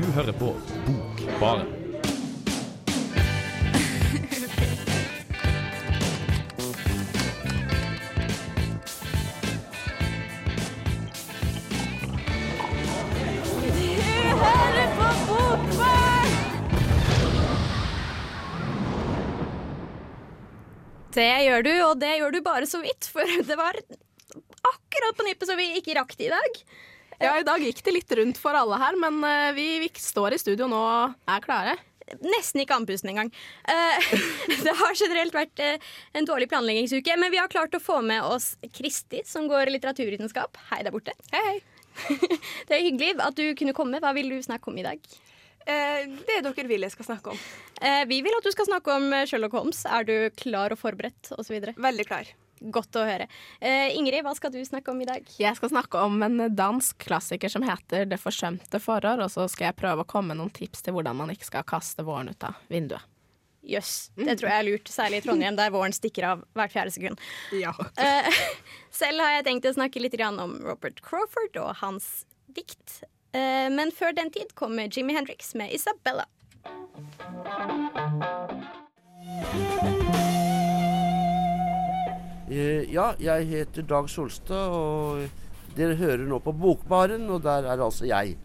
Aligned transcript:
Du 0.00 0.06
hører 0.16 0.32
på 0.32 0.54
Bokbaren. 0.86 1.66
Det 21.10 21.26
gjør 21.44 21.62
du, 21.62 21.74
og 21.84 21.98
det 22.00 22.14
gjør 22.16 22.30
du 22.32 22.40
bare 22.40 22.64
så 22.66 22.80
vidt, 22.80 23.04
for 23.12 23.20
det 23.20 23.56
var 23.58 23.76
akkurat 23.76 25.18
på 25.18 25.26
nippet 25.28 25.50
så 25.50 25.58
vi 25.60 25.74
ikke 25.76 25.98
rakk 26.00 26.16
det 26.16 26.30
i 26.30 26.32
dag. 26.32 26.62
Ja, 27.20 27.34
i 27.36 27.44
dag 27.44 27.60
gikk 27.60 27.82
det 27.84 27.92
litt 27.92 28.12
rundt 28.16 28.38
for 28.40 28.56
alle 28.56 28.78
her, 28.80 28.96
men 28.96 29.20
eh, 29.28 29.50
vi, 29.52 29.66
vi 29.82 29.90
står 30.00 30.32
i 30.32 30.40
studio 30.40 30.64
nå 30.70 30.78
og 30.80 31.16
er 31.28 31.42
klare. 31.44 31.74
Nesten 32.24 32.62
ikke 32.62 32.78
andpusten 32.78 33.12
engang. 33.12 33.28
Eh, 33.68 34.14
det 34.64 34.72
har 34.78 34.96
generelt 34.96 35.36
vært 35.36 35.60
eh, 35.62 35.90
en 36.16 36.26
dårlig 36.26 36.48
planleggingsuke, 36.50 37.18
men 37.20 37.32
vi 37.34 37.42
har 37.42 37.52
klart 37.52 37.76
å 37.76 37.82
få 37.82 38.00
med 38.00 38.24
oss 38.24 38.54
Kristi, 38.72 39.20
som 39.28 39.50
går 39.52 39.68
litteraturvitenskap. 39.76 40.56
Hei 40.72 40.80
der 40.86 40.96
borte. 40.96 41.14
Hei, 41.34 41.44
hei. 41.50 41.60
Det 42.70 42.78
er 42.78 42.86
hyggelig 42.86 43.18
at 43.20 43.36
du 43.36 43.50
kunne 43.58 43.76
komme. 43.76 44.00
Hva 44.00 44.14
vil 44.16 44.32
du 44.32 44.38
snakke 44.40 44.72
om 44.72 44.80
i 44.80 44.86
dag? 44.86 45.12
Eh, 45.68 46.06
det 46.24 46.40
dere 46.46 46.68
vil 46.70 46.86
jeg 46.86 46.94
skal 46.96 47.12
snakke 47.12 47.34
om. 47.34 47.48
Eh, 47.84 48.04
vi 48.08 48.22
vil 48.24 48.38
at 48.38 48.46
du 48.46 48.54
skal 48.54 48.70
snakke 48.70 48.96
om 48.96 49.10
Sherlock 49.28 49.60
Holmes. 49.60 49.84
Er 49.84 50.08
du 50.08 50.14
klar 50.40 50.72
og 50.72 50.80
forberedt 50.80 51.34
osv.? 51.36 51.58
Veldig 51.76 52.08
klar. 52.08 52.32
Godt 52.60 52.96
å 53.00 53.04
høre. 53.08 53.26
Eh, 53.56 53.96
Ingrid, 53.96 54.20
hva 54.26 54.34
skal 54.36 54.52
du 54.52 54.58
snakke 54.64 54.92
om 54.92 55.00
i 55.00 55.08
dag? 55.08 55.24
Jeg 55.40 55.56
skal 55.56 55.72
snakke 55.72 56.02
om 56.04 56.20
en 56.26 56.42
dansk 56.52 56.98
klassiker 57.00 57.48
som 57.48 57.64
heter 57.64 58.04
Det 58.04 58.20
forsømte 58.20 58.80
forår', 58.82 59.24
og 59.24 59.30
så 59.32 59.46
skal 59.48 59.70
jeg 59.70 59.80
prøve 59.80 60.04
å 60.04 60.08
komme 60.08 60.34
med 60.34 60.42
noen 60.42 60.52
tips 60.52 60.84
til 60.84 60.92
hvordan 60.96 61.16
man 61.16 61.32
ikke 61.32 61.48
skal 61.48 61.64
kaste 61.64 62.04
våren 62.04 62.28
ut 62.28 62.44
av 62.44 62.60
vinduet. 62.68 63.00
Jøss, 63.60 64.10
det 64.16 64.38
tror 64.40 64.48
jeg 64.48 64.58
er 64.58 64.66
lurt, 64.66 64.88
særlig 64.88 65.20
i 65.20 65.24
Trondheim, 65.26 65.56
der 65.56 65.72
våren 65.72 65.92
stikker 65.92 66.26
av 66.30 66.44
hvert 66.56 66.72
fjerde 66.72 66.94
sekund. 66.94 67.20
Ja. 67.52 67.74
Eh, 68.00 68.28
selv 69.02 69.20
har 69.20 69.36
jeg 69.36 69.46
tenkt 69.48 69.68
å 69.68 69.74
snakke 69.76 70.00
litt 70.00 70.16
grann 70.16 70.40
om 70.40 70.56
Robert 70.64 71.00
Crawford 71.04 71.56
og 71.60 71.76
hans 71.82 72.24
dikt. 72.56 73.02
Eh, 73.36 73.68
men 73.72 73.92
før 73.92 74.16
den 74.16 74.32
tid 74.32 74.54
kommer 74.58 74.88
Jimmy 74.88 75.16
Hendrix 75.16 75.54
med 75.54 75.72
Isabella. 75.76 76.26
Eh, 82.50 82.82
Ja, 82.90 83.12
jeg 83.22 83.46
heter 83.46 83.84
Dag 83.86 84.08
Solstad, 84.10 84.74
og 84.74 85.76
dere 85.76 85.94
hører 85.94 86.26
nå 86.26 86.40
på 86.42 86.52
Bokbaren, 86.52 87.28
og 87.30 87.44
der 87.46 87.68
er 87.70 87.78
altså 87.78 88.08
jeg. 88.10 88.36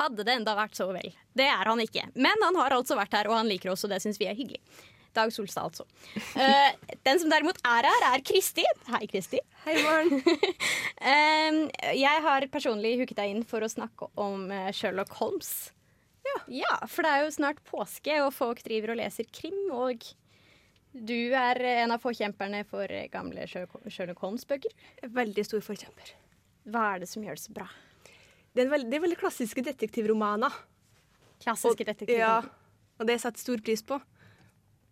Hadde 0.00 0.24
det 0.24 0.32
enda 0.38 0.54
vært 0.56 0.76
så 0.76 0.88
vel. 0.92 1.12
Det 1.36 1.44
er 1.44 1.68
han 1.68 1.80
ikke. 1.80 2.06
Men 2.16 2.40
han 2.44 2.56
har 2.56 2.72
altså 2.76 2.96
vært 2.96 3.16
her, 3.16 3.28
og 3.28 3.36
han 3.36 3.48
liker 3.48 3.72
oss, 3.72 3.84
og 3.84 3.92
det 3.92 4.00
syns 4.04 4.20
vi 4.20 4.28
er 4.28 4.36
hyggelig. 4.36 4.60
Dag 5.16 5.32
Solstad, 5.32 5.70
altså. 5.70 5.84
uh, 6.36 6.72
den 7.08 7.20
som 7.20 7.32
derimot 7.32 7.60
er 7.64 7.88
her, 7.88 8.08
er 8.14 8.24
Kristi. 8.24 8.64
Hei, 8.88 9.04
Kristi. 9.08 9.40
Hei, 9.64 9.76
Maren. 9.84 10.20
uh, 11.12 11.62
jeg 11.96 12.26
har 12.28 12.48
personlig 12.52 12.98
hooket 13.00 13.16
deg 13.20 13.32
inn 13.32 13.44
for 13.48 13.64
å 13.64 13.72
snakke 13.72 14.08
om 14.20 14.50
eh, 14.52 14.68
Sherlock 14.76 15.16
Holmes. 15.20 15.54
Ja. 16.52 16.76
For 16.88 17.04
det 17.04 17.12
er 17.12 17.24
jo 17.24 17.32
snart 17.32 17.60
påske, 17.68 18.20
og 18.24 18.32
folk 18.36 18.60
driver 18.66 18.92
og 18.92 19.00
leser 19.00 19.28
krim. 19.32 19.56
Og 19.72 20.04
du 20.96 21.34
er 21.36 21.60
en 21.82 21.92
av 21.92 22.00
forkjemperne 22.02 22.62
for 22.68 22.90
gamle 23.12 23.44
Sherlock 23.48 24.22
Holmes-bøker. 24.24 24.72
Veldig 25.16 25.44
stor 25.44 25.64
forkjemper. 25.64 26.14
Hva 26.72 26.86
er 26.94 27.04
det 27.04 27.10
som 27.10 27.24
gjør 27.24 27.36
det 27.38 27.44
så 27.44 27.54
bra? 27.54 27.66
Det 28.56 28.62
er, 28.62 28.66
en 28.66 28.72
veld, 28.72 28.88
det 28.90 28.96
er 28.96 29.04
veldig 29.04 29.18
klassiske 29.20 29.62
detektivromaner. 29.66 30.54
Klassiske 31.44 31.84
detektivromaner? 31.84 32.48
Ja, 32.48 32.94
og 32.96 33.10
det 33.10 33.18
setter 33.20 33.42
stor 33.42 33.60
pris 33.64 33.84
på. 33.84 34.00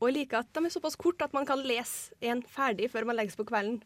Og 0.03 0.10
jeg 0.10 0.19
liker 0.19 0.42
at 0.42 0.50
de 0.53 0.66
er 0.66 0.75
såpass 0.75 0.98
kort 1.00 1.22
at 1.25 1.32
man 1.32 1.47
kan 1.48 1.62
lese 1.65 2.12
en 2.28 2.42
ferdig 2.44 2.91
før 2.92 3.09
man 3.09 3.16
legges 3.16 3.38
på 3.38 3.47
kvelden. 3.48 3.81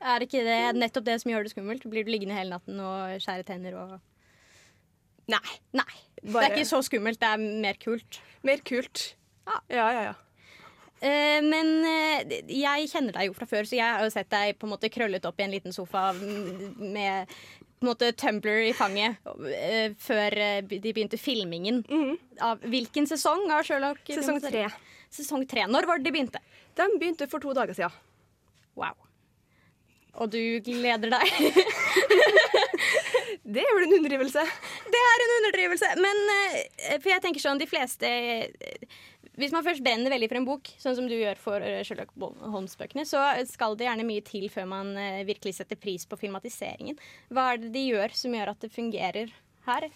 Er 0.00 0.24
ikke 0.24 0.40
det 0.46 0.60
nettopp 0.78 1.04
det 1.04 1.18
som 1.20 1.34
gjør 1.34 1.44
det 1.44 1.52
skummelt? 1.52 1.84
Blir 1.92 2.06
du 2.06 2.14
liggende 2.14 2.38
hele 2.38 2.54
natten 2.54 2.80
og 2.80 3.20
skjære 3.20 3.44
tenner 3.50 3.76
og 3.76 3.98
Nei. 5.30 5.58
Nei. 5.76 5.92
Det 6.24 6.40
er 6.42 6.56
ikke 6.56 6.66
så 6.66 6.80
skummelt, 6.82 7.20
det 7.20 7.28
er 7.28 7.38
mer 7.38 7.76
kult. 7.78 8.18
Mer 8.42 8.64
kult. 8.66 9.12
Ja. 9.46 9.60
ja, 9.70 9.84
ja. 9.94 10.02
ja. 10.08 10.14
Eh, 11.00 11.40
men 11.40 11.80
eh, 11.88 12.40
jeg 12.52 12.90
kjenner 12.92 13.16
deg 13.16 13.30
jo 13.30 13.36
fra 13.36 13.48
før, 13.48 13.64
så 13.64 13.78
jeg 13.78 13.88
har 13.88 14.04
jo 14.04 14.12
sett 14.12 14.28
deg 14.32 14.58
på 14.60 14.68
en 14.68 14.74
måte 14.74 14.90
krøllet 14.92 15.24
opp 15.24 15.40
i 15.40 15.46
en 15.46 15.54
liten 15.54 15.72
sofa 15.72 16.10
mm, 16.12 16.76
med 16.92 17.30
på 17.80 17.86
en 17.86 17.88
måte 17.88 18.10
Tumbler 18.20 18.66
i 18.68 18.74
fanget 18.76 19.16
eh, 19.56 19.94
før 19.96 20.36
de 20.68 20.80
begynte 20.92 21.16
filmingen. 21.16 21.80
Av 22.44 22.60
hvilken 22.68 23.08
sesong 23.08 23.46
av 23.48 23.64
Sherlock? 23.64 24.02
Sesong 24.04 24.42
tre. 24.44 24.66
Sesong 25.08 25.46
tre. 25.48 25.64
Når 25.64 25.88
var 25.88 26.00
det 26.00 26.10
de 26.10 26.12
begynte? 26.18 26.42
De 26.76 26.90
begynte 27.00 27.30
for 27.32 27.40
to 27.40 27.56
dager 27.56 27.72
siden. 27.78 27.96
Wow. 28.76 28.92
Og 30.20 30.28
du 30.34 30.42
gleder 30.66 31.16
deg? 31.16 31.24
Det 33.50 33.62
er 33.64 33.72
vel 33.74 33.86
en 33.86 33.94
underdrivelse. 33.96 34.42
Det 34.92 34.98
er 35.00 35.22
en 35.24 35.32
underdrivelse. 35.38 35.88
Men 35.98 36.18
for 37.00 37.08
jeg 37.10 37.22
tenker 37.24 37.42
sånn, 37.42 37.58
de 37.58 37.66
fleste 37.66 38.10
Hvis 39.40 39.54
man 39.54 39.64
først 39.64 39.80
brenner 39.84 40.12
veldig 40.12 40.28
for 40.28 40.38
en 40.40 40.46
bok, 40.48 40.68
sånn 40.82 40.96
som 40.98 41.06
du 41.08 41.14
gjør 41.16 41.38
for 41.40 41.64
eh, 41.64 41.80
Sherlock 41.86 42.12
Holmes-bøkene, 42.18 43.06
så 43.08 43.22
skal 43.48 43.76
det 43.78 43.86
gjerne 43.86 44.04
mye 44.04 44.24
til 44.26 44.48
før 44.52 44.66
man 44.68 44.92
eh, 45.00 45.22
virkelig 45.28 45.54
setter 45.56 45.80
pris 45.80 46.04
på 46.08 46.18
filmatiseringen. 46.20 46.98
Hva 47.32 47.46
er 47.54 47.62
det 47.62 47.70
de 47.72 47.86
gjør 47.86 48.12
som 48.16 48.36
gjør 48.36 48.52
at 48.52 48.66
det 48.66 48.72
fungerer 48.74 49.32
her? 49.68 49.86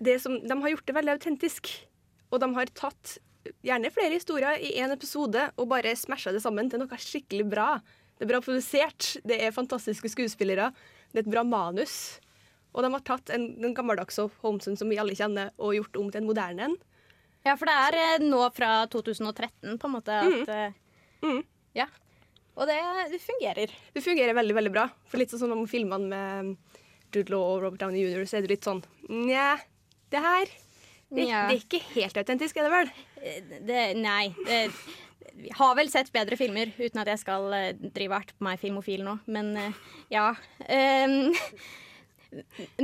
Det 0.00 0.16
som, 0.22 0.38
de 0.40 0.56
har 0.62 0.72
gjort 0.72 0.86
det 0.88 0.96
veldig 0.96 1.16
autentisk. 1.18 1.72
Og 2.30 2.40
de 2.40 2.48
har 2.56 2.72
tatt 2.78 3.18
gjerne 3.66 3.92
flere 3.92 4.16
historier 4.16 4.60
i 4.62 4.72
én 4.80 4.92
episode 4.94 5.46
og 5.56 5.68
bare 5.68 5.92
smasha 5.98 6.32
det 6.32 6.42
sammen 6.44 6.70
til 6.70 6.80
noe 6.80 7.00
skikkelig 7.04 7.46
bra. 7.52 7.68
Det 8.16 8.24
er 8.24 8.32
bra 8.32 8.40
produsert, 8.44 9.14
det 9.28 9.40
er 9.40 9.56
fantastiske 9.56 10.12
skuespillere, 10.12 10.70
det 11.12 11.22
er 11.22 11.26
et 11.26 11.32
bra 11.32 11.44
manus. 11.44 12.20
Og 12.72 12.84
de 12.84 12.92
har 12.92 13.04
tatt 13.04 13.32
en, 13.34 13.50
den 13.60 13.74
gammeldagse 13.74 14.28
Holmesen 14.44 14.76
som 14.78 14.92
vi 14.92 15.00
alle 15.00 15.16
kjenner, 15.18 15.50
og 15.58 15.74
gjort 15.74 16.00
om 16.00 16.10
til 16.12 16.22
en 16.22 16.28
moderne 16.28 16.68
en. 16.68 16.76
Ja, 17.46 17.56
for 17.56 17.70
det 17.70 17.76
er 17.86 17.98
eh, 18.02 18.24
nå 18.26 18.42
fra 18.56 18.84
2013 18.92 19.78
på 19.80 19.88
en 19.88 19.94
måte 19.94 20.20
at 20.20 20.52
mm. 20.52 20.78
Mm. 21.24 21.42
Ja. 21.76 21.86
Og 22.60 22.68
det, 22.68 22.76
det 23.12 23.20
fungerer. 23.22 23.72
Det 23.94 24.02
fungerer 24.04 24.36
veldig 24.36 24.56
veldig 24.56 24.72
bra. 24.74 24.88
For 25.08 25.20
litt 25.20 25.32
sånn 25.32 25.42
som 25.44 25.54
om 25.56 25.68
filmene 25.70 26.10
med 26.10 26.56
Jude 27.14 27.32
Law 27.32 27.54
og 27.54 27.62
Robert 27.64 27.80
Downey 27.82 28.02
jr., 28.04 28.26
så 28.28 28.38
er 28.38 28.46
det 28.46 28.54
litt 28.54 28.66
sånn 28.66 28.82
Nja, 29.10 29.54
det 30.12 30.20
her 30.22 30.50
det, 31.10 31.24
ja. 31.26 31.46
det 31.48 31.56
er 31.56 31.62
ikke 31.64 31.80
helt 31.96 32.18
autentisk, 32.20 32.58
er 32.60 32.68
det 32.68 32.74
vel? 32.74 32.90
Eh, 33.18 33.38
Det, 33.66 33.80
nei. 33.98 34.30
Det, 34.46 34.60
vi 35.40 35.50
har 35.56 35.74
vel 35.78 35.90
sett 35.90 36.12
bedre 36.12 36.36
filmer, 36.38 36.70
uten 36.78 37.00
at 37.02 37.10
jeg 37.10 37.22
skal 37.22 37.48
eh, 37.56 37.70
drive 37.80 38.18
art 38.20 38.34
på 38.36 38.46
meg 38.46 38.60
filmofil 38.62 39.02
nå. 39.06 39.16
Men 39.30 39.50
eh, 39.58 39.80
ja. 40.12 40.28
Um, 40.68 41.32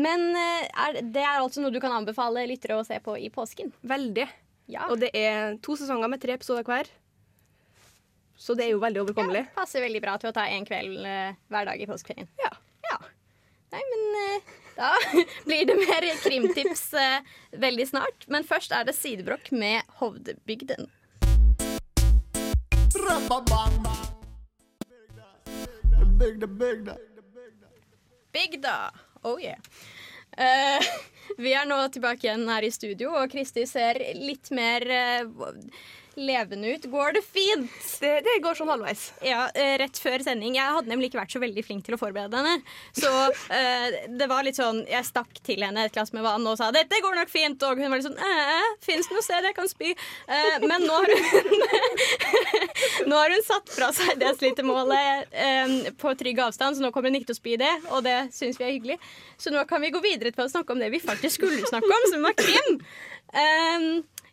men 0.07 0.27
eh, 0.35 0.65
er, 0.67 1.01
det 1.05 1.23
er 1.23 1.39
altså 1.43 1.63
noe 1.63 1.75
du 1.75 1.81
kan 1.83 1.95
anbefale 1.95 2.47
lyttere 2.51 2.79
å 2.81 2.87
se 2.87 2.99
på 3.03 3.15
i 3.21 3.31
påsken? 3.35 3.71
Veldig. 3.87 4.27
Ja. 4.71 4.89
Og 4.91 4.99
det 5.01 5.13
er 5.15 5.57
to 5.63 5.77
sesonger 5.79 6.11
med 6.11 6.23
tre 6.23 6.35
episoder 6.35 6.67
hver. 6.67 6.91
Så 8.37 8.55
det 8.59 8.67
er 8.67 8.75
jo 8.75 8.83
veldig 8.83 9.01
overkommelig. 9.07 9.47
Ja, 9.47 9.55
Passer 9.57 9.85
veldig 9.85 10.03
bra 10.05 10.17
til 10.21 10.31
å 10.31 10.35
ta 10.37 10.45
en 10.53 10.67
kveld 10.69 11.07
eh, 11.09 11.39
hver 11.53 11.69
dag 11.71 11.81
i 11.81 11.89
påskeferien. 11.89 12.29
Ja. 12.43 12.51
Ja. 12.91 12.99
Nei, 13.73 13.81
men 13.93 14.19
eh, 14.21 14.51
da 14.77 14.91
blir 15.49 15.65
det 15.71 15.79
mer 15.81 16.09
krimtips 16.21 16.85
eh, 17.01 17.33
veldig 17.57 17.89
snart. 17.89 18.29
Men 18.29 18.45
først 18.45 18.75
er 18.77 18.85
det 18.89 18.97
Sidebrokk 18.99 19.49
med 19.57 19.87
Hovdebygden. 20.03 20.91
Bygda. 28.37 28.77
Oh 29.23 29.41
yeah. 29.41 29.59
Eh, 30.37 30.85
vi 31.43 31.55
er 31.57 31.69
nå 31.69 31.79
tilbake 31.95 32.29
igjen 32.29 32.47
her 32.51 32.67
i 32.67 32.73
studio, 32.75 33.15
og 33.21 33.31
Kristi 33.33 33.67
ser 33.69 34.01
litt 34.19 34.53
mer 34.55 34.87
eh, 34.91 35.25
levende 36.17 36.75
ut. 36.75 36.85
Går 36.91 37.13
det 37.13 37.23
fint? 37.25 37.73
Det, 38.01 38.13
det 38.25 38.37
går 38.45 38.57
sånn 38.59 38.71
halvveis. 38.73 39.11
Ja, 39.25 39.47
eh, 39.55 39.77
rett 39.83 39.99
før 40.01 40.25
sending. 40.25 40.57
Jeg 40.57 40.77
hadde 40.79 40.91
nemlig 40.91 41.11
ikke 41.11 41.21
vært 41.21 41.35
så 41.37 41.43
veldig 41.43 41.65
flink 41.67 41.87
til 41.87 41.97
å 41.97 42.01
forberede 42.01 42.41
henne. 42.41 42.63
Så 42.97 43.11
eh, 43.55 43.99
det 44.17 44.29
var 44.31 44.47
litt 44.47 44.59
sånn 44.59 44.83
Jeg 44.89 45.05
stakk 45.09 45.41
til 45.47 45.63
henne 45.65 45.85
et 45.87 45.95
glass 45.95 46.15
med 46.17 46.25
vann 46.25 46.47
og 46.49 46.57
sa 46.59 46.71
'dette 46.73 47.03
går 47.03 47.19
nok 47.21 47.33
fint', 47.33 47.63
og 47.69 47.81
hun 47.81 47.91
var 47.91 48.01
litt 48.01 48.09
sånn 48.09 48.19
eh, 48.19 48.71
'fins 48.85 49.09
det 49.09 49.17
noe 49.17 49.25
sted 49.25 49.49
jeg 49.51 49.57
kan 49.57 49.69
spy?' 49.69 49.95
Men 50.65 50.87
nå 50.87 50.97
har 50.97 51.13
hun 51.13 51.57
Nå 53.11 53.17
har 53.17 53.31
hun 53.31 53.45
satt 53.45 53.71
fra 53.73 53.93
seg 53.95 54.19
det 54.21 54.33
eh, 54.33 55.93
på 56.01 56.15
trygg 56.19 56.41
avstand, 56.41 56.77
så 56.77 56.83
nå 56.83 56.91
kommer 56.95 57.11
hun 57.11 57.21
ikke 57.21 57.31
til 57.33 57.37
å 57.37 57.43
spy 57.43 57.57
det, 57.61 57.73
og 57.93 58.05
det 58.07 58.17
syns 58.35 58.59
vi 58.61 58.67
er 58.67 58.75
hyggelig. 58.75 58.99
Så 59.39 59.53
nå 59.53 59.65
kan 59.69 59.83
vi 59.83 59.93
gå 59.95 60.01
videre 60.05 60.33
til 60.33 60.47
å 60.47 60.51
snakke 60.51 60.73
om 60.73 60.83
det 60.83 60.91
vi 60.95 61.03
faktisk 61.03 61.41
skulle 61.41 61.69
snakke 61.69 61.91
om, 61.99 62.11
som 62.13 62.27
var 62.27 62.37
krim. 62.39 62.81
Eh, 63.37 63.87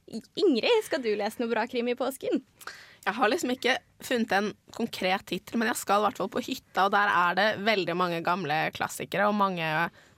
Ingrid, 0.09 0.81
skal 0.85 1.03
du 1.03 1.11
lese 1.17 1.41
noe 1.41 1.51
bra 1.51 1.65
krim 1.69 1.89
i 1.91 1.97
påsken? 1.97 2.41
Jeg 3.03 3.17
har 3.17 3.29
liksom 3.31 3.51
ikke 3.51 3.75
funnet 4.03 4.31
en 4.37 4.49
konkret 4.75 5.25
tittel, 5.27 5.59
men 5.59 5.67
jeg 5.71 5.79
skal 5.81 5.99
i 5.99 6.05
hvert 6.05 6.19
fall 6.21 6.31
på 6.31 6.43
hytta, 6.45 6.85
og 6.85 6.93
der 6.93 7.11
er 7.11 7.37
det 7.39 7.47
veldig 7.65 7.95
mange 7.99 8.21
gamle 8.23 8.59
klassikere 8.75 9.27
og 9.27 9.35
mange 9.35 9.67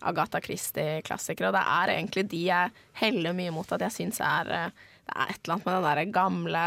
Agatha 0.05 0.41
Christie-klassikere, 0.43 1.49
og 1.49 1.57
det 1.57 1.63
er 1.63 1.93
egentlig 1.95 2.27
de 2.29 2.43
jeg 2.45 2.75
heller 3.01 3.33
mye 3.37 3.53
mot 3.55 3.73
at 3.73 3.87
jeg 3.87 3.95
syns 3.95 4.21
er 4.21 4.51
eh, 4.53 4.83
Det 5.05 5.15
er 5.15 5.31
et 5.31 5.39
eller 5.43 5.55
annet 5.55 5.65
med 5.65 5.75
den 5.75 5.87
derre 5.87 6.05
gamle, 6.13 6.65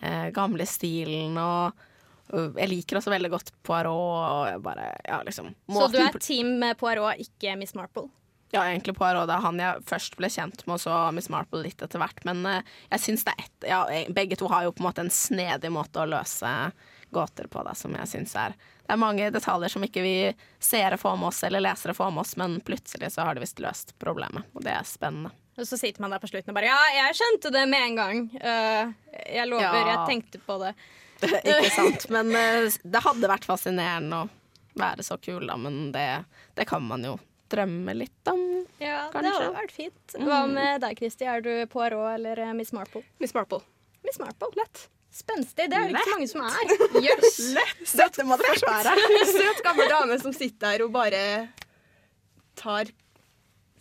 eh, 0.00 0.26
gamle 0.36 0.68
stilen 0.68 1.38
og 1.42 1.84
og 2.28 2.58
jeg 2.60 2.68
liker 2.68 2.98
også 2.98 3.08
veldig 3.08 3.30
godt 3.32 3.50
Poirot 3.64 3.92
og 4.20 4.62
bare, 4.64 4.90
ja, 5.06 5.22
liksom 5.24 5.46
Så 5.72 5.86
du 5.88 5.96
er 6.02 6.18
team 6.20 6.60
Poirot, 6.76 7.16
ikke 7.24 7.54
Miss 7.56 7.72
Marple? 7.72 8.10
Ja, 8.50 8.62
egentlig 8.64 8.94
Poirot. 8.96 9.28
Det 9.28 9.34
er 9.36 9.44
han 9.44 9.58
jeg 9.60 9.82
først 9.88 10.14
ble 10.16 10.30
kjent 10.32 10.62
med, 10.64 10.78
og 10.78 10.80
så 10.80 10.98
Miss 11.12 11.28
Marple 11.32 11.60
litt 11.66 11.82
etter 11.84 12.00
hvert. 12.00 12.22
Men 12.24 12.40
eh, 12.48 12.70
jeg 12.94 13.02
syns 13.04 13.26
det 13.26 13.34
er 13.34 13.44
ett 13.44 13.66
ja, 13.68 13.80
Begge 14.16 14.38
to 14.40 14.48
har 14.48 14.64
jo 14.64 14.72
på 14.72 14.80
en 14.82 14.88
måte 14.88 15.04
en 15.04 15.12
snedig 15.12 15.70
måte 15.74 16.00
å 16.00 16.08
løse 16.08 16.52
gåter 17.10 17.48
på, 17.48 17.62
da, 17.64 17.74
som 17.76 17.94
jeg 17.96 18.08
syns 18.08 18.34
er 18.36 18.52
Det 18.84 18.92
er 18.92 19.00
mange 19.00 19.28
detaljer 19.32 19.72
som 19.72 19.84
ikke 19.84 20.02
vi 20.04 20.14
seere 20.60 20.98
får 21.00 21.16
med 21.20 21.30
oss, 21.30 21.42
eller 21.44 21.64
lesere 21.64 21.94
får 21.96 22.10
med 22.12 22.20
oss, 22.24 22.34
men 22.40 22.58
plutselig 22.64 23.12
så 23.14 23.24
har 23.24 23.36
de 23.36 23.44
visst 23.44 23.60
løst 23.64 23.94
problemet, 24.00 24.48
og 24.52 24.64
det 24.64 24.74
er 24.76 24.88
spennende. 24.88 25.32
Og 25.58 25.66
så 25.66 25.76
sitter 25.80 26.04
man 26.04 26.12
der 26.14 26.20
på 26.22 26.28
slutten 26.30 26.52
og 26.52 26.56
bare 26.60 26.68
Ja, 26.70 26.78
jeg 26.94 27.16
skjønte 27.18 27.50
det 27.52 27.64
med 27.68 27.84
en 27.84 27.96
gang. 27.98 28.20
Uh, 28.38 28.92
jeg 29.24 29.48
lover, 29.50 29.80
Ja. 29.80 29.86
jeg 29.92 30.04
tenkte 30.12 30.40
på 30.46 30.58
det. 30.62 30.74
ikke 31.42 31.72
sant? 31.74 32.04
Men 32.14 32.30
uh, 32.32 32.76
det 32.84 33.04
hadde 33.04 33.32
vært 33.32 33.48
fascinerende 33.48 34.20
å 34.22 34.28
være 34.78 35.02
så 35.02 35.16
kul, 35.18 35.48
da, 35.48 35.56
men 35.58 35.88
det, 35.92 36.06
det 36.54 36.68
kan 36.70 36.84
man 36.86 37.04
jo 37.08 37.16
drømme 37.52 37.94
litt 37.96 38.30
om. 38.32 38.42
Ja, 38.82 39.08
Kanskje. 39.12 39.24
Det 39.24 39.32
hadde 39.38 39.54
vært 39.56 39.74
fint. 39.74 40.14
Hva 40.28 40.42
med 40.50 40.80
deg, 40.84 40.94
Kristi? 41.00 41.26
Er 41.28 41.42
du 41.44 41.50
Poirot 41.72 42.12
eller 42.14 42.38
eh, 42.44 42.52
Miss 42.56 42.72
Marple? 42.76 43.02
Miss 43.22 43.34
Marple. 43.34 43.60
Miss 44.06 44.18
Marple. 44.22 44.50
Lett. 44.60 44.84
Spenstig. 45.18 45.66
Det 45.72 45.74
er 45.78 45.88
det 45.88 45.96
ikke 45.96 46.04
så 46.04 46.14
mange 46.14 46.28
som 46.30 46.44
er. 46.46 46.74
Jøss. 47.08 47.38
Dette 47.98 48.26
må 48.28 48.36
det 48.38 48.50
først 48.52 48.68
være. 48.68 48.92
Søt, 49.32 49.62
gammel 49.66 49.88
dame 49.90 50.18
som 50.22 50.34
sitter 50.36 50.76
der 50.76 50.84
og 50.86 50.92
bare 50.94 51.22
tar 52.58 52.90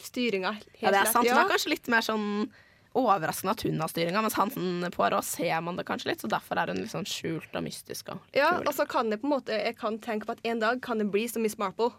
styringa 0.01 0.51
helt 0.55 0.79
Ja, 0.81 0.91
det 0.91 0.95
er 0.99 1.03
lett. 1.03 1.13
sant. 1.13 1.25
Det 1.27 1.33
er 1.35 1.51
kanskje 1.51 1.71
litt 1.73 1.87
mer 1.91 2.05
sånn 2.05 2.25
overraskende 2.97 3.53
at 3.53 3.61
hun 3.67 3.81
har 3.83 3.91
styringa, 3.91 4.21
mens 4.25 4.37
han 4.39 4.49
sånn 4.53 4.87
Poirot 4.95 5.25
ser 5.27 5.59
man 5.61 5.77
det 5.77 5.83
kanskje 5.85 6.09
litt, 6.11 6.23
så 6.23 6.29
derfor 6.31 6.57
er 6.57 6.71
hun 6.71 6.79
litt 6.81 6.93
sånn 6.93 7.05
skjult 7.05 7.53
og 7.57 7.65
mystisk 7.65 8.09
og 8.13 8.37
Ja, 8.37 8.55
og 8.63 8.71
så 8.73 8.87
kan 8.89 9.11
jeg 9.13 9.21
på 9.21 9.27
en 9.29 9.33
måte 9.35 9.53
Jeg 9.59 9.75
kan 9.77 9.99
tenke 10.01 10.25
på 10.29 10.33
at 10.37 10.41
en 10.47 10.61
dag 10.63 10.81
kan 10.85 10.97
det 11.01 11.09
bli 11.13 11.27
som 11.29 11.43
Miss 11.45 11.57
Marple. 11.61 11.91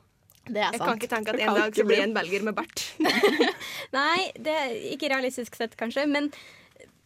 Det 0.48 0.62
er 0.62 0.76
Jeg 0.76 0.84
kan 0.84 1.00
ikke 1.00 1.10
tenke 1.10 1.34
at 1.34 1.42
en 1.42 1.58
dag 1.58 1.74
så 1.76 1.88
blir 1.88 2.00
jeg 2.02 2.10
en 2.10 2.14
belger 2.16 2.46
med 2.46 2.56
bart. 2.58 2.84
Nei, 3.98 4.30
det 4.36 4.54
er 4.54 4.78
ikke 4.94 5.10
realistisk 5.12 5.58
sett, 5.58 5.76
kanskje. 5.80 6.04
Men, 6.10 6.30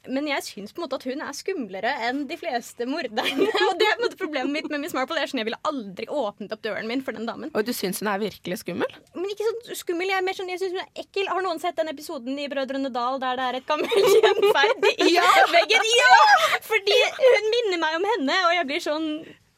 men 0.09 0.29
jeg 0.31 0.45
syns 0.47 0.75
på 0.75 0.81
en 0.81 0.85
måte 0.87 0.99
at 1.01 1.07
hun 1.09 1.23
er 1.25 1.35
skumlere 1.37 1.93
enn 2.09 2.23
de 2.31 2.39
fleste 2.41 2.87
morderne. 2.89 3.49
Og 3.69 3.75
det 3.81 3.89
er 3.89 3.99
på 3.99 4.01
en 4.01 4.07
måte 4.07 4.21
problemet 4.21 4.55
mitt 4.55 4.71
med 4.73 4.85
Miss 4.85 4.97
Marple. 4.97 5.19
Det 5.19 5.27
er 5.27 5.33
sånn 5.33 5.43
Jeg 5.43 5.51
ville 5.51 5.61
aldri 5.69 6.09
åpnet 6.09 6.55
opp 6.55 6.65
døren 6.65 6.89
min 6.91 7.05
for 7.07 7.19
den 7.19 7.29
damen. 7.29 7.53
Og 7.53 7.67
du 7.67 7.75
syns 7.77 8.03
hun 8.03 8.11
er 8.13 8.23
virkelig 8.23 8.63
skummel? 8.63 8.97
Men 9.19 9.29
ikke 9.35 9.51
sånn 9.51 9.83
skummel. 9.83 10.11
Jeg 10.13 10.23
er 10.23 10.27
mer 10.31 10.39
sånn, 10.39 10.55
jeg 10.55 10.63
synes 10.63 10.79
hun 10.79 10.85
er 10.87 11.05
ekkel. 11.05 11.31
Har 11.31 11.47
noen 11.47 11.63
sett 11.63 11.79
den 11.79 11.93
episoden 11.93 12.39
i 12.39 12.49
Brødrene 12.53 12.93
Dal 12.95 13.21
der 13.23 13.39
det 13.41 13.51
er 13.51 13.61
et 13.61 13.69
gammelt 13.69 14.11
gjenferd 14.27 14.91
i 14.97 15.13
veggen? 15.59 15.93
Ja! 15.99 16.25
Fordi 16.73 16.99
hun 17.21 17.55
minner 17.59 17.87
meg 17.87 18.01
om 18.01 18.11
henne, 18.15 18.43
og 18.49 18.59
jeg 18.61 18.69
blir 18.71 18.85
sånn 18.91 19.09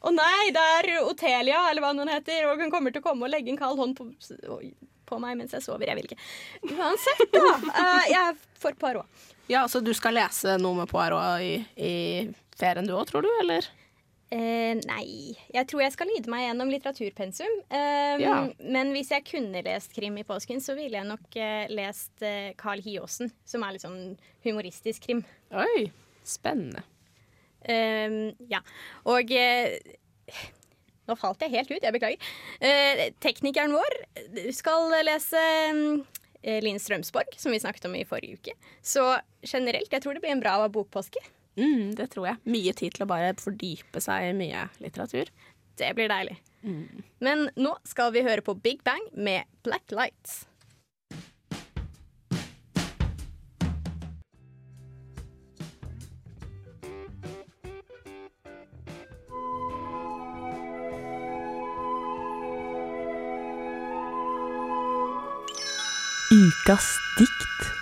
Å 0.05 0.11
nei, 0.13 0.51
det 0.53 0.63
er 0.79 0.87
Otelia, 1.01 1.63
eller 1.71 1.81
hva 1.81 1.93
hun 1.97 2.11
heter, 2.11 2.45
og 2.51 2.59
hun 2.61 2.69
kommer 2.73 2.93
til 2.93 3.01
å 3.01 3.05
komme 3.07 3.25
og 3.25 3.31
legge 3.33 3.49
en 3.53 3.57
kald 3.57 3.79
hånd 3.81 3.95
på, 3.97 4.05
på 5.09 5.17
meg 5.21 5.39
mens 5.39 5.55
jeg 5.55 5.65
sover. 5.65 5.89
Jeg 5.89 5.97
vil 5.97 6.11
ikke. 6.11 6.19
Uansett, 6.75 7.23
da. 7.33 7.55
Uh, 7.65 8.03
jeg 8.11 8.19
er 8.21 8.37
for 8.61 8.77
Poirot. 8.77 9.25
Ja, 9.49 9.63
så 9.69 9.81
du 9.81 9.91
skal 9.97 10.17
lese 10.17 10.59
noe 10.61 10.77
med 10.83 10.91
Poirot 10.91 11.41
i, 11.45 11.55
i 11.77 11.95
ferien 12.57 12.85
du 12.85 12.93
òg, 12.97 13.07
tror 13.09 13.25
du, 13.25 13.31
eller? 13.41 13.65
Uh, 14.33 14.77
nei. 14.85 15.35
Jeg 15.53 15.69
tror 15.69 15.85
jeg 15.85 15.93
skal 15.97 16.09
lide 16.13 16.29
meg 16.33 16.47
gjennom 16.47 16.71
litteraturpensum. 16.73 17.59
Eh, 17.69 18.15
Ja. 18.21 18.39
Men 18.61 18.93
hvis 18.95 19.09
jeg 19.13 19.25
kunne 19.27 19.61
lest 19.65 19.93
krim 19.97 20.17
i 20.21 20.25
påsken, 20.27 20.61
så 20.61 20.77
ville 20.77 20.97
jeg 21.01 21.09
nok 21.09 21.37
uh, 21.37 21.65
lest 21.73 22.25
Carl 22.61 22.81
Hiåsen, 22.85 23.33
som 23.45 23.65
er 23.65 23.75
litt 23.75 23.85
sånn 23.85 24.17
humoristisk 24.45 25.05
krim. 25.09 25.25
Oi, 25.53 25.89
spennende. 26.25 26.85
Eh, 27.65 28.19
ja. 28.51 28.61
Og 29.11 29.31
eh, 29.35 29.79
Nå 31.05 31.13
falt 31.21 31.43
jeg 31.45 31.53
helt 31.53 31.69
ut, 31.69 31.83
jeg 31.83 31.93
beklager. 31.93 32.29
Eh, 32.65 33.11
teknikeren 33.21 33.75
vår 33.75 33.97
skal 34.57 34.89
lese 35.05 35.41
eh, 36.41 36.57
Linn 36.65 36.81
Strømsborg, 36.81 37.35
som 37.37 37.53
vi 37.53 37.59
snakket 37.61 37.85
om 37.85 37.93
i 37.93 38.05
forrige 38.09 38.39
uke. 38.39 38.55
Så 38.81 39.03
generelt, 39.45 39.91
jeg 39.93 40.01
tror 40.01 40.17
det 40.17 40.23
blir 40.23 40.33
en 40.33 40.41
bra 40.41 40.57
bokpåske. 40.65 41.21
Mm, 41.61 41.93
det 41.95 42.09
tror 42.15 42.31
jeg. 42.31 42.41
Mye 42.49 42.73
tid 42.73 42.97
til 42.97 43.05
å 43.05 43.09
bare 43.11 43.35
fordype 43.37 44.01
seg 44.03 44.31
i 44.31 44.33
mye 44.37 44.65
litteratur. 44.81 45.29
Det 45.77 45.93
blir 45.93 46.09
deilig. 46.09 46.39
Men 47.21 47.47
nå 47.61 47.75
skal 47.85 48.09
vi 48.15 48.25
høre 48.25 48.41
på 48.41 48.57
Big 48.57 48.81
Bang 48.83 49.05
med 49.13 49.45
Black 49.67 49.93
Lights. 49.93 50.45
Ukas 66.65 66.97
dikt. 67.17 67.73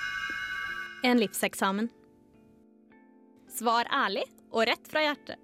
En 1.03 1.19
livseksamen. 1.19 1.88
Svar 3.59 3.88
ærlig 3.88 4.25
og 4.51 4.65
rett 4.68 4.89
fra 4.91 5.06
hjertet. 5.06 5.39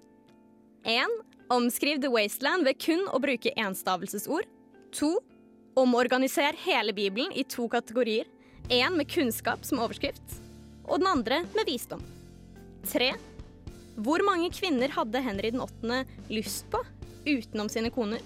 1. 0.84 1.14
Omskriv 1.48 2.02
The 2.02 2.10
Wasteland 2.12 2.68
ved 2.68 2.76
kun 2.84 3.06
å 3.08 3.16
bruke 3.22 3.54
enstavelsesord. 3.56 4.44
2. 4.92 5.08
Omorganiser 5.80 6.60
hele 6.66 6.92
Bibelen 6.92 7.32
i 7.32 7.46
to 7.48 7.64
kategorier. 7.72 8.28
Én 8.68 9.00
med 9.00 9.08
kunnskap 9.08 9.64
som 9.64 9.80
overskrift, 9.80 10.36
og 10.84 11.00
den 11.00 11.08
andre 11.08 11.40
med 11.56 11.64
visdom. 11.64 12.04
3. 12.92 13.14
Hvor 13.96 14.20
mange 14.28 14.52
kvinner 14.52 14.92
hadde 14.92 15.24
Henry 15.24 15.56
den 15.56 15.64
8. 15.64 16.04
lyst 16.28 16.68
på 16.68 16.84
utenom 17.24 17.72
sine 17.72 17.88
koner? 17.88 18.20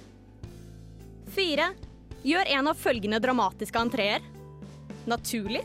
4. 1.38 1.74
Gjør 2.26 2.56
en 2.58 2.74
av 2.74 2.88
følgende 2.88 3.22
dramatiske 3.22 3.78
entreer. 3.78 4.34
Naturlig. 5.06 5.64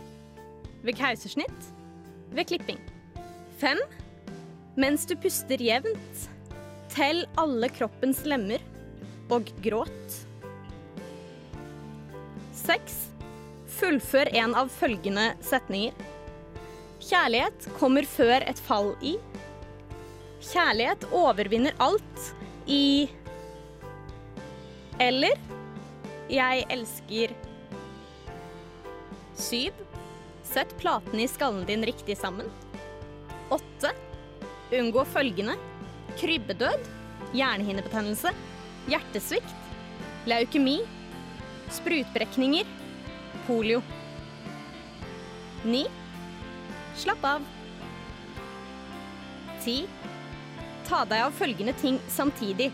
Ved 0.84 0.98
keisersnitt. 1.00 1.70
Ved 2.32 2.48
klipping. 2.48 2.80
5. 3.60 3.78
Mens 4.80 5.06
du 5.06 5.16
puster 5.20 5.62
jevnt, 5.62 6.26
tell 6.92 7.26
alle 7.40 7.70
kroppens 7.72 8.24
lemmer 8.28 8.64
og 9.32 9.50
gråt. 9.64 10.20
6. 12.56 12.96
Fullfør 13.80 14.32
en 14.36 14.56
av 14.60 14.72
følgende 14.74 15.32
setninger. 15.46 15.96
Kjærlighet 17.00 17.70
kommer 17.80 18.08
før 18.08 18.44
et 18.48 18.60
fall 18.60 18.92
i. 19.06 19.16
Kjærlighet 20.44 21.06
overvinner 21.16 21.76
alt 21.84 22.34
i 22.68 23.10
Eller 25.00 25.40
Jeg 26.30 26.66
elsker 26.72 27.34
7. 29.40 29.72
Sett 30.44 30.78
platene 30.78 31.24
i 31.24 31.32
skallen 31.32 31.66
din 31.66 31.86
riktig 31.86 32.18
sammen. 32.18 32.50
8. 33.50 33.92
Unngå 34.80 35.06
følgende 35.10 35.56
krybbedød, 36.20 36.88
hjernehinnebetennelse, 37.34 38.34
hjertesvikt, 38.90 39.56
leukemi, 40.28 40.80
sprutbrekninger, 41.72 42.68
polio. 43.48 43.82
9. 45.64 45.86
Slapp 47.00 47.24
av. 47.24 47.48
10. 49.64 49.88
Ta 50.90 51.04
deg 51.08 51.24
av 51.24 51.36
følgende 51.36 51.76
ting 51.80 52.00
samtidig. 52.10 52.72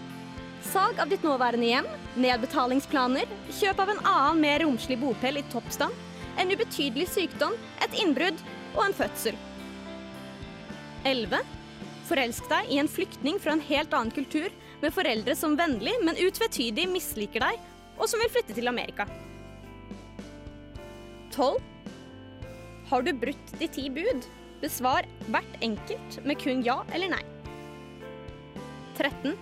Salg 0.66 1.00
av 1.02 1.10
ditt 1.12 1.26
nåværende 1.26 1.68
hjem, 1.68 1.88
nedbetalingsplaner, 2.18 3.30
kjøp 3.54 3.82
av 3.84 3.92
en 3.94 4.02
annen 4.02 4.42
mer 4.42 4.64
romslig 4.66 4.98
bopel 5.02 5.42
i 5.42 5.46
toppstand, 5.52 5.94
en 6.42 6.52
ubetydelig 6.52 7.08
sykdom, 7.14 7.56
et 7.84 8.00
innbrudd 8.02 8.40
og 8.76 8.86
en 8.88 8.98
fødsel. 8.98 9.38
11. 11.06 11.42
Forelsk 12.10 12.50
deg 12.52 12.72
i 12.74 12.80
en 12.82 12.90
flyktning 12.90 13.38
fra 13.42 13.56
en 13.56 13.64
helt 13.66 13.94
annen 13.94 14.14
kultur 14.14 14.50
med 14.82 14.94
foreldre 14.94 15.36
som 15.38 15.58
vennlig, 15.58 15.94
men 16.06 16.20
utvetydig 16.22 16.88
misliker 16.92 17.46
deg, 17.46 17.62
og 17.96 18.10
som 18.12 18.22
vil 18.22 18.32
flytte 18.34 18.56
til 18.58 18.70
Amerika. 18.70 19.08
12. 21.36 21.60
Har 22.90 23.06
du 23.06 23.12
brutt 23.18 23.56
de 23.60 23.70
ti 23.72 23.88
bud? 23.90 24.28
Besvar 24.62 25.08
hvert 25.30 25.58
enkelt 25.66 26.20
med 26.26 26.40
kun 26.42 26.62
ja 26.66 26.80
eller 26.96 27.12
nei. 27.18 27.24
13. 28.96 29.36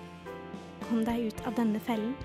Kom 0.87 1.03
deg 1.05 1.29
ut 1.29 1.43
av 1.47 1.55
denne 1.59 1.81
fellen. 1.83 2.15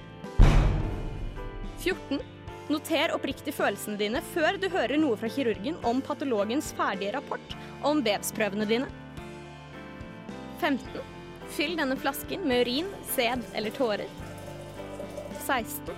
14. 1.79 2.23
Noter 2.69 3.15
oppriktig 3.17 3.55
følelsene 3.57 3.97
dine 3.97 4.21
før 4.35 4.59
du 4.61 4.67
hører 4.69 5.01
noe 5.01 5.17
fra 5.17 5.31
kirurgen 5.33 5.79
om 5.89 6.03
patologens 6.05 6.75
ferdige 6.77 7.15
rapport 7.17 7.55
om 7.89 8.03
vevsprøvene 8.05 8.67
dine. 8.69 8.89
15. 10.61 11.01
Fyll 11.49 11.79
denne 11.79 11.97
flasken 11.97 12.45
med 12.45 12.67
urin, 12.67 12.91
sæd 13.15 13.47
eller 13.57 13.73
tårer. 13.73 14.11
16. 15.47 15.95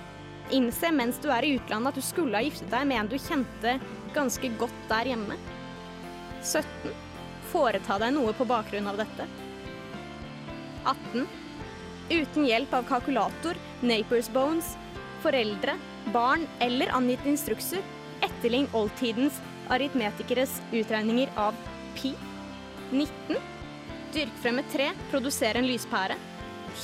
Innse 0.54 0.92
mens 0.94 1.18
du 1.22 1.26
er 1.34 1.46
i 1.46 1.56
utlandet 1.58 1.90
at 1.90 1.98
du 1.98 2.06
skulle 2.06 2.38
ha 2.38 2.46
giftet 2.46 2.70
deg 2.70 2.86
med 2.86 3.00
en 3.00 3.10
du 3.10 3.18
kjente 3.18 3.76
ganske 4.14 4.54
godt 4.60 4.86
der 4.90 5.10
hjemme. 5.10 5.38
17. 6.42 6.94
Foreta 7.50 7.98
deg 7.98 8.14
noe 8.14 8.34
på 8.38 8.46
bakgrunn 8.46 8.86
av 8.90 9.02
dette. 9.02 9.26
18. 10.86 11.26
Uten 12.10 12.46
hjelp 12.46 12.72
av 12.78 12.86
kalkulator, 12.86 13.58
Napers 13.86 14.30
Bones, 14.34 14.76
foreldre, 15.22 15.76
barn 16.14 16.46
eller 16.60 16.92
angitte 16.96 17.28
instrukser, 17.30 17.82
etterlign 18.24 18.68
oldtidens 18.76 19.40
aritmetikeres 19.70 20.60
utregninger 20.72 21.30
av 21.36 21.54
pi. 21.94 22.14
19. 22.90 23.38
Dyrk 24.14 24.40
frem 24.42 24.58
et 24.58 24.72
tre, 24.72 24.88
produser 25.12 25.58
en 25.60 25.68
lyspære. 25.68 26.16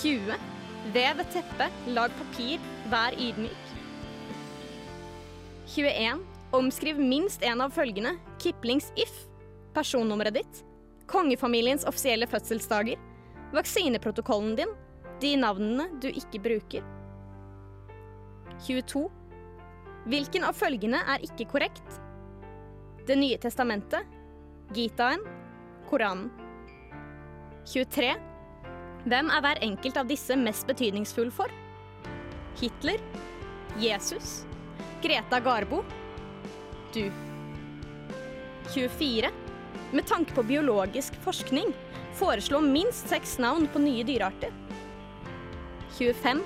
20. 0.01 0.37
Vev 0.95 1.23
et 1.23 1.33
teppe, 1.35 1.67
lag 1.97 2.15
papir, 2.21 2.63
vær 2.93 3.17
ydmyk. 3.19 3.73
21. 5.75 6.23
Omskriv 6.55 7.01
minst 7.03 7.43
en 7.43 7.61
av 7.65 7.75
følgende 7.75 8.15
Kiplings 8.39 8.93
If, 8.95 9.13
personnummeret 9.75 10.39
ditt, 10.39 10.63
kongefamiliens 11.11 11.85
offisielle 11.91 12.29
fødselsdager, 12.31 13.01
vaksineprotokollen 13.55 14.55
din, 14.61 14.77
de 15.21 15.35
navnene 15.41 15.89
du 16.03 16.09
ikke 16.13 16.41
bruker. 16.45 16.87
22. 18.65 19.11
Hvilken 20.07 20.47
av 20.47 20.57
følgende 20.57 21.01
er 21.03 21.25
ikke 21.27 21.49
korrekt? 21.51 22.01
Det 23.07 23.17
nye 23.19 23.39
testamentet, 23.43 24.07
Gitaen, 24.75 25.23
Koranen. 25.91 26.31
23. 27.67 28.15
Hvem 29.07 29.31
er 29.31 29.43
hver 29.43 29.63
enkelt 29.67 29.99
av 30.01 30.09
disse 30.11 30.35
mest 30.39 30.67
betydningsfull 30.67 31.31
for? 31.35 31.51
Hitler, 32.61 33.03
Jesus, 33.83 34.45
Greta 35.03 35.41
Garbo, 35.45 35.83
du. 36.95 37.11
24. 38.75 39.31
Med 39.93 40.07
tanke 40.07 40.35
på 40.35 40.43
biologisk 40.43 41.15
forskning, 41.23 41.75
foreslå 42.19 42.61
minst 42.65 43.11
seks 43.13 43.37
navn 43.39 43.69
på 43.71 43.83
nye 43.83 44.07
dyrearter. 44.07 44.55
25. 45.99 46.43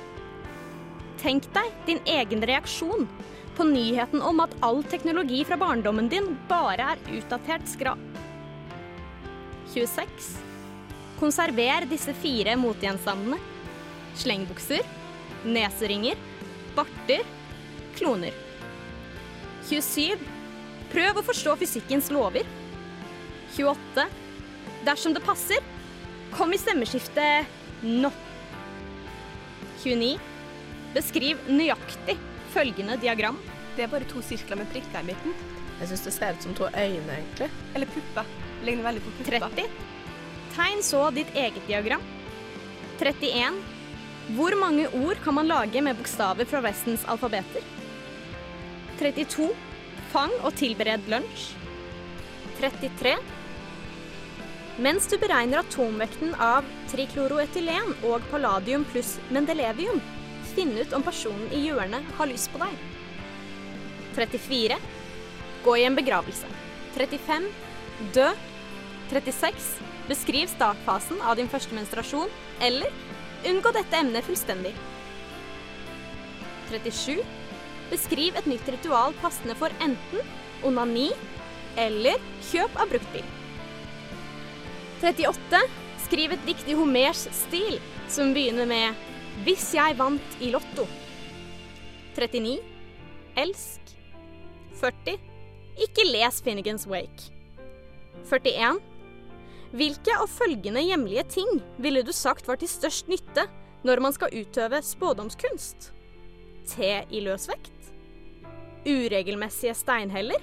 Tenk 1.21 1.45
deg 1.53 1.73
din 1.85 2.01
egen 2.09 2.45
reaksjon 2.49 3.05
på 3.57 3.65
nyheten 3.69 4.23
om 4.25 4.41
at 4.41 4.55
all 4.65 4.81
teknologi 4.89 5.43
fra 5.45 5.59
barndommen 5.61 6.09
din 6.09 6.31
bare 6.49 6.95
er 6.95 7.03
utdatert 7.19 7.67
skrap. 7.69 8.01
26. 9.75 10.31
Konserver 11.21 11.85
disse 11.91 12.15
fire 12.17 12.55
motgjenstandene. 12.57 13.37
Slengbukser, 14.17 14.81
neseringer, 15.45 16.17
barter, 16.75 17.29
kloner. 17.99 18.33
27. 19.69 20.17
Prøv 20.91 21.21
å 21.21 21.27
forstå 21.29 21.59
fysikkens 21.61 22.09
lover. 22.15 22.49
28. 23.59 24.09
Dersom 24.89 25.13
det 25.15 25.23
passer, 25.27 25.61
kom 26.33 26.57
i 26.57 26.59
stemmeskiftet 26.59 27.85
nå. 27.85 28.09
29. 29.85 30.30
Beskriv 30.95 31.39
nøyaktig 31.47 32.17
følgende 32.51 32.99
diagram. 33.01 33.39
Det 33.77 33.85
er 33.87 33.93
bare 33.93 34.09
to 34.11 34.23
sirkler 34.27 34.59
med 34.59 34.71
prikker 34.73 35.05
i 35.05 35.11
midten. 35.13 35.35
Jeg 35.81 35.89
syns 35.91 36.03
det 36.05 36.13
ser 36.17 36.37
ut 36.37 36.45
som 36.45 36.57
to 36.59 36.67
øyne, 36.69 37.15
egentlig. 37.15 37.49
Eller 37.75 37.89
pupper. 37.95 38.33
Ligner 38.67 38.89
veldig 38.89 39.05
på 39.05 39.13
pupper. 39.19 39.47
30. 39.47 39.69
Tegn 40.57 40.83
så 40.85 41.07
ditt 41.15 41.31
eget 41.39 41.63
diagram. 41.69 42.03
31. 43.01 43.63
Hvor 44.37 44.55
mange 44.61 44.89
ord 44.99 45.23
kan 45.25 45.35
man 45.39 45.49
lage 45.49 45.81
med 45.83 45.97
bokstaver 45.97 46.47
fra 46.51 46.61
Vestens 46.67 47.07
alfabeter? 47.09 47.65
32. 49.01 49.49
Fang 50.13 50.35
og 50.43 50.53
tilbered 50.59 51.07
lunsj. 51.09 51.53
33. 52.61 53.15
Mens 54.81 55.07
du 55.09 55.17
beregner 55.21 55.63
atomvekten 55.63 56.35
av 56.41 56.67
trikloroetylen 56.93 57.95
og 58.11 58.25
palladium 58.31 58.85
pluss 58.93 59.17
mendelevium, 59.33 60.01
finn 60.55 60.73
ut 60.79 60.93
om 60.97 61.05
personen 61.07 61.49
i 61.55 61.65
hjørnet 61.67 62.07
har 62.19 62.31
lyst 62.31 62.51
på 62.53 62.61
deg. 62.63 62.75
34. 64.17 64.79
Gå 65.65 65.77
i 65.77 65.85
en 65.87 65.99
begravelse. 65.99 66.49
35. 66.97 67.49
Dø. 68.15 68.29
36. 69.11 69.71
Beskriv 70.11 70.51
startfasen 70.51 71.21
av 71.23 71.39
din 71.39 71.51
første 71.51 71.75
menstruasjon, 71.75 72.31
eller 72.63 72.91
unngå 73.47 73.73
dette 73.75 73.99
emnet 73.99 74.27
fullstendig. 74.27 74.73
37. 76.71 77.21
Beskriv 77.91 78.39
et 78.39 78.47
nytt 78.47 78.69
ritual 78.71 79.15
passende 79.23 79.57
for 79.59 79.75
enten 79.83 80.23
onani 80.67 81.11
eller 81.81 82.19
kjøp 82.51 82.75
av 82.79 82.91
bruktbil. 82.91 83.27
38. 85.03 85.63
Skriv 86.05 86.35
et 86.35 86.47
dikt 86.47 86.69
i 86.69 86.77
Homers 86.79 87.25
stil 87.35 87.79
som 88.11 88.35
begynner 88.35 88.69
med 88.69 89.10
'Hvis 89.41 89.71
jeg 89.73 89.97
vant 89.97 90.35
i 90.45 90.51
Lotto'. 90.53 90.85
39. 92.15 92.59
Elsk. 93.41 93.95
40. 94.77 95.17
Ikke 95.81 96.05
les 96.05 96.43
Finnegans 96.45 96.85
Wake. 96.87 97.31
41. 98.29 98.83
Hvilke 99.73 100.13
av 100.19 100.29
følgende 100.29 100.83
hjemlige 100.85 101.25
ting 101.39 101.63
ville 101.79 102.03
du 102.05 102.13
sagt 102.13 102.49
var 102.51 102.61
til 102.61 102.69
størst 102.69 103.09
nytte 103.09 103.47
når 103.87 104.05
man 104.05 104.13
skal 104.13 104.35
utøve 104.35 104.83
spådomskunst? 104.85 105.89
Te 106.69 106.93
i 107.09 107.25
løs 107.25 107.49
vekt? 107.49 107.93
Uregelmessige 108.85 109.73
steinheller? 109.79 110.43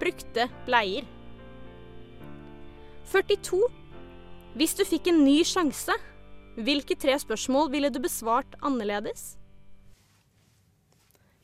Brukte 0.00 0.50
bleier? 0.66 1.08
42. 3.08 3.62
Hvis 4.58 4.76
du 4.76 4.84
fikk 4.84 5.08
en 5.08 5.24
ny 5.24 5.40
sjanse, 5.46 5.96
hvilke 6.56 6.96
tre 6.98 7.16
spørsmål 7.20 7.70
ville 7.72 7.90
du 7.92 8.00
besvart 8.02 8.56
annerledes? 8.62 9.34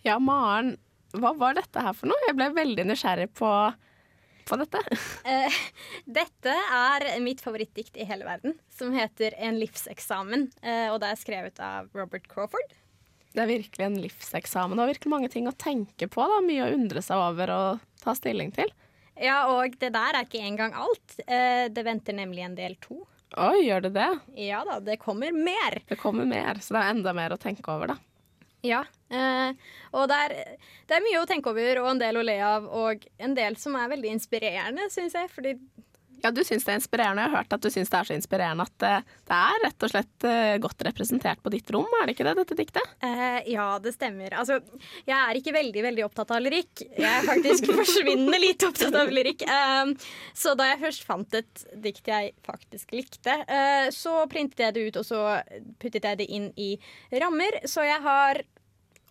Ja, 0.06 0.16
Maren, 0.22 0.76
hva 1.12 1.32
var 1.36 1.56
dette 1.58 1.82
her 1.82 1.94
for 1.96 2.10
noe? 2.10 2.26
Jeg 2.28 2.36
ble 2.38 2.48
veldig 2.56 2.86
nysgjerrig 2.88 3.28
på, 3.36 3.50
på 4.48 4.60
dette. 4.60 4.82
Eh, 5.30 5.56
dette 6.08 6.52
er 6.74 7.04
mitt 7.22 7.42
favorittdikt 7.44 7.98
i 8.00 8.06
hele 8.08 8.24
verden, 8.24 8.54
som 8.72 8.94
heter 8.96 9.36
En 9.36 9.58
livseksamen. 9.60 10.48
Eh, 10.62 10.86
og 10.90 11.00
det 11.02 11.10
er 11.10 11.20
skrevet 11.20 11.60
av 11.62 11.90
Robert 11.94 12.24
Crawford. 12.30 12.72
Det 13.30 13.44
er 13.44 13.50
virkelig 13.50 13.86
en 13.86 13.98
livseksamen. 14.02 14.78
Det 14.78 14.84
er 14.84 14.92
virkelig 14.94 15.12
mange 15.12 15.30
ting 15.30 15.46
å 15.46 15.54
tenke 15.54 16.08
på. 16.10 16.24
Da. 16.32 16.40
Mye 16.42 16.66
å 16.66 16.72
undre 16.74 17.02
seg 17.04 17.20
over 17.20 17.52
og 17.54 17.84
ta 18.02 18.16
stilling 18.18 18.50
til. 18.56 18.72
Ja, 19.20 19.44
og 19.52 19.76
det 19.78 19.92
der 19.94 20.16
er 20.16 20.24
ikke 20.24 20.42
engang 20.42 20.74
alt. 20.74 21.18
Eh, 21.26 21.68
det 21.70 21.84
venter 21.86 22.16
nemlig 22.16 22.46
en 22.46 22.56
del 22.58 22.78
to. 22.82 23.04
Oi, 23.38 23.62
gjør 23.62 23.84
det 23.86 23.92
det? 23.94 24.10
Ja 24.42 24.64
da, 24.66 24.80
det 24.82 24.98
kommer 25.02 25.34
mer. 25.34 25.78
Det 25.86 25.98
kommer 26.00 26.26
mer, 26.26 26.58
så 26.58 26.74
det 26.74 26.82
er 26.82 26.94
enda 26.96 27.12
mer 27.14 27.34
å 27.34 27.38
tenke 27.40 27.70
over, 27.70 27.92
da. 27.92 27.98
Ja. 28.66 28.82
Eh, 29.08 29.52
og 29.96 30.08
det 30.10 30.16
er, 30.24 30.34
det 30.88 30.96
er 30.96 31.04
mye 31.04 31.20
å 31.22 31.28
tenke 31.28 31.52
over 31.52 31.80
og 31.84 31.92
en 31.92 32.02
del 32.02 32.18
å 32.20 32.24
le 32.26 32.36
av, 32.44 32.66
og 32.66 33.06
en 33.22 33.36
del 33.38 33.56
som 33.60 33.78
er 33.78 33.92
veldig 33.92 34.10
inspirerende, 34.16 34.88
syns 34.92 35.16
jeg. 35.16 35.30
Fordi 35.32 35.54
Ja, 36.22 36.30
du 36.34 36.42
syns 36.44 36.66
det 36.66 36.72
er 36.74 36.78
inspirerende. 36.80 37.24
Jeg 37.24 37.32
har 37.32 37.42
hørt 37.42 37.54
at 37.56 37.64
du 37.64 37.70
syns 37.72 37.90
det 37.92 37.98
er 37.98 38.08
så 38.08 38.16
inspirerende 38.16 38.66
at 38.66 38.86
eh, 38.86 39.08
det 39.30 39.38
er 39.38 39.62
rett 39.64 39.86
og 39.86 39.92
slett 39.92 40.26
eh, 40.28 40.56
godt 40.62 40.84
representert 40.86 41.42
på 41.44 41.52
ditt 41.54 41.70
rom, 41.74 41.88
er 42.00 42.06
det 42.08 42.14
ikke 42.16 42.26
det, 42.28 42.34
dette 42.42 42.58
diktet? 42.58 42.92
eh, 43.06 43.40
ja, 43.54 43.66
det 43.82 43.94
stemmer. 43.96 44.36
Altså, 44.40 44.60
jeg 45.08 45.16
er 45.16 45.40
ikke 45.40 45.54
veldig 45.56 45.84
veldig 45.88 46.06
opptatt 46.06 46.34
av 46.36 46.44
lyrikk. 46.44 46.84
Jeg 46.98 47.08
er 47.10 47.26
faktisk 47.28 47.70
forsvinnende 47.80 48.40
lite 48.42 48.70
opptatt 48.70 49.00
av 49.00 49.12
lyrikk. 49.14 49.46
Eh, 49.48 49.92
så 50.36 50.54
da 50.58 50.70
jeg 50.72 50.82
først 50.84 51.06
fant 51.08 51.40
et 51.40 51.66
dikt 51.88 52.10
jeg 52.10 52.32
faktisk 52.46 52.94
likte, 52.96 53.40
eh, 53.48 53.88
så 53.94 54.20
printet 54.30 54.64
jeg 54.66 54.76
det 54.76 54.86
ut, 54.88 55.00
og 55.02 55.06
så 55.08 55.24
puttet 55.80 56.04
jeg 56.04 56.22
det 56.22 56.30
inn 56.30 56.50
i 56.60 56.72
rammer. 57.22 57.62
Så 57.68 57.84
jeg 57.86 58.00
har 58.04 58.42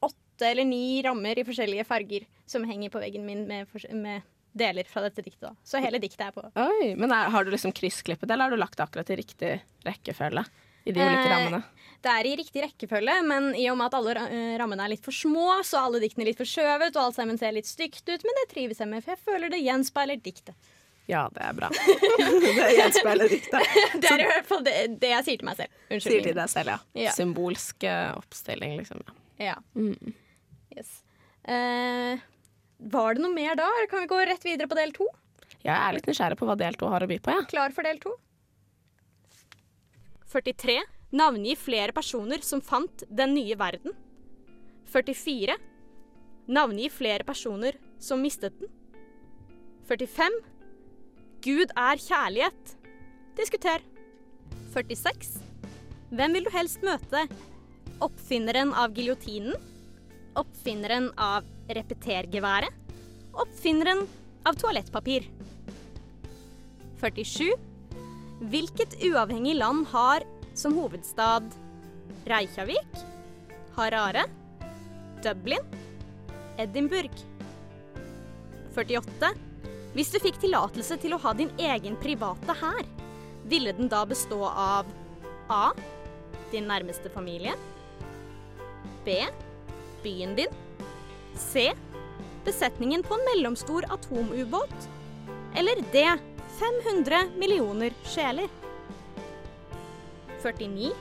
åtte 0.05 0.51
eller 0.51 0.67
ni 0.67 1.01
rammer 1.05 1.39
i 1.39 1.47
forskjellige 1.47 1.87
farger 1.87 2.27
som 2.49 2.65
henger 2.65 2.91
på 2.93 3.01
veggen 3.01 3.25
min 3.27 3.45
med, 3.49 3.69
med 3.93 4.21
deler 4.51 4.87
fra 4.89 5.01
dette 5.05 5.21
diktet. 5.25 5.49
Da. 5.49 5.53
Så 5.63 5.81
hele 5.83 5.99
diktet 6.01 6.25
er 6.27 6.31
på. 6.35 6.43
Oi, 6.55 6.95
Men 6.97 7.11
er, 7.15 7.29
har 7.33 7.45
du 7.45 7.51
liksom 7.53 7.73
kryssklippet, 7.75 8.29
eller 8.29 8.47
har 8.49 8.51
du 8.55 8.57
lagt 8.59 8.77
det 8.79 8.83
akkurat 8.87 9.09
i 9.13 9.19
riktig 9.21 9.51
rekkefølge? 9.85 10.45
I 10.87 10.93
de 10.95 10.99
ulike 11.03 11.27
Eh, 11.27 11.29
rammene? 11.29 11.61
Det 12.01 12.09
er 12.15 12.27
i 12.29 12.35
riktig 12.39 12.61
rekkefølge, 12.63 13.17
men 13.27 13.49
i 13.59 13.65
og 13.69 13.75
med 13.77 13.89
at 13.91 13.97
alle 13.99 14.13
eh, 14.31 14.53
rammene 14.57 14.85
er 14.85 14.93
litt 14.95 15.03
for 15.05 15.11
små, 15.13 15.59
så 15.67 15.77
er 15.81 15.87
alle 15.89 15.99
diktene 16.05 16.25
litt 16.29 16.39
forskjøvet, 16.39 16.95
og 16.95 17.01
alt 17.09 17.17
sammen 17.19 17.37
ser 17.37 17.51
litt 17.53 17.67
stygt 17.67 18.07
ut, 18.07 18.23
men 18.23 18.37
det 18.39 18.45
trives 18.53 18.79
jeg 18.79 18.87
med, 18.87 19.03
for 19.03 19.13
jeg 19.13 19.23
føler 19.27 19.51
det 19.51 19.59
gjenspeiler 19.65 20.21
diktet. 20.23 20.55
Ja, 21.09 21.25
det 21.33 21.41
er 21.41 21.53
bra. 21.57 21.69
det 22.21 22.71
gjenspeiler 22.77 23.29
diktet. 23.33 23.69
Det 24.01 24.09
er 24.13 24.21
i 24.21 24.27
hvert 24.29 24.45
fall 24.47 24.63
det, 24.63 24.73
det 25.01 25.09
jeg 25.09 25.25
sier 25.25 25.39
til 25.41 25.47
meg 25.49 25.57
selv. 25.57 25.71
Sier 25.89 25.95
Unnskyld. 25.97 26.23
til 26.27 26.35
deg 26.37 26.51
selv, 26.53 26.69
ja. 26.69 27.03
Ja. 27.07 27.13
Symbolsk 27.17 27.85
eh, 27.89 28.11
oppstilling, 28.19 28.75
liksom. 28.79 29.01
Ja. 29.09 29.15
Ja. 29.49 29.55
Mm. 29.73 30.13
Yes. 30.77 30.91
Eh, 31.49 32.21
var 32.79 33.15
det 33.15 33.23
noe 33.23 33.33
mer 33.33 33.55
da, 33.59 33.67
eller 33.67 33.89
kan 33.91 34.03
vi 34.03 34.07
gå 34.11 34.19
rett 34.25 34.45
videre 34.45 34.69
på 34.71 34.77
del 34.79 34.93
to? 34.95 35.07
Jeg 35.59 35.75
er 35.75 35.95
litt 35.95 36.07
nysgjerrig 36.07 36.37
på 36.39 36.47
hva 36.47 36.55
del 36.59 36.77
to 36.79 36.87
har 36.87 37.03
å 37.03 37.09
by 37.09 37.19
på, 37.19 37.33
Ja. 37.35 37.43
Klar 37.51 37.75
for 37.75 37.83
del 37.83 37.99
to? 37.99 38.15
43. 40.31 40.79
Navngi 41.11 41.55
flere 41.57 41.91
personer 41.91 42.43
som 42.45 42.61
fant 42.61 43.03
den 43.09 43.33
nye 43.33 43.55
verden. 43.57 43.95
44. 44.93 45.57
Navngi 46.47 46.89
flere 46.89 47.25
personer 47.25 47.75
som 47.99 48.21
mistet 48.21 48.53
den. 48.59 48.69
45. 49.89 50.39
Gud 51.41 51.73
er 51.75 51.97
kjærlighet. 51.97 52.75
Diskuter. 53.35 53.81
46. 54.73 55.39
Hvem 56.13 56.33
vil 56.37 56.45
du 56.45 56.51
helst 56.53 56.83
møte? 56.85 57.25
Oppfinneren 58.05 58.71
av 58.77 58.93
giljotinen? 58.93 59.57
Oppfinneren 60.37 61.09
av 61.17 61.47
repetergeværet? 61.69 62.73
Oppfinneren 63.33 64.05
av 64.47 64.57
toalettpapir? 64.59 65.27
47. 66.99 67.53
Hvilket 68.51 68.97
uavhengig 69.05 69.55
land 69.59 69.87
har 69.91 70.25
som 70.57 70.75
hovedstad 70.75 71.47
Reykjavik, 72.27 73.03
Harare, 73.77 74.25
Dublin, 75.23 75.63
Edinburgh? 76.59 77.25
48. 78.75 79.33
Hvis 79.95 80.11
du 80.13 80.19
fikk 80.21 80.39
tillatelse 80.41 80.99
til 81.01 81.15
å 81.15 81.21
ha 81.23 81.33
din 81.37 81.51
egen 81.57 81.97
private 82.01 82.55
hær, 82.61 82.85
ville 83.49 83.73
den 83.75 83.89
da 83.91 84.03
bestå 84.07 84.43
av 84.49 84.89
A. 85.49 85.71
Din 86.51 86.67
nærmeste 86.69 87.09
familie. 87.13 87.55
B. 89.05 89.21
Byen 90.03 90.35
din. 90.37 90.53
C. 91.35 91.73
Besetningen 92.45 93.03
på 93.03 93.13
en 93.13 93.25
mellomstor 93.35 93.85
atomubåt. 93.89 94.89
Eller 95.55 95.75
D. 95.91 96.17
500 96.59 97.23
millioner 97.37 97.93
sjeler. 98.03 98.47
49. 100.41 100.91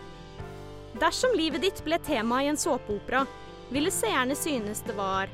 Dersom 0.99 1.35
livet 1.37 1.63
ditt 1.63 1.83
ble 1.87 1.99
tema 2.03 2.43
i 2.43 2.49
en 2.51 2.59
såpeopera, 2.59 3.25
ville 3.71 3.91
seerne 3.95 4.35
synes 4.37 4.81
det 4.87 4.97
var 4.99 5.31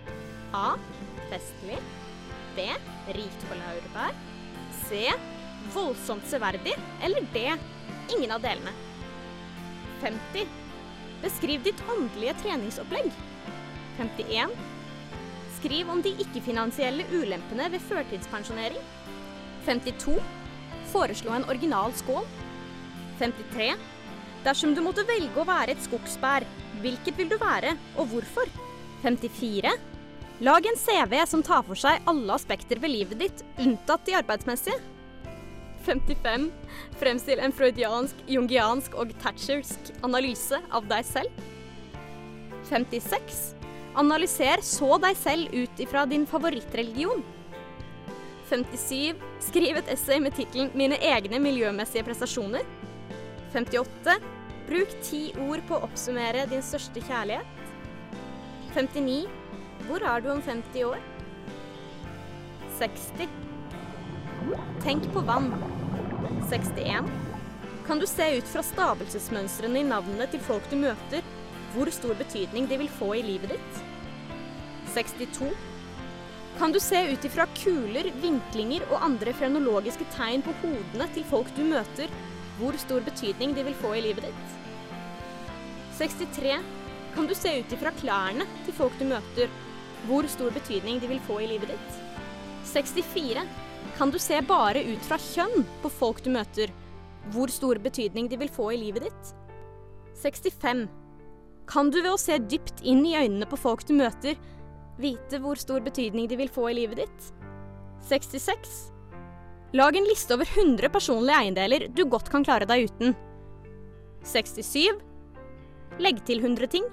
A. 0.52 0.74
Festlig. 1.30 1.78
B. 2.56 2.68
Rikt 3.16 3.46
på 3.48 3.58
laurbær. 3.58 4.12
C. 4.88 5.08
Voldsomt 5.74 6.26
severdig. 6.28 6.74
Eller 7.02 7.24
D. 7.32 7.46
Ingen 8.16 8.36
av 8.36 8.44
delene. 8.44 8.74
50. 10.02 10.46
Beskriv 11.22 11.62
ditt 11.64 11.80
åndelige 11.88 12.36
treningsopplegg. 12.42 13.12
51. 13.96 14.52
Skriv 15.64 15.88
om 15.88 16.02
de 16.04 16.10
ikke-finansielle 16.20 17.06
ulempene 17.16 17.70
ved 17.72 17.80
førtidspensjonering. 17.88 18.82
52. 19.64 20.18
Foreslå 20.92 21.32
en 21.32 21.46
original 21.48 21.94
skål. 21.96 22.26
53. 23.16 23.70
Dersom 24.44 24.74
du 24.76 24.82
måtte 24.84 25.06
velge 25.08 25.40
å 25.40 25.46
være 25.48 25.72
et 25.72 25.80
skogsbær, 25.86 26.44
hvilket 26.82 27.16
vil 27.16 27.32
du 27.32 27.38
være, 27.40 27.72
og 27.96 28.12
hvorfor? 28.12 28.52
54. 29.06 29.72
Lag 30.44 30.68
en 30.68 30.76
CV 30.82 31.16
som 31.32 31.46
tar 31.46 31.64
for 31.64 31.80
seg 31.80 32.12
alle 32.12 32.36
aspekter 32.36 32.84
ved 32.84 32.92
livet 32.98 33.24
ditt, 33.24 33.40
unntatt 33.56 34.04
de 34.04 34.18
arbeidsmessige. 34.20 34.76
55. 35.88 36.50
Fremstill 37.00 37.40
en 37.40 37.56
freudiansk, 37.56 38.20
jungiansk 38.28 39.00
og 39.00 39.16
thatchersk 39.24 39.94
analyse 40.04 40.60
av 40.68 40.92
deg 40.92 41.08
selv. 41.08 41.44
56. 42.68 43.53
Analyser 43.94 44.62
så 44.66 44.96
deg 44.98 45.16
selv 45.16 45.52
ut 45.54 45.80
ifra 45.80 46.02
din 46.10 46.26
favorittreligion. 46.26 47.22
57. 48.50 49.14
Skriv 49.40 49.78
et 49.78 49.90
essay 49.94 50.20
med 50.20 50.34
tittelen 50.34 50.70
'Mine 50.74 50.98
egne 50.98 51.38
miljømessige 51.38 52.04
prestasjoner'. 52.06 52.66
58. 53.52 54.18
Bruk 54.66 54.90
ti 55.02 55.22
ord 55.46 55.62
på 55.68 55.76
å 55.76 55.84
oppsummere 55.86 56.46
din 56.50 56.62
største 56.62 57.02
kjærlighet. 57.06 57.46
59. 58.74 59.28
Hvor 59.86 60.02
er 60.02 60.20
du 60.20 60.30
om 60.32 60.42
50 60.42 60.84
år? 60.84 60.98
60. 62.78 63.28
Tenk 64.82 65.06
på 65.12 65.22
vann. 65.22 65.52
61. 66.50 67.06
Kan 67.86 68.00
du 68.00 68.06
se 68.06 68.26
ut 68.38 68.48
fra 68.48 68.62
stavelsesmønstrene 68.64 69.82
i 69.82 69.86
navnene 69.86 70.26
til 70.32 70.40
folk 70.40 70.66
du 70.70 70.76
møter, 70.80 71.22
hvor 71.74 71.90
stor 71.90 72.14
betydning 72.18 72.68
de 72.70 72.78
vil 72.78 72.90
få 73.00 73.14
i 73.18 73.22
livet 73.26 73.54
ditt? 73.54 73.78
62. 74.94 75.50
Kan 76.58 76.72
du 76.72 76.78
se 76.78 77.00
ut 77.10 77.24
ifra 77.26 77.48
kuler, 77.58 78.12
vinklinger 78.22 78.84
og 78.92 79.02
andre 79.02 79.34
frenologiske 79.34 80.06
tegn 80.14 80.44
på 80.46 80.54
hodene 80.62 81.08
til 81.16 81.26
folk 81.26 81.50
du 81.56 81.64
møter, 81.66 82.12
hvor 82.60 82.78
stor 82.78 83.02
betydning 83.02 83.56
de 83.56 83.66
vil 83.66 83.74
få 83.80 83.96
i 83.98 84.04
livet 84.04 84.28
ditt? 84.28 84.54
63. 85.98 86.60
Kan 87.14 87.26
du 87.30 87.34
se 87.34 87.58
ut 87.58 87.74
ifra 87.74 87.90
klærne 87.98 88.46
til 88.66 88.74
folk 88.78 88.94
du 89.00 89.06
møter, 89.10 89.50
hvor 90.06 90.26
stor 90.30 90.54
betydning 90.54 91.02
de 91.02 91.10
vil 91.10 91.22
få 91.26 91.40
i 91.42 91.50
livet 91.50 91.74
ditt? 91.74 92.00
64. 92.70 93.46
Kan 93.98 94.10
du 94.10 94.18
se 94.22 94.40
bare 94.46 94.82
ut 94.86 95.06
fra 95.06 95.18
kjønn 95.20 95.66
på 95.82 95.90
folk 95.90 96.22
du 96.22 96.30
møter, 96.34 96.70
hvor 97.34 97.50
stor 97.50 97.78
betydning 97.82 98.30
de 98.30 98.38
vil 98.38 98.50
få 98.52 98.70
i 98.74 98.82
livet 98.86 99.08
ditt? 99.08 99.34
65. 100.22 100.86
Kan 101.70 101.90
du 101.90 102.00
ved 102.02 102.12
å 102.12 102.20
se 102.20 102.36
dypt 102.38 102.82
inn 102.84 103.04
i 103.08 103.16
øynene 103.16 103.48
på 103.48 103.58
folk 103.60 103.84
du 103.88 103.94
møter, 103.96 104.36
vite 105.00 105.40
hvor 105.42 105.58
stor 105.58 105.82
betydning 105.84 106.28
de 106.30 106.38
vil 106.38 106.52
få 106.52 106.68
i 106.70 106.76
livet 106.80 107.04
ditt? 107.04 107.30
66. 108.04 108.74
Lag 109.74 109.96
en 109.96 110.06
liste 110.06 110.36
over 110.36 110.46
100 110.46 110.90
personlige 110.94 111.38
eiendeler 111.40 111.86
du 111.90 112.04
godt 112.06 112.28
kan 112.30 112.44
klare 112.46 112.68
deg 112.68 112.86
uten. 112.90 113.16
67. 114.28 115.00
Legg 116.04 116.20
til 116.28 116.44
100 116.44 116.70
ting. 116.76 116.86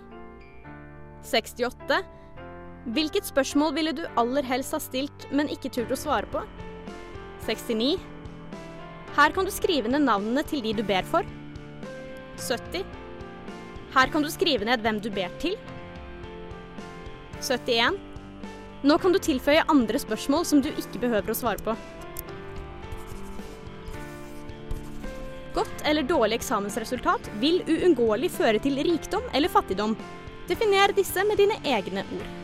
68. 1.27 1.99
Hvilket 2.95 3.27
spørsmål 3.29 3.75
ville 3.75 3.93
du 3.93 4.01
aller 4.17 4.47
helst 4.47 4.73
ha 4.73 4.79
stilt, 4.81 5.27
men 5.29 5.51
ikke 5.53 5.69
turt 5.73 5.93
å 5.93 5.99
svare 5.99 6.29
på? 6.31 6.41
69. 7.45 7.99
Her 9.17 9.35
kan 9.35 9.45
du 9.45 9.51
skrive 9.53 9.91
ned 9.91 10.07
navnene 10.07 10.43
til 10.47 10.63
de 10.65 10.73
du 10.79 10.81
ber 10.87 11.05
for. 11.11 11.27
70. 12.41 13.00
Her 13.91 14.11
kan 14.11 14.23
du 14.23 14.31
skrive 14.31 14.67
ned 14.67 14.83
hvem 14.83 15.01
du 15.03 15.09
ber 15.11 15.31
til. 15.41 15.57
71. 17.41 17.97
Nå 18.87 18.97
kan 18.97 19.13
du 19.13 19.19
tilføye 19.21 19.65
andre 19.69 19.99
spørsmål 20.01 20.45
som 20.47 20.61
du 20.63 20.69
ikke 20.71 21.01
behøver 21.03 21.33
å 21.33 21.37
svare 21.37 21.61
på. 21.65 21.75
Godt 25.53 25.83
eller 25.85 26.07
dårlig 26.07 26.39
eksamensresultat 26.39 27.27
vil 27.41 27.59
uunngåelig 27.67 28.31
føre 28.31 28.61
til 28.63 28.79
rikdom 28.79 29.25
eller 29.35 29.51
fattigdom. 29.51 29.97
Definer 30.47 30.95
disse 30.95 31.25
med 31.27 31.41
dine 31.41 31.59
egne 31.67 32.05
ord. 32.07 32.40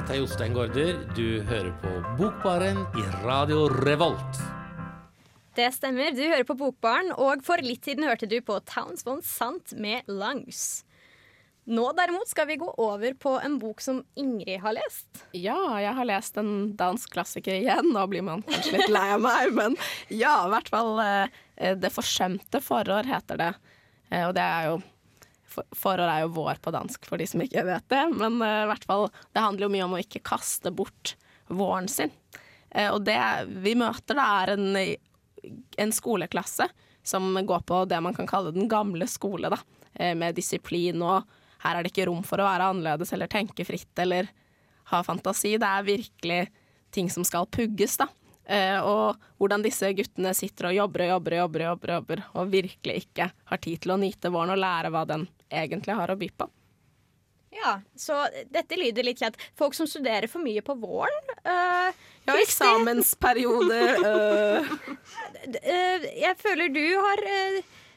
Dette 0.00 0.14
er 0.16 0.22
Jostein 0.22 0.54
Gaarder. 0.56 1.00
Du 1.12 1.42
hører 1.44 1.72
på 1.82 1.90
Bokbaren 2.16 2.78
i 2.96 3.02
Radio 3.20 3.66
Revolt. 3.68 4.38
Det 5.56 5.66
stemmer, 5.76 6.14
du 6.16 6.22
hører 6.22 6.46
på 6.48 6.56
Bokbaren, 6.56 7.10
og 7.20 7.42
for 7.44 7.60
litt 7.60 7.84
siden 7.84 8.06
hørte 8.08 8.28
du 8.30 8.38
på 8.40 8.56
Towns 8.64 9.04
von 9.04 9.20
Sant 9.26 9.74
med 9.76 10.08
Langs. 10.08 10.86
Nå 11.68 11.84
derimot 11.98 12.30
skal 12.32 12.48
vi 12.48 12.56
gå 12.62 12.70
over 12.80 13.12
på 13.20 13.34
en 13.44 13.58
bok 13.60 13.84
som 13.84 14.00
Ingrid 14.16 14.62
har 14.62 14.78
lest. 14.78 15.26
Ja, 15.36 15.58
jeg 15.82 15.92
har 15.98 16.08
lest 16.08 16.40
en 16.40 16.54
dansk 16.80 17.12
klassiker 17.18 17.58
igjen. 17.58 17.92
Nå 17.92 18.06
blir 18.08 18.24
man 18.24 18.46
kanskje 18.48 18.78
litt 18.78 18.94
lei 18.94 19.04
av 19.18 19.20
meg, 19.26 19.52
men 19.58 19.76
ja, 20.08 20.38
i 20.46 20.54
hvert 20.54 20.72
fall 20.72 20.94
eh, 21.04 21.76
Det 21.76 21.92
forsømte 21.92 22.62
forår 22.64 23.10
heter 23.10 23.42
det. 23.42 23.52
Eh, 24.08 24.24
og 24.30 24.32
det 24.38 24.48
er 24.48 24.70
jo 24.70 24.80
Forår 25.50 26.06
er 26.06 26.22
jo 26.24 26.34
vår 26.36 26.60
på 26.62 26.72
dansk, 26.74 27.06
for 27.08 27.20
de 27.20 27.26
som 27.26 27.42
ikke 27.42 27.64
vet 27.66 27.86
det. 27.90 28.02
Men 28.14 28.38
uh, 28.42 28.68
hvert 28.70 28.86
fall, 28.86 29.08
det 29.34 29.42
handler 29.42 29.66
jo 29.66 29.72
mye 29.74 29.86
om 29.88 29.96
å 29.96 30.02
ikke 30.02 30.22
kaste 30.26 30.72
bort 30.74 31.16
våren 31.50 31.88
sin. 31.90 32.12
Uh, 32.70 32.92
og 32.92 33.02
det 33.08 33.18
vi 33.64 33.74
møter, 33.78 34.18
da, 34.18 34.28
er 34.42 34.54
en, 34.54 34.78
en 35.84 35.94
skoleklasse 35.94 36.68
som 37.02 37.32
går 37.34 37.66
på 37.66 37.82
det 37.90 37.98
man 38.04 38.14
kan 38.14 38.28
kalle 38.30 38.54
den 38.54 38.70
gamle 38.70 39.08
skole, 39.10 39.50
da. 39.50 39.58
Uh, 39.98 40.14
Med 40.18 40.38
disiplin, 40.38 41.02
og 41.02 41.26
her 41.64 41.76
er 41.76 41.84
det 41.84 41.92
ikke 41.92 42.06
rom 42.08 42.22
for 42.24 42.40
å 42.40 42.46
være 42.46 42.70
annerledes 42.70 43.12
eller 43.16 43.30
tenke 43.30 43.66
fritt 43.68 44.00
eller 44.00 44.30
ha 44.92 45.02
fantasi. 45.04 45.56
Det 45.60 45.66
er 45.66 45.86
virkelig 45.86 46.40
ting 46.94 47.10
som 47.12 47.26
skal 47.26 47.50
pugges, 47.50 47.98
da. 48.00 48.06
Uh, 48.50 48.80
og 48.82 49.28
hvordan 49.38 49.62
disse 49.62 49.90
guttene 49.94 50.32
sitter 50.34 50.70
og 50.70 50.78
jobber 50.78 51.04
og 51.04 51.12
jobber 51.12 51.34
og 51.34 51.42
jobber, 51.42 51.66
jobber, 51.66 51.92
jobber 51.98 52.22
og 52.40 52.54
virkelig 52.54 52.96
ikke 53.04 53.28
har 53.50 53.60
tid 53.62 53.82
til 53.84 53.94
å 53.94 53.98
nyte 54.00 54.32
våren 54.32 54.54
og 54.56 54.58
lære 54.62 54.90
hva 54.90 55.04
den 55.06 55.28
egentlig 55.50 55.96
har 55.98 56.12
å 56.12 56.18
by 56.20 56.28
på. 56.40 56.48
Ja, 57.50 57.80
så 57.98 58.14
dette 58.54 58.78
lyder 58.78 59.04
litt 59.04 59.18
kjent. 59.18 59.36
Folk 59.58 59.74
som 59.74 59.88
studerer 59.90 60.30
for 60.30 60.42
mye 60.44 60.62
på 60.62 60.76
våren. 60.78 61.32
Øh, 61.42 61.92
Ja, 62.28 62.36
eksamensperiode 62.36 63.78
øh. 64.10 64.68
eh, 65.62 66.04
jeg 66.20 66.36
føler 66.38 66.68
du 66.70 66.84
har 67.00 67.24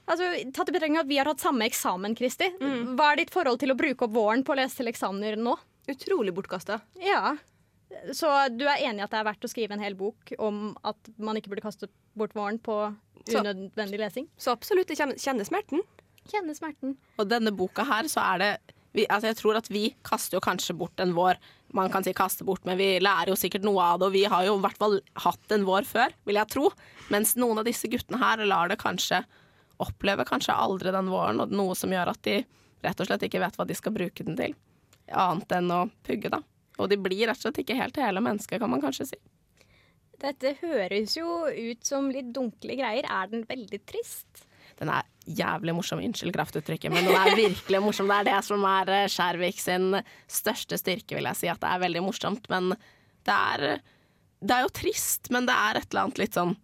Altså, 0.04 0.26
tatt 0.52 0.68
i 0.68 0.74
betraktning 0.76 1.00
at 1.00 1.08
vi 1.08 1.16
har 1.16 1.30
hatt 1.30 1.40
samme 1.40 1.64
eksamen, 1.70 2.12
Kristi. 2.20 2.50
Hva 2.60 3.14
er 3.14 3.22
ditt 3.22 3.30
forhold 3.32 3.62
til 3.62 3.72
å 3.72 3.78
bruke 3.80 4.04
opp 4.04 4.12
våren 4.12 4.42
på 4.44 4.52
å 4.52 4.58
lese 4.60 4.82
til 4.82 4.90
eksamener 4.92 5.38
nå? 5.40 5.54
Utrolig 5.88 6.34
bortkasta. 6.36 6.82
Ja. 7.00 7.38
Så 8.12 8.28
du 8.52 8.66
er 8.68 8.82
enig 8.84 9.00
i 9.00 9.06
at 9.06 9.14
det 9.14 9.22
er 9.22 9.28
verdt 9.30 9.48
å 9.48 9.52
skrive 9.52 9.78
en 9.78 9.84
hel 9.86 9.96
bok 9.96 10.34
om 10.44 10.74
at 10.84 10.98
man 11.16 11.40
ikke 11.40 11.54
burde 11.54 11.64
kaste 11.64 11.88
bort 12.20 12.36
våren 12.36 12.60
på 12.60 12.76
unødvendig 13.32 14.02
lesing? 14.02 14.28
Så 14.36 14.52
absolutt, 14.52 14.92
jeg 14.92 15.16
kjenner 15.24 15.48
smerten. 15.48 15.86
Kjenne 16.32 16.56
smerten. 16.56 16.96
Og 17.20 17.28
denne 17.30 17.52
boka 17.56 17.86
her, 17.88 18.08
så 18.12 18.24
er 18.34 18.42
det 18.44 18.54
vi, 18.94 19.08
altså 19.10 19.32
Jeg 19.32 19.40
tror 19.40 19.58
at 19.58 19.70
vi 19.74 19.88
kaster 20.06 20.38
jo 20.38 20.44
kanskje 20.46 20.76
bort 20.78 21.02
en 21.02 21.16
vår. 21.18 21.40
Man 21.74 21.90
kan 21.90 22.06
si 22.06 22.14
kaste 22.14 22.46
bort, 22.46 22.62
men 22.70 22.78
vi 22.78 23.00
lærer 23.02 23.32
jo 23.32 23.38
sikkert 23.40 23.66
noe 23.66 23.82
av 23.82 24.00
det. 24.00 24.10
Og 24.10 24.14
vi 24.14 24.22
har 24.30 24.46
jo 24.46 24.58
i 24.60 24.62
hvert 24.62 24.78
fall 24.78 25.00
hatt 25.24 25.56
en 25.56 25.66
vår 25.66 25.88
før, 25.90 26.14
vil 26.30 26.38
jeg 26.38 26.52
tro. 26.54 26.70
Mens 27.14 27.34
noen 27.42 27.64
av 27.64 27.66
disse 27.66 27.90
guttene 27.90 28.22
her 28.22 28.46
lar 28.46 28.70
det 28.70 28.78
kanskje 28.84 29.24
oppleve 29.82 30.26
kanskje 30.30 30.54
aldri 30.54 30.94
den 30.94 31.10
våren, 31.10 31.42
og 31.42 31.52
noe 31.52 31.74
som 31.76 31.92
gjør 31.92 32.14
at 32.14 32.22
de 32.28 32.44
rett 32.86 33.02
og 33.02 33.10
slett 33.10 33.26
ikke 33.26 33.42
vet 33.42 33.58
hva 33.58 33.66
de 33.66 33.76
skal 33.78 33.96
bruke 33.96 34.26
den 34.28 34.38
til. 34.38 34.54
Annet 35.10 35.58
enn 35.58 35.74
å 35.74 35.82
pugge, 36.06 36.30
da. 36.30 36.44
Og 36.78 36.90
de 36.92 37.00
blir 37.02 37.26
rett 37.28 37.40
og 37.42 37.48
slett 37.48 37.64
ikke 37.64 37.80
helt 37.80 37.98
hele 37.98 38.22
mennesker, 38.24 38.62
kan 38.62 38.72
man 38.72 38.84
kanskje 38.84 39.10
si. 39.14 39.22
Dette 40.22 40.54
høres 40.62 41.18
jo 41.18 41.50
ut 41.50 41.84
som 41.84 42.08
litt 42.14 42.30
dunkle 42.36 42.78
greier. 42.80 43.10
Er 43.10 43.32
den 43.32 43.44
veldig 43.50 43.82
trist? 43.90 44.46
Den 44.80 44.90
er 44.94 45.06
jævlig 45.24 45.74
morsom, 45.78 46.02
unnskyld 46.04 46.34
kraftuttrykket, 46.36 46.92
men 46.92 47.06
den 47.08 47.16
er 47.16 47.36
virkelig 47.38 47.80
morsom. 47.86 48.10
Det 48.12 48.18
er 48.22 48.28
det 48.32 48.40
som 48.48 48.66
er 48.68 48.90
eh, 48.92 49.06
Skjærvik 49.12 49.62
sin 49.62 49.90
største 50.28 50.80
styrke, 50.82 51.16
vil 51.18 51.30
jeg 51.30 51.40
si. 51.40 51.48
At 51.52 51.62
det 51.64 51.70
er 51.72 51.84
veldig 51.86 52.04
morsomt. 52.04 52.50
Men 52.52 52.74
det 53.24 53.38
er, 53.38 53.80
det 54.44 54.58
er 54.58 54.66
jo 54.66 54.74
trist, 54.82 55.30
men 55.32 55.48
det 55.48 55.56
er 55.56 55.80
et 55.80 55.88
eller 55.94 56.08
annet 56.10 56.22
litt 56.26 56.36
sånn 56.40 56.56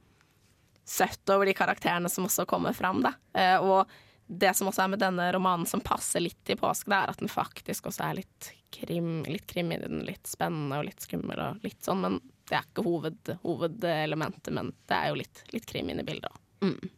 søtt 0.89 1.29
over 1.29 1.45
de 1.45 1.53
karakterene 1.53 2.09
som 2.09 2.25
også 2.25 2.47
kommer 2.49 2.73
fram. 2.73 3.03
Da. 3.05 3.13
Eh, 3.37 3.57
Og 3.61 3.85
det 4.29 4.51
som 4.57 4.67
også 4.69 4.83
er 4.83 4.91
med 4.93 5.01
denne 5.01 5.31
romanen 5.33 5.65
som 5.65 5.81
passer 5.81 6.21
litt 6.21 6.37
til 6.45 6.57
påske, 6.59 6.89
det 6.91 6.97
er 6.99 7.09
at 7.13 7.21
den 7.21 7.31
faktisk 7.31 7.87
også 7.89 8.03
er 8.11 8.19
litt 8.19 8.51
krim, 8.75 9.23
litt 9.25 9.47
krim 9.49 9.71
i 9.73 9.79
den. 9.81 10.03
Litt 10.05 10.27
spennende 10.29 10.81
og 10.81 10.85
litt 10.89 11.01
skummel 11.01 11.39
og 11.41 11.63
litt 11.65 11.79
sånn. 11.85 12.03
Men 12.03 12.19
det 12.49 12.59
er 12.59 12.67
ikke 12.67 12.85
hoved, 12.85 13.31
hovedelementet, 13.45 14.51
men 14.53 14.73
det 14.89 14.97
er 14.99 15.11
jo 15.13 15.17
litt, 15.21 15.43
litt 15.53 15.65
krim 15.69 15.89
inne 15.93 16.03
i 16.05 16.09
bildet 16.11 16.29
òg. 16.29 16.39
Mm. 16.65 16.89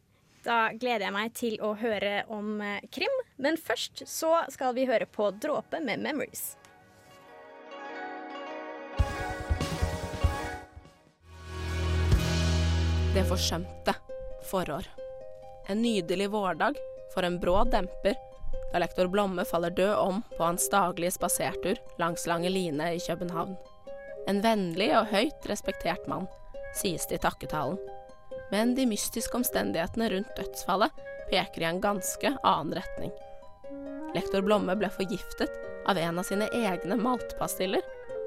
Da 0.41 0.71
gleder 0.73 1.05
jeg 1.05 1.13
meg 1.13 1.33
til 1.37 1.59
å 1.61 1.75
høre 1.77 2.23
om 2.33 2.61
eh, 2.65 2.81
krim. 2.93 3.13
Men 3.41 3.59
først 3.61 4.03
så 4.09 4.41
skal 4.49 4.73
vi 4.77 4.87
høre 4.89 5.05
på 5.05 5.29
Dråpe 5.37 5.81
med 5.83 6.01
'Memories'. 6.01 6.55
Det 13.13 13.23
forsømte 13.27 13.93
forår. 14.49 14.87
En 15.67 15.81
nydelig 15.81 16.29
vårdag 16.31 16.77
for 17.13 17.27
en 17.27 17.39
brå 17.39 17.63
demper 17.69 18.15
da 18.71 18.79
lektor 18.79 19.07
Blomme 19.07 19.45
faller 19.45 19.69
død 19.69 19.95
om 19.95 20.21
på 20.37 20.43
hans 20.43 20.69
daglige 20.69 21.11
spasertur 21.11 21.79
langs 21.99 22.27
Lange 22.27 22.49
Line 22.49 22.93
i 22.95 22.99
København. 22.99 23.57
En 24.27 24.41
vennlig 24.41 24.91
og 24.95 25.11
høyt 25.11 25.49
respektert 25.49 26.07
mann, 26.07 26.27
sies 26.77 27.07
det 27.09 27.19
i 27.19 27.25
takketalen. 27.25 27.79
Men 28.51 28.75
de 28.75 28.85
mystiske 28.85 29.37
omstendighetene 29.37 30.09
rundt 30.11 30.35
dødsfallet 30.35 31.03
peker 31.31 31.63
i 31.63 31.69
en 31.69 31.81
ganske 31.81 32.33
annen 32.43 32.73
retning. 32.75 33.11
Lektor 34.15 34.43
Blomme 34.43 34.75
ble 34.75 34.89
forgiftet 34.91 35.51
av 35.87 35.97
en 35.97 36.19
av 36.19 36.27
sine 36.27 36.49
egne 36.51 36.97
maltpastiller, 36.99 37.81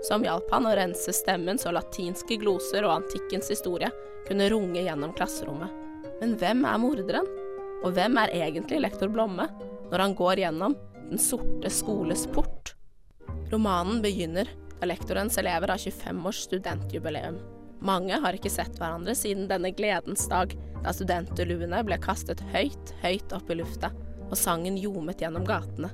som 0.09 0.25
hjalp 0.25 0.49
han 0.53 0.67
å 0.69 0.75
rense 0.77 1.13
stemmen 1.17 1.61
så 1.61 1.73
latinske 1.73 2.39
gloser 2.41 2.85
og 2.85 2.99
antikkens 2.99 3.51
historie 3.53 3.91
kunne 4.29 4.49
runge 4.53 4.81
gjennom 4.81 5.13
klasserommet. 5.17 5.73
Men 6.21 6.37
hvem 6.41 6.65
er 6.69 6.81
morderen? 6.81 7.29
Og 7.85 7.93
hvem 7.97 8.17
er 8.21 8.33
egentlig 8.33 8.81
lektor 8.81 9.13
Blomme 9.13 9.45
når 9.91 10.01
han 10.01 10.17
går 10.17 10.41
gjennom 10.41 10.77
Den 11.11 11.21
sorte 11.21 11.69
skoles 11.69 12.25
port? 12.33 12.73
Romanen 13.53 14.01
begynner 14.03 14.49
da 14.81 14.89
lektorens 14.89 15.37
elever 15.39 15.69
har 15.75 15.81
25-års 15.81 16.47
studentjubileum. 16.49 17.37
Mange 17.85 18.17
har 18.17 18.33
ikke 18.33 18.53
sett 18.53 18.79
hverandre 18.81 19.13
siden 19.19 19.45
denne 19.51 19.69
gledens 19.77 20.25
dag, 20.31 20.55
da 20.81 20.93
studentluene 20.97 21.83
ble 21.85 21.99
kastet 22.01 22.41
høyt, 22.55 22.95
høyt 23.03 23.35
opp 23.37 23.51
i 23.53 23.59
lufta, 23.59 23.91
og 24.31 24.39
sangen 24.41 24.79
ljomet 24.81 25.21
gjennom 25.21 25.45
gatene. 25.45 25.91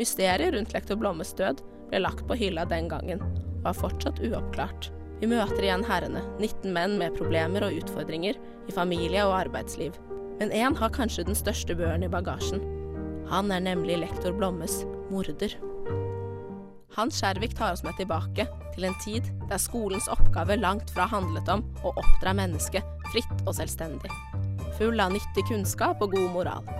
Mysteriet 0.00 0.56
rundt 0.56 0.74
lektor 0.74 0.98
Blommes 0.98 1.30
død 1.38 1.62
ble 1.92 2.02
lagt 2.02 2.26
på 2.26 2.38
hylla 2.38 2.66
den 2.66 2.90
gangen, 2.90 3.22
og 3.62 3.70
er 3.70 3.78
fortsatt 3.78 4.18
uoppklart. 4.26 4.90
Vi 5.22 5.30
møter 5.30 5.62
igjen 5.62 5.86
herrene, 5.86 6.24
19 6.42 6.74
menn 6.74 6.98
med 6.98 7.14
problemer 7.16 7.64
og 7.64 7.78
utfordringer 7.78 8.36
i 8.66 8.74
familie 8.74 9.22
og 9.24 9.38
arbeidsliv. 9.44 9.94
Men 10.40 10.50
én 10.50 10.74
har 10.76 10.92
kanskje 10.92 11.24
den 11.30 11.38
største 11.38 11.78
børen 11.78 12.04
i 12.04 12.10
bagasjen. 12.12 12.60
Han 13.30 13.54
er 13.54 13.62
nemlig 13.62 14.02
lektor 14.02 14.34
Blommes 14.34 14.82
morder. 15.14 15.54
Hans 16.98 17.22
Skjervik 17.22 17.54
tar 17.56 17.78
oss 17.78 17.86
med 17.86 17.94
tilbake 17.96 18.50
til 18.76 18.86
en 18.88 18.98
tid 19.02 19.30
der 19.50 19.60
skolens 19.60 20.08
oppgave 20.12 20.58
langt 20.60 20.92
fra 20.94 21.08
handlet 21.10 21.48
om 21.52 21.64
å 21.82 21.94
oppdra 21.96 22.36
mennesket 22.36 22.84
fritt 23.10 23.46
og 23.46 23.56
selvstendig, 23.56 24.12
full 24.78 25.00
av 25.00 25.14
nyttig 25.14 25.46
kunnskap 25.48 26.02
og 26.04 26.14
god 26.14 26.30
moral. 26.34 26.70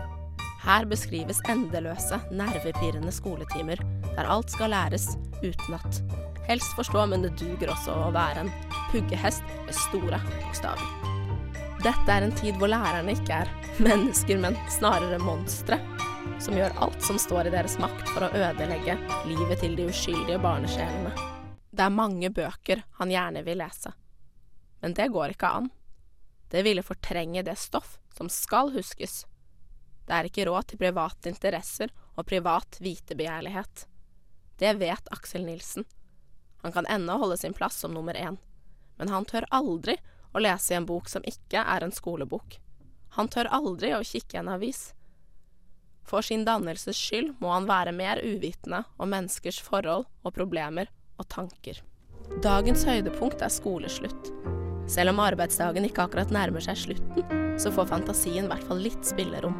Her 0.67 0.87
beskrives 0.91 1.41
endeløse, 1.49 2.19
nervepirrende 2.35 3.13
skoletimer 3.15 3.81
der 4.17 4.27
alt 4.27 4.51
skal 4.51 4.73
læres 4.75 5.13
utenat. 5.43 6.01
Helst 6.47 6.75
forstå, 6.79 7.07
men 7.11 7.23
det 7.23 7.37
duger 7.39 7.71
også 7.73 7.95
å 8.07 8.11
være 8.15 8.45
en 8.45 8.53
puggehest 8.93 9.47
med 9.67 9.75
store 9.75 10.21
bokstaver. 10.27 11.15
Dette 11.85 12.11
er 12.11 12.27
en 12.27 12.35
tid 12.35 12.59
hvor 12.59 12.71
lærerne 12.73 13.15
ikke 13.15 13.45
er 13.45 13.53
mennesker, 13.83 14.41
men 14.43 14.59
snarere 14.73 15.21
monstre, 15.23 15.79
som 16.43 16.59
gjør 16.59 16.75
alt 16.83 17.03
som 17.05 17.19
står 17.21 17.51
i 17.51 17.55
deres 17.55 17.79
makt 17.83 18.11
for 18.11 18.27
å 18.27 18.33
ødelegge 18.35 18.99
livet 19.29 19.63
til 19.63 19.79
de 19.79 19.89
uskyldige 19.93 20.43
barnesjelene. 20.43 21.15
Det 21.77 21.85
er 21.85 21.93
mange 21.93 22.31
bøker 22.33 22.87
han 22.97 23.11
gjerne 23.13 23.43
vil 23.45 23.59
lese, 23.61 23.91
men 24.81 24.95
det 24.97 25.11
går 25.13 25.35
ikke 25.35 25.51
an. 25.59 25.67
Det 26.49 26.63
ville 26.65 26.85
fortrenge 26.87 27.43
det 27.45 27.59
stoff 27.61 27.99
som 28.17 28.31
skal 28.33 28.73
huskes. 28.73 29.27
Det 30.09 30.15
er 30.17 30.31
ikke 30.31 30.47
råd 30.49 30.71
til 30.71 30.81
private 30.81 31.29
interesser 31.29 31.93
og 32.15 32.25
privat 32.31 32.81
vitebegjærlighet. 32.81 33.85
Det 34.57 34.73
vet 34.81 35.13
Aksel 35.13 35.45
Nilsen. 35.45 35.85
Han 36.65 36.73
kan 36.73 36.89
ennå 36.89 37.19
holde 37.21 37.37
sin 37.37 37.53
plass 37.53 37.77
som 37.85 37.93
nummer 37.93 38.17
én, 38.17 38.41
men 38.97 39.13
han 39.13 39.29
tør 39.29 39.45
aldri 39.53 39.99
å 40.33 40.41
lese 40.41 40.73
i 40.73 40.81
en 40.81 40.89
bok 40.89 41.13
som 41.13 41.29
ikke 41.29 41.61
er 41.61 41.85
en 41.85 41.93
skolebok. 41.93 42.57
Han 43.21 43.29
tør 43.29 43.53
aldri 43.53 43.93
å 43.93 44.05
kikke 44.05 44.39
i 44.39 44.41
en 44.41 44.55
avis. 44.57 44.95
For 46.09 46.25
sin 46.25 46.49
dannelses 46.49 46.97
skyld 46.97 47.37
må 47.43 47.53
han 47.53 47.69
være 47.69 47.93
mer 47.93 48.25
uvitende 48.25 48.87
om 48.97 49.13
menneskers 49.13 49.61
forhold 49.61 50.09
og 50.23 50.33
problemer 50.33 50.89
og 51.21 51.29
tanker. 51.33 51.81
Dagens 52.43 52.85
høydepunkt 52.87 53.43
er 53.45 53.53
skoleslutt. 53.53 54.33
Selv 54.91 55.13
om 55.13 55.23
arbeidsdagen 55.23 55.87
ikke 55.87 56.05
akkurat 56.07 56.33
nærmer 56.35 56.63
seg 56.63 56.79
slutten, 56.79 57.27
så 57.59 57.73
får 57.75 57.91
fantasien 57.91 58.47
i 58.47 58.51
hvert 58.51 58.67
fall 58.69 58.83
litt 58.83 59.07
spillerom. 59.07 59.57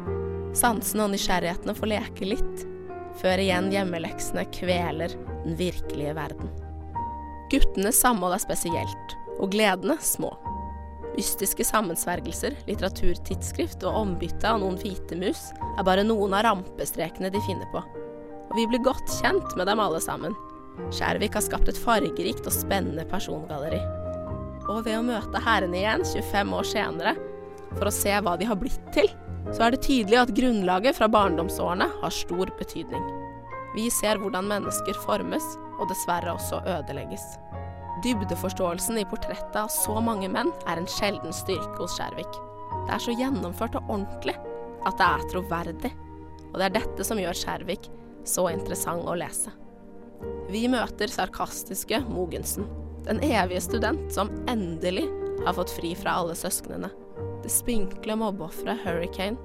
Sansene 0.55 1.07
og 1.07 1.13
nysgjerrighetene 1.13 1.75
får 1.77 1.91
leke 1.91 2.29
litt, 2.29 2.65
før 3.19 3.41
igjen 3.41 3.71
hjemmeleksene 3.73 4.45
kveler 4.55 5.13
den 5.43 5.57
virkelige 5.59 6.15
verden. 6.17 6.51
Guttenes 7.51 7.99
samhold 8.03 8.35
er 8.35 8.43
spesielt, 8.43 9.17
og 9.37 9.51
gledene 9.53 9.97
små. 10.03 10.33
Mystiske 11.17 11.65
sammensvergelser, 11.65 12.53
litteraturtidsskrift 12.67 13.81
og 13.87 14.03
ombytte 14.03 14.49
av 14.51 14.59
noen 14.61 14.77
hvite 14.77 15.17
mus 15.17 15.47
er 15.73 15.85
bare 15.87 16.05
noen 16.05 16.35
av 16.37 16.45
rampestrekene 16.45 17.31
de 17.33 17.41
finner 17.47 17.69
på. 17.71 17.81
Og 18.47 18.53
vi 18.59 18.67
blir 18.69 18.83
godt 18.85 19.09
kjent 19.17 19.55
med 19.57 19.65
dem 19.69 19.81
alle 19.81 20.01
sammen. 20.03 20.35
Skjærvik 20.93 21.35
har 21.37 21.43
skapt 21.45 21.69
et 21.71 21.79
fargerikt 21.79 22.47
og 22.47 22.55
spennende 22.55 23.05
persongalleri. 23.09 23.79
Og 24.67 24.83
ved 24.85 24.97
å 24.97 25.05
møte 25.05 25.41
herrene 25.43 25.79
igjen 25.79 26.03
25 26.05 26.53
år 26.57 26.67
senere, 26.67 27.15
for 27.77 27.89
å 27.89 27.93
se 27.93 28.13
hva 28.23 28.35
de 28.39 28.47
har 28.47 28.59
blitt 28.59 28.91
til, 28.95 29.09
så 29.55 29.67
er 29.67 29.73
det 29.73 29.83
tydelig 29.85 30.19
at 30.19 30.33
grunnlaget 30.35 30.97
fra 30.97 31.07
barndomsårene 31.11 31.87
har 32.01 32.13
stor 32.13 32.51
betydning. 32.59 33.03
Vi 33.75 33.87
ser 33.93 34.19
hvordan 34.19 34.49
mennesker 34.49 34.97
formes, 35.05 35.45
og 35.77 35.91
dessverre 35.91 36.33
også 36.33 36.63
ødelegges. 36.65 37.23
Dybdeforståelsen 38.03 38.97
i 39.01 39.05
portrettet 39.09 39.55
av 39.57 39.69
så 39.73 39.99
mange 40.01 40.29
menn 40.31 40.49
er 40.69 40.79
en 40.79 40.89
sjelden 40.89 41.33
styrke 41.33 41.77
hos 41.79 41.97
Skjærvik. 41.97 42.39
Det 42.87 42.95
er 42.95 43.03
så 43.03 43.15
gjennomført 43.17 43.77
og 43.77 43.93
ordentlig 43.93 44.35
at 44.87 44.97
det 44.97 45.07
er 45.07 45.29
troverdig. 45.31 45.93
Og 46.51 46.59
det 46.59 46.67
er 46.67 46.75
dette 46.79 47.05
som 47.05 47.21
gjør 47.21 47.37
Skjærvik 47.37 47.89
så 48.27 48.47
interessant 48.51 49.05
å 49.07 49.15
lese. 49.17 49.53
Vi 50.51 50.63
møter 50.71 51.11
sarkastiske 51.11 51.99
Mogensen, 52.07 52.67
den 53.07 53.19
evige 53.23 53.61
student 53.63 54.11
som 54.13 54.31
endelig 54.49 55.05
har 55.45 55.55
fått 55.57 55.73
fri 55.75 55.93
fra 55.95 56.17
alle 56.21 56.35
søsknene. 56.37 56.89
Det 57.43 57.51
spinkle 57.51 58.17
mobbeofferet 58.19 58.81
Hurricane, 58.85 59.37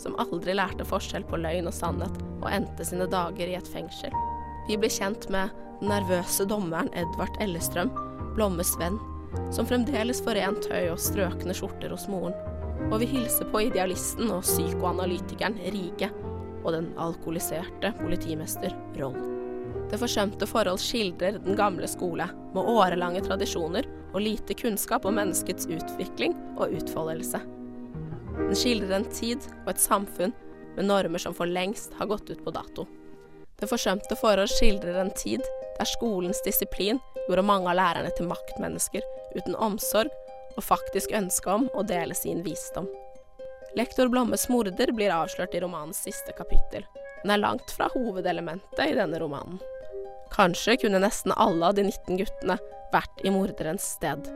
som 0.00 0.16
aldri 0.20 0.56
lærte 0.56 0.84
forskjell 0.84 1.24
på 1.28 1.38
løgn 1.40 1.68
og 1.70 1.76
sannhet 1.76 2.16
og 2.42 2.50
endte 2.52 2.84
sine 2.84 3.06
dager 3.10 3.48
i 3.48 3.56
et 3.56 3.70
fengsel. 3.72 4.12
Vi 4.68 4.76
blir 4.76 4.92
kjent 4.92 5.28
med 5.32 5.52
den 5.80 5.92
nervøse 5.92 6.44
dommeren 6.48 6.90
Edvard 6.96 7.36
Ellestrøm, 7.40 7.92
Blommes 8.36 8.74
venn, 8.80 8.98
som 9.52 9.68
fremdeles 9.68 10.20
får 10.24 10.38
rent 10.40 10.64
tøy 10.64 10.90
og 10.90 11.00
strøkne 11.00 11.56
skjorter 11.56 11.92
hos 11.94 12.08
moren. 12.12 12.36
og 12.92 13.00
vi 13.00 13.06
hilser 13.08 13.48
på 13.50 13.64
idealisten 13.66 14.30
og 14.30 14.44
psykoanalytikeren 14.44 15.56
Rige 15.72 16.10
og 16.62 16.72
den 16.74 16.92
alkoholiserte 17.00 17.92
politimester 18.02 18.74
Roll. 19.00 19.16
Det 19.90 20.00
forsømte 20.02 20.48
forhold 20.50 20.80
skildrer 20.82 21.38
den 21.38 21.54
gamle 21.58 21.86
skole, 21.88 22.26
med 22.54 22.70
årelange 22.72 23.22
tradisjoner 23.22 23.86
og 24.12 24.24
lite 24.24 24.56
kunnskap 24.58 25.06
om 25.06 25.14
menneskets 25.18 25.68
utvikling 25.70 26.34
og 26.56 26.74
utfoldelse. 26.74 27.38
Den 28.36 28.58
skildrer 28.58 28.98
en 28.98 29.08
tid 29.14 29.46
og 29.62 29.72
et 29.72 29.82
samfunn 29.82 30.34
med 30.76 30.88
normer 30.88 31.22
som 31.22 31.34
for 31.36 31.48
lengst 31.48 31.94
har 31.98 32.10
gått 32.10 32.30
ut 32.30 32.42
på 32.44 32.54
dato. 32.54 32.86
Det 33.56 33.68
forsømte 33.70 34.18
forhold 34.20 34.50
skildrer 34.52 34.98
en 35.00 35.12
tid 35.16 35.44
der 35.78 35.88
skolens 35.88 36.42
disiplin 36.44 36.98
gjorde 37.26 37.46
mange 37.46 37.70
av 37.70 37.78
lærerne 37.78 38.12
til 38.16 38.28
maktmennesker 38.28 39.06
uten 39.36 39.56
omsorg 39.56 40.12
og 40.56 40.64
faktisk 40.64 41.14
ønske 41.16 41.52
om 41.52 41.70
å 41.76 41.84
dele 41.86 42.16
sin 42.16 42.42
visdom. 42.44 42.88
Lektor 43.76 44.08
Blommes 44.08 44.48
morder 44.48 44.92
blir 44.96 45.12
avslørt 45.12 45.54
i 45.54 45.60
romanens 45.60 46.00
siste 46.04 46.32
kapittel, 46.36 46.84
men 47.22 47.34
er 47.36 47.44
langt 47.44 47.72
fra 47.76 47.90
hovedelementet 47.92 48.86
i 48.88 48.96
denne 48.96 49.20
romanen. 49.20 49.60
Kanskje 50.34 50.76
kunne 50.82 51.00
nesten 51.02 51.34
alle 51.36 51.70
av 51.70 51.76
de 51.78 51.86
19 51.88 52.18
guttene 52.20 52.58
vært 52.92 53.22
i 53.24 53.32
morderens 53.34 53.86
sted. 53.96 54.26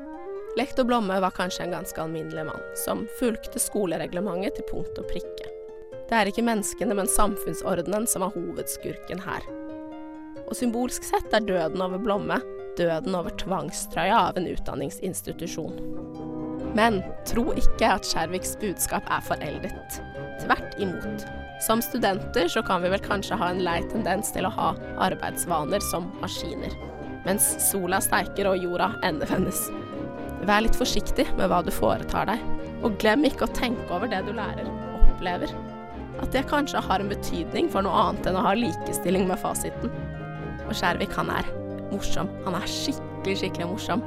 Lektor 0.59 0.87
Blomme 0.89 1.21
var 1.23 1.35
kanskje 1.37 1.67
en 1.67 1.75
ganske 1.77 2.03
alminnelig 2.03 2.47
mann, 2.49 2.63
som 2.85 3.07
fulgte 3.21 3.63
skolereglementet 3.63 4.59
til 4.59 4.69
punkt 4.71 4.99
og 4.99 5.11
prikke. 5.11 5.51
Det 6.11 6.17
er 6.19 6.31
ikke 6.31 6.47
menneskene, 6.47 6.97
men 6.99 7.11
samfunnsordenen 7.11 8.09
som 8.11 8.27
er 8.27 8.35
hovedskurken 8.35 9.23
her. 9.23 9.47
Og 10.49 10.57
symbolsk 10.59 11.07
sett 11.07 11.31
er 11.37 11.47
døden 11.47 11.85
over 11.85 12.03
Blomme 12.03 12.41
døden 12.81 13.15
over 13.15 13.31
tvangstrøya 13.31 14.19
av 14.29 14.39
en 14.39 14.49
utdanningsinstitusjon. 14.51 15.77
Men 16.77 17.01
tro 17.29 17.51
ikke 17.59 17.97
at 17.97 18.07
Skjerviks 18.07 18.55
budskap 18.63 19.07
er 19.11 19.25
foreldet. 19.27 20.01
Tvert 20.45 20.79
imot. 20.83 21.40
Som 21.61 21.83
studenter 21.83 22.49
så 22.49 22.63
kan 22.63 22.83
vi 22.83 22.89
vel 22.89 23.03
kanskje 23.05 23.37
ha 23.37 23.51
en 23.53 23.61
lei 23.65 23.83
tendens 23.93 24.33
til 24.33 24.47
å 24.49 24.53
ha 24.55 24.71
arbeidsvaner 25.05 25.83
som 25.91 26.07
maskiner. 26.23 26.73
Mens 27.27 27.51
sola 27.67 27.99
steiker 28.01 28.49
og 28.49 28.63
jorda 28.65 28.95
endevendes. 29.05 29.67
Vær 30.49 30.65
litt 30.65 30.79
forsiktig 30.79 31.27
med 31.37 31.51
hva 31.53 31.59
du 31.61 31.69
foretar 31.75 32.31
deg, 32.31 32.47
og 32.81 32.97
glem 33.03 33.27
ikke 33.29 33.45
å 33.45 33.53
tenke 33.59 33.93
over 33.93 34.09
det 34.09 34.23
du 34.25 34.33
lærer, 34.33 34.71
opplever. 35.03 35.53
At 36.25 36.33
det 36.33 36.47
kanskje 36.49 36.81
har 36.87 37.05
en 37.05 37.13
betydning 37.13 37.69
for 37.73 37.85
noe 37.85 38.07
annet 38.07 38.31
enn 38.31 38.41
å 38.41 38.47
ha 38.49 38.57
likestilling 38.57 39.29
med 39.29 39.41
fasiten. 39.45 39.93
Og 40.65 40.73
Skjærvik, 40.73 41.13
han 41.19 41.29
er 41.35 41.53
morsom. 41.93 42.33
Han 42.47 42.57
er 42.57 42.69
skikkelig, 42.73 43.37
skikkelig 43.43 43.69
morsom. 43.69 44.05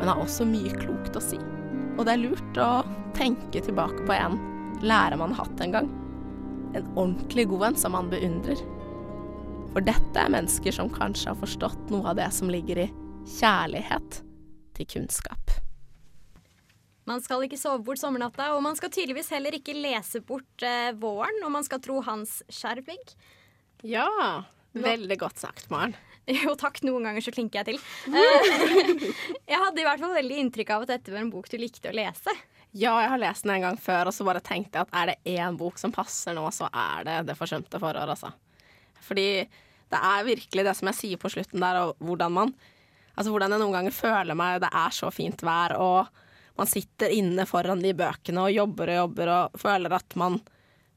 Men 0.00 0.10
har 0.10 0.18
også 0.18 0.46
mye 0.48 0.74
klokt 0.82 1.14
å 1.14 1.22
si. 1.22 1.38
Og 1.94 2.02
det 2.06 2.16
er 2.16 2.24
lurt 2.26 2.58
å 2.58 2.70
tenke 3.14 3.62
tilbake 3.62 4.06
på 4.08 4.18
en 4.18 4.38
lærer 4.82 5.18
man 5.20 5.34
har 5.36 5.46
hatt 5.46 5.66
en 5.66 5.78
gang. 5.78 5.90
En 6.74 6.86
ordentlig 6.94 7.48
god 7.50 7.70
en 7.70 7.76
som 7.76 7.94
man 7.96 8.10
beundrer. 8.12 8.60
For 9.70 9.82
dette 9.86 10.18
er 10.18 10.32
mennesker 10.32 10.74
som 10.74 10.90
kanskje 10.92 11.32
har 11.32 11.38
forstått 11.38 11.90
noe 11.92 12.10
av 12.10 12.18
det 12.18 12.28
som 12.34 12.50
ligger 12.50 12.84
i 12.84 12.90
kjærlighet 13.38 14.20
til 14.78 14.88
kunnskap. 14.94 15.56
Man 17.10 17.22
skal 17.24 17.42
ikke 17.46 17.58
sove 17.58 17.82
bort 17.82 17.98
sommernatta, 17.98 18.52
og 18.54 18.62
man 18.62 18.76
skal 18.78 18.92
tydeligvis 18.94 19.32
heller 19.34 19.56
ikke 19.56 19.74
lese 19.74 20.20
bort 20.22 20.62
eh, 20.66 20.92
våren 20.98 21.42
og 21.42 21.50
man 21.56 21.66
skal 21.66 21.82
tro 21.82 21.98
Hans 22.06 22.40
Skjervig. 22.52 23.00
Ja, 23.82 24.06
veldig 24.76 25.18
godt 25.18 25.42
sagt, 25.42 25.70
Maren. 25.72 25.96
Jo 26.30 26.52
takk, 26.54 26.76
noen 26.86 27.08
ganger 27.08 27.24
så 27.24 27.32
klinker 27.34 27.62
jeg 27.64 27.72
til. 27.72 27.80
Eh, 28.20 29.06
jeg 29.50 29.58
hadde 29.58 29.82
i 29.82 29.86
hvert 29.88 30.02
fall 30.02 30.14
veldig 30.14 30.38
inntrykk 30.44 30.74
av 30.76 30.86
at 30.86 30.94
dette 30.94 31.14
var 31.14 31.24
en 31.24 31.32
bok 31.32 31.50
du 31.50 31.56
likte 31.58 31.90
å 31.90 31.96
lese. 31.96 32.34
Ja, 32.70 32.92
jeg 33.02 33.10
har 33.10 33.18
lest 33.18 33.42
den 33.42 33.56
en 33.56 33.64
gang 33.66 33.78
før, 33.82 34.08
og 34.08 34.14
så 34.14 34.24
bare 34.26 34.42
tenkte 34.46 34.78
jeg 34.78 34.86
at 34.86 34.94
er 34.94 35.10
det 35.10 35.38
én 35.38 35.56
bok 35.58 35.78
som 35.80 35.90
passer 35.94 36.36
nå, 36.36 36.44
så 36.54 36.68
er 36.70 37.06
det 37.06 37.16
Det 37.32 37.38
forsømte 37.38 37.80
forår, 37.82 38.12
altså. 38.14 38.30
Fordi 39.02 39.42
det 39.90 39.98
er 39.98 40.26
virkelig 40.28 40.64
det 40.64 40.76
som 40.78 40.90
jeg 40.90 40.98
sier 41.00 41.20
på 41.20 41.30
slutten 41.32 41.62
der, 41.62 41.80
og 41.82 41.96
hvordan 41.98 42.36
man 42.36 42.54
Altså 43.18 43.32
hvordan 43.34 43.52
jeg 43.52 43.60
noen 43.60 43.74
ganger 43.74 43.92
føler 43.92 44.38
meg 44.38 44.60
Det 44.62 44.70
er 44.70 44.94
så 44.94 45.10
fint 45.12 45.42
vær, 45.42 45.74
og 45.82 46.06
man 46.56 46.68
sitter 46.70 47.12
inne 47.12 47.44
foran 47.48 47.82
de 47.82 47.90
bøkene 47.96 48.46
og 48.46 48.54
jobber 48.54 48.92
og 48.92 48.98
jobber 49.00 49.30
og 49.34 49.60
føler 49.60 49.94
at 49.96 50.16
man 50.20 50.38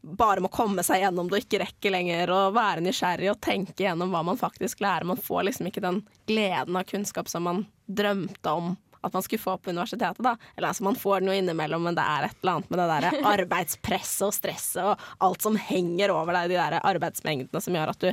bare 0.03 0.43
må 0.43 0.49
komme 0.51 0.83
seg 0.83 0.99
gjennom 0.99 1.29
det 1.31 1.38
og 1.38 1.45
ikke 1.45 1.62
rekke 1.62 1.91
lenger, 1.93 2.31
og 2.36 2.55
være 2.57 2.83
nysgjerrig 2.83 3.29
og 3.31 3.39
tenke 3.43 3.86
gjennom 3.86 4.12
hva 4.12 4.19
man 4.27 4.39
faktisk 4.39 4.83
lærer. 4.83 5.07
Man 5.07 5.21
får 5.21 5.45
liksom 5.47 5.69
ikke 5.69 5.83
den 5.86 6.01
gleden 6.27 6.75
av 6.75 6.83
kunnskap 6.89 7.31
som 7.31 7.47
man 7.47 7.62
drømte 7.88 8.51
om 8.51 8.73
at 9.03 9.13
man 9.13 9.25
skulle 9.25 9.43
få 9.43 9.57
på 9.59 9.73
universitetet, 9.73 10.23
da. 10.23 10.35
Eller 10.55 10.71
altså, 10.71 10.85
man 10.87 10.99
får 10.99 11.25
noe 11.25 11.35
innimellom, 11.39 11.83
men 11.87 11.97
det 11.97 12.05
er 12.07 12.27
et 12.29 12.37
eller 12.41 12.57
annet 12.57 12.71
med 12.71 12.81
det 12.81 12.87
der 12.93 13.27
arbeidspresset 13.33 14.27
og 14.29 14.35
stresset 14.35 14.83
og 14.85 15.27
alt 15.27 15.45
som 15.45 15.59
henger 15.59 16.13
over 16.15 16.37
deg, 16.37 16.53
de 16.53 16.59
der 16.61 16.79
arbeidsmengdene 16.79 17.63
som 17.63 17.77
gjør 17.77 17.93
at 17.93 18.05
du 18.05 18.09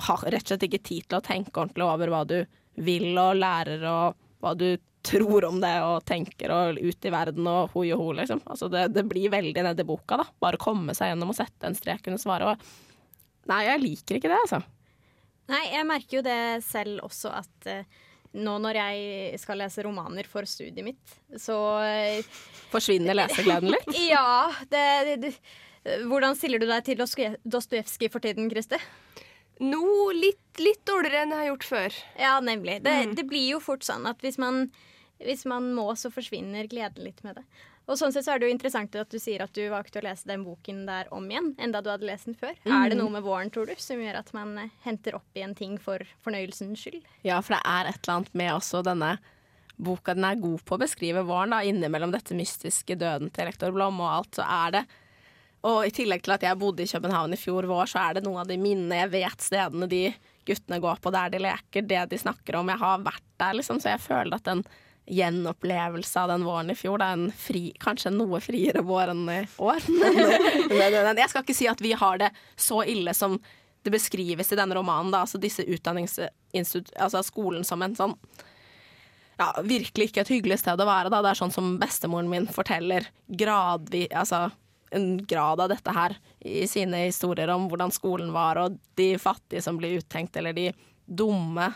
har 0.00 0.22
rett 0.26 0.44
og 0.44 0.52
slett 0.52 0.68
ikke 0.68 0.84
tid 0.86 1.08
til 1.08 1.18
å 1.18 1.24
tenke 1.24 1.56
ordentlig 1.56 1.86
over 1.86 2.12
hva 2.12 2.22
du 2.28 2.38
vil 2.80 3.10
og 3.18 3.40
lærer 3.40 3.82
og 3.90 4.20
hva 4.40 4.54
du 4.56 4.68
tror 5.02 5.46
om 5.48 5.60
det 5.62 5.72
og 5.84 6.04
tenker 6.08 6.52
og 6.52 6.78
ut 6.80 7.06
i 7.08 7.12
verden 7.12 7.46
og 7.48 7.72
hoi 7.74 7.86
og 7.94 8.02
ho, 8.02 8.10
liksom. 8.18 8.42
Altså 8.44 8.68
det, 8.72 8.90
det 8.92 9.06
blir 9.08 9.32
veldig 9.32 9.64
nedi 9.64 9.86
boka, 9.88 10.20
da. 10.20 10.26
Bare 10.44 10.60
komme 10.60 10.94
seg 10.96 11.12
gjennom 11.12 11.32
og 11.32 11.38
sette 11.38 11.68
en 11.68 11.76
strek 11.76 12.04
under 12.10 12.20
svaret. 12.20 12.52
Og 12.52 13.48
nei, 13.50 13.62
jeg 13.68 13.82
liker 13.84 14.20
ikke 14.20 14.32
det, 14.32 14.42
altså. 14.44 14.60
Nei, 15.50 15.64
jeg 15.72 15.88
merker 15.88 16.20
jo 16.20 16.24
det 16.26 16.40
selv 16.62 17.06
også 17.08 17.32
at 17.40 17.70
uh, 17.72 18.00
nå 18.34 18.58
når 18.62 18.78
jeg 18.78 19.38
skal 19.42 19.58
lese 19.58 19.82
romaner 19.86 20.28
for 20.30 20.46
studiet 20.46 20.84
mitt, 20.86 21.16
så 21.40 21.56
uh, 21.82 22.38
Forsvinner 22.70 23.16
lesegleden 23.18 23.72
litt? 23.74 23.90
ja. 24.12 24.50
Det, 24.70 24.84
det, 25.08 25.16
det, 25.24 25.32
hvordan 26.06 26.36
stiller 26.38 26.62
du 26.62 26.68
deg 26.70 26.84
til 26.86 27.00
Dostojevskij 27.00 28.10
for 28.12 28.22
tiden, 28.22 28.46
Kristi? 28.52 28.78
Nå 29.60 29.82
litt, 30.16 30.60
litt 30.62 30.80
dårligere 30.88 31.24
enn 31.26 31.34
jeg 31.34 31.42
har 31.42 31.48
gjort 31.50 31.66
før. 31.68 31.96
Ja, 32.20 32.36
nemlig. 32.40 32.78
Det, 32.86 32.94
Mm. 33.10 33.16
det 33.18 33.26
blir 33.28 33.48
jo 33.56 33.58
fort 33.60 33.82
sånn 33.84 34.06
at 34.08 34.22
hvis 34.24 34.38
man, 34.40 34.70
hvis 35.20 35.44
man 35.50 35.66
må, 35.76 35.90
så 36.00 36.08
forsvinner 36.14 36.70
gleden 36.70 37.04
litt 37.04 37.20
med 37.26 37.36
det. 37.40 37.44
Og 37.90 37.98
sånn 37.98 38.12
sett 38.14 38.22
så 38.22 38.36
er 38.36 38.38
det 38.38 38.46
jo 38.46 38.54
interessant 38.54 38.94
at 38.94 39.10
du 39.10 39.18
sier 39.18 39.42
at 39.42 39.50
du 39.56 39.64
valgte 39.72 39.98
å 39.98 40.04
lese 40.06 40.28
den 40.30 40.44
boken 40.46 40.84
der 40.86 41.08
om 41.14 41.24
igjen, 41.26 41.50
enda 41.58 41.80
du 41.82 41.90
hadde 41.90 42.06
lest 42.06 42.28
den 42.28 42.38
før. 42.38 42.54
Er 42.62 42.92
det 42.92 42.98
noe 43.00 43.10
med 43.10 43.24
våren, 43.26 43.50
tror 43.50 43.66
du, 43.66 43.74
som 43.82 43.98
gjør 43.98 44.20
at 44.20 44.30
man 44.36 44.54
eh, 44.62 44.70
henter 44.84 45.16
opp 45.18 45.34
igjen 45.34 45.56
ting 45.58 45.74
for 45.82 46.04
fornøyelsens 46.22 46.78
skyld? 46.78 47.02
Ja, 47.26 47.40
for 47.42 47.56
det 47.56 47.62
er 47.66 47.90
et 47.90 47.98
eller 47.98 48.20
annet 48.20 48.36
med 48.38 48.52
også 48.54 48.84
denne 48.86 49.16
boka. 49.80 50.14
Den 50.14 50.28
er 50.28 50.38
god 50.38 50.62
på 50.68 50.76
å 50.76 50.82
beskrive 50.84 51.24
våren, 51.26 51.56
da, 51.56 51.64
innimellom 51.66 52.14
dette 52.14 52.36
mystiske 52.38 52.94
døden 53.00 53.32
til 53.34 53.48
rektor 53.50 53.74
Blom 53.74 53.98
og 54.04 54.12
alt, 54.12 54.38
så 54.38 54.46
er 54.46 54.76
det 54.78 54.84
Og 55.66 55.82
i 55.84 55.90
tillegg 55.92 56.22
til 56.24 56.32
at 56.32 56.44
jeg 56.46 56.56
bodde 56.56 56.86
i 56.86 56.88
København 56.88 57.34
i 57.36 57.36
fjor 57.36 57.66
vår, 57.68 57.90
så 57.90 57.98
er 58.00 58.14
det 58.16 58.22
noen 58.24 58.40
av 58.40 58.48
de 58.48 58.56
minnene 58.56 59.02
jeg 59.02 59.10
vet 59.12 59.42
stedene 59.44 59.90
de 59.90 60.06
guttene 60.48 60.78
går 60.80 61.02
på 61.04 61.10
der 61.12 61.34
de 61.34 61.42
leker, 61.42 61.84
det 61.84 62.06
de 62.08 62.20
snakker 62.22 62.56
om. 62.56 62.70
Jeg 62.72 62.80
har 62.80 63.02
vært 63.04 63.26
der, 63.42 63.58
liksom, 63.58 63.82
så 63.82 63.92
jeg 63.92 64.00
føler 64.00 64.38
at 64.38 64.48
en 64.48 64.62
gjenopplevelse 65.10 66.20
av 66.22 66.28
den 66.32 66.44
våren 66.46 66.70
i 66.70 66.76
fjor. 66.78 67.00
Det 67.00 67.06
er 67.08 67.18
en 67.18 67.32
fri, 67.34 67.62
kanskje 67.82 68.12
en 68.12 68.20
noe 68.22 68.40
friere 68.42 68.84
vår 68.86 69.14
enn 69.14 69.24
i 69.32 69.40
år. 69.58 69.88
Men, 70.70 71.18
jeg 71.18 71.32
skal 71.32 71.44
ikke 71.44 71.56
si 71.56 71.68
at 71.70 71.82
vi 71.82 71.94
har 71.98 72.22
det 72.22 72.30
så 72.56 72.82
ille 72.86 73.14
som 73.16 73.38
det 73.82 73.92
beskrives 73.94 74.52
i 74.52 74.58
denne 74.58 74.76
romanen. 74.76 75.12
Da. 75.14 75.24
Altså 75.24 75.40
disse. 75.40 75.64
Altså 76.52 77.24
skolen 77.26 77.66
som 77.66 77.82
en 77.82 77.96
sånn 77.96 78.16
ja, 79.40 79.54
virkelig 79.64 80.10
ikke 80.10 80.24
et 80.24 80.32
hyggelig 80.34 80.60
sted 80.60 80.80
å 80.80 80.88
være. 80.88 81.12
Da. 81.12 81.22
Det 81.24 81.32
er 81.32 81.40
sånn 81.40 81.54
som 81.54 81.76
bestemoren 81.80 82.28
min 82.30 82.48
forteller 82.50 83.08
gradvis 83.26 84.10
Altså 84.12 84.50
en 84.90 85.20
grad 85.22 85.60
av 85.62 85.70
dette 85.70 85.92
her 85.94 86.16
i 86.40 86.64
sine 86.68 87.04
historier 87.06 87.50
om 87.54 87.68
hvordan 87.70 87.92
skolen 87.94 88.32
var, 88.34 88.58
og 88.58 88.78
de 88.98 89.12
fattige 89.22 89.62
som 89.62 89.76
blir 89.78 90.00
uttenkt, 90.00 90.34
eller 90.36 90.56
de 90.56 90.72
dumme 91.06 91.68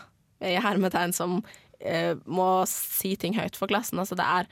i 0.43 0.57
hermetegn 0.59 1.13
som 1.15 1.37
eh, 1.79 2.13
må 2.25 2.49
si 2.69 3.15
ting 3.19 3.35
høyt 3.37 3.57
for 3.59 3.71
klassen. 3.71 3.99
Altså 4.01 4.17
det 4.19 4.25
er 4.25 4.49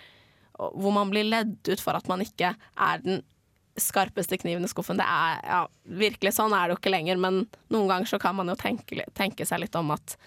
hvor 0.53 0.93
man 0.93 1.09
blir 1.09 1.25
ledd 1.25 1.55
ut 1.65 1.81
for 1.81 1.97
at 1.97 2.07
man 2.09 2.21
ikke 2.21 2.53
er 2.53 3.03
den 3.03 3.23
skarpeste 3.79 4.37
kniven 4.37 4.65
i 4.65 4.69
skuffen. 4.69 4.99
Det 5.01 5.05
er 5.07 5.39
ja, 5.41 5.61
virkelig 5.83 6.35
sånn 6.37 6.53
er 6.53 6.67
det 6.67 6.75
jo 6.75 6.81
ikke 6.81 6.93
lenger, 6.93 7.17
men 7.21 7.43
noen 7.73 7.89
ganger 7.89 8.11
så 8.11 8.19
kan 8.21 8.37
man 8.37 8.51
jo 8.51 8.57
tenke, 8.59 9.05
tenke 9.17 9.47
seg 9.49 9.63
litt 9.63 9.77
om 9.79 9.93
at 9.95 10.17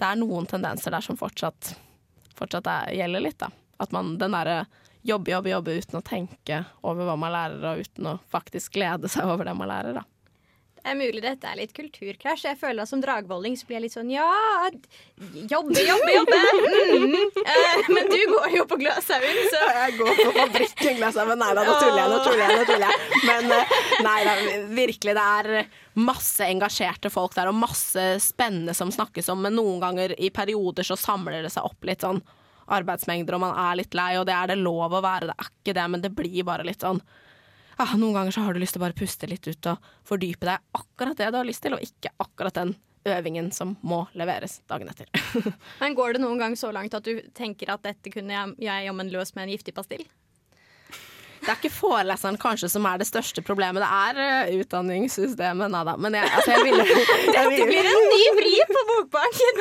det 0.00 0.08
er 0.08 0.18
noen 0.18 0.48
tendenser 0.50 0.94
der 0.94 1.04
som 1.04 1.18
fortsatt, 1.18 1.76
fortsatt 2.38 2.66
er, 2.66 2.94
gjelder 2.98 3.22
litt, 3.22 3.38
da. 3.38 3.52
At 3.82 3.94
man 3.94 4.16
den 4.18 4.34
derre 4.34 4.64
jobbe, 5.06 5.30
jobbe, 5.30 5.52
jobbe 5.52 5.76
uten 5.78 5.98
å 5.98 6.06
tenke 6.06 6.62
over 6.86 7.06
hva 7.06 7.14
man 7.18 7.34
lærer, 7.34 7.62
og 7.70 7.86
uten 7.86 8.10
å 8.10 8.18
faktisk 8.32 8.74
glede 8.78 9.10
seg 9.12 9.30
over 9.30 9.46
det 9.46 9.54
man 9.58 9.70
lærer, 9.70 10.00
da. 10.00 10.06
Det 10.82 10.90
er 10.90 10.96
mulig 10.98 11.20
dette 11.22 11.46
er 11.46 11.58
litt 11.60 11.72
kulturkrasj. 11.76 12.48
Jeg 12.48 12.58
føler 12.58 12.82
at 12.82 12.90
Som 12.90 13.02
dragvolling 13.04 13.54
så 13.58 13.68
blir 13.68 13.78
jeg 13.78 13.84
litt 13.84 13.94
sånn 13.94 14.10
ja, 14.10 14.26
jobbe, 15.50 15.78
jobbe, 15.78 16.14
jobbe. 16.16 16.40
Mm. 17.02 17.14
Eh, 17.42 17.90
men 17.94 18.10
du 18.10 18.18
går 18.32 18.56
jo 18.56 18.64
på 18.66 18.78
Gløshaugen, 18.80 19.38
så 19.52 19.62
Jeg 19.62 19.94
går 20.00 20.12
på 20.18 20.28
fabrikken, 20.40 20.98
Gløshaugen. 20.98 21.38
Nei 21.38 21.52
da, 21.54 21.64
nå 21.68 21.78
tuller 21.78 22.00
jeg, 22.02 22.10
nå 22.10 22.18
tuller 22.26 22.42
jeg. 22.42 22.58
Nå 22.58 22.66
tuller 22.72 22.88
jeg. 22.88 23.22
Men 23.30 23.56
eh, 23.56 23.78
nei 24.08 24.18
da, 24.26 24.36
virkelig. 24.74 25.16
Det 25.18 25.28
er 25.38 25.80
masse 26.02 26.50
engasjerte 26.50 27.12
folk 27.14 27.38
der, 27.38 27.52
og 27.52 27.58
masse 27.62 28.06
spennende 28.24 28.74
som 28.74 28.90
snakkes 28.90 29.30
om, 29.30 29.42
men 29.46 29.54
noen 29.58 29.78
ganger 29.82 30.16
i 30.18 30.32
perioder 30.34 30.86
så 30.86 30.98
samler 30.98 31.44
det 31.44 31.52
seg 31.54 31.68
opp 31.68 31.86
litt 31.86 32.02
sånn 32.02 32.22
arbeidsmengder 32.72 33.36
og 33.36 33.42
man 33.42 33.58
er 33.58 33.78
litt 33.82 33.94
lei, 33.96 34.14
og 34.18 34.26
det 34.28 34.34
er 34.36 34.52
det 34.52 34.62
lov 34.62 34.94
å 34.94 35.02
være, 35.04 35.30
det 35.30 35.36
er 35.36 35.50
ikke 35.50 35.74
det, 35.76 35.86
men 35.92 36.04
det 36.04 36.12
blir 36.16 36.46
bare 36.48 36.66
litt 36.66 36.84
sånn 36.84 37.02
ah, 37.76 37.92
Noen 37.96 38.16
ganger 38.16 38.34
så 38.36 38.46
har 38.46 38.54
du 38.54 38.62
lyst 38.62 38.76
til 38.76 38.82
å 38.82 38.86
bare 38.86 38.98
puste 38.98 39.28
litt 39.30 39.46
ut 39.48 39.70
og 39.72 39.92
fordype 40.08 40.48
deg 40.48 40.80
akkurat 40.80 41.18
det 41.18 41.30
du 41.32 41.38
har 41.40 41.48
lyst 41.48 41.64
til, 41.64 41.76
og 41.76 41.84
ikke 41.84 42.14
akkurat 42.22 42.58
den 42.58 42.74
øvingen 43.08 43.50
som 43.54 43.76
må 43.82 44.04
leveres 44.18 44.60
dagen 44.70 44.90
etter. 44.92 45.08
Men 45.82 45.96
går 45.98 46.16
det 46.16 46.24
noen 46.24 46.38
gang 46.38 46.56
så 46.58 46.70
langt 46.74 46.94
at 46.94 47.06
du 47.06 47.18
tenker 47.34 47.72
at 47.74 47.82
dette 47.84 48.12
kunne 48.14 48.34
jeg, 48.34 48.58
jeg 48.62 48.88
jammen 48.88 49.10
løst 49.12 49.36
med 49.36 49.48
en 49.48 49.56
giftig 49.56 49.74
pastill? 49.76 50.04
Det 51.42 51.50
er 51.50 51.58
ikke 51.58 51.74
foreleseren 51.74 52.36
kanskje 52.38 52.68
som 52.70 52.84
er 52.86 53.00
det 53.00 53.08
største 53.08 53.42
problemet, 53.42 53.82
det 53.82 53.88
er 53.90 54.46
uh, 54.46 54.60
utdanningssystemet. 54.62 55.72
Nei 55.74 55.80
da. 55.88 55.96
Men 55.98 56.14
jeg, 56.14 56.28
altså, 56.38 56.52
jeg 56.54 56.68
ville 56.68 56.84
Det 57.56 57.66
blir 57.66 57.88
en 57.90 58.06
ny 58.12 58.20
vri 58.36 58.52
på 58.70 58.84
bokbanken! 58.92 59.51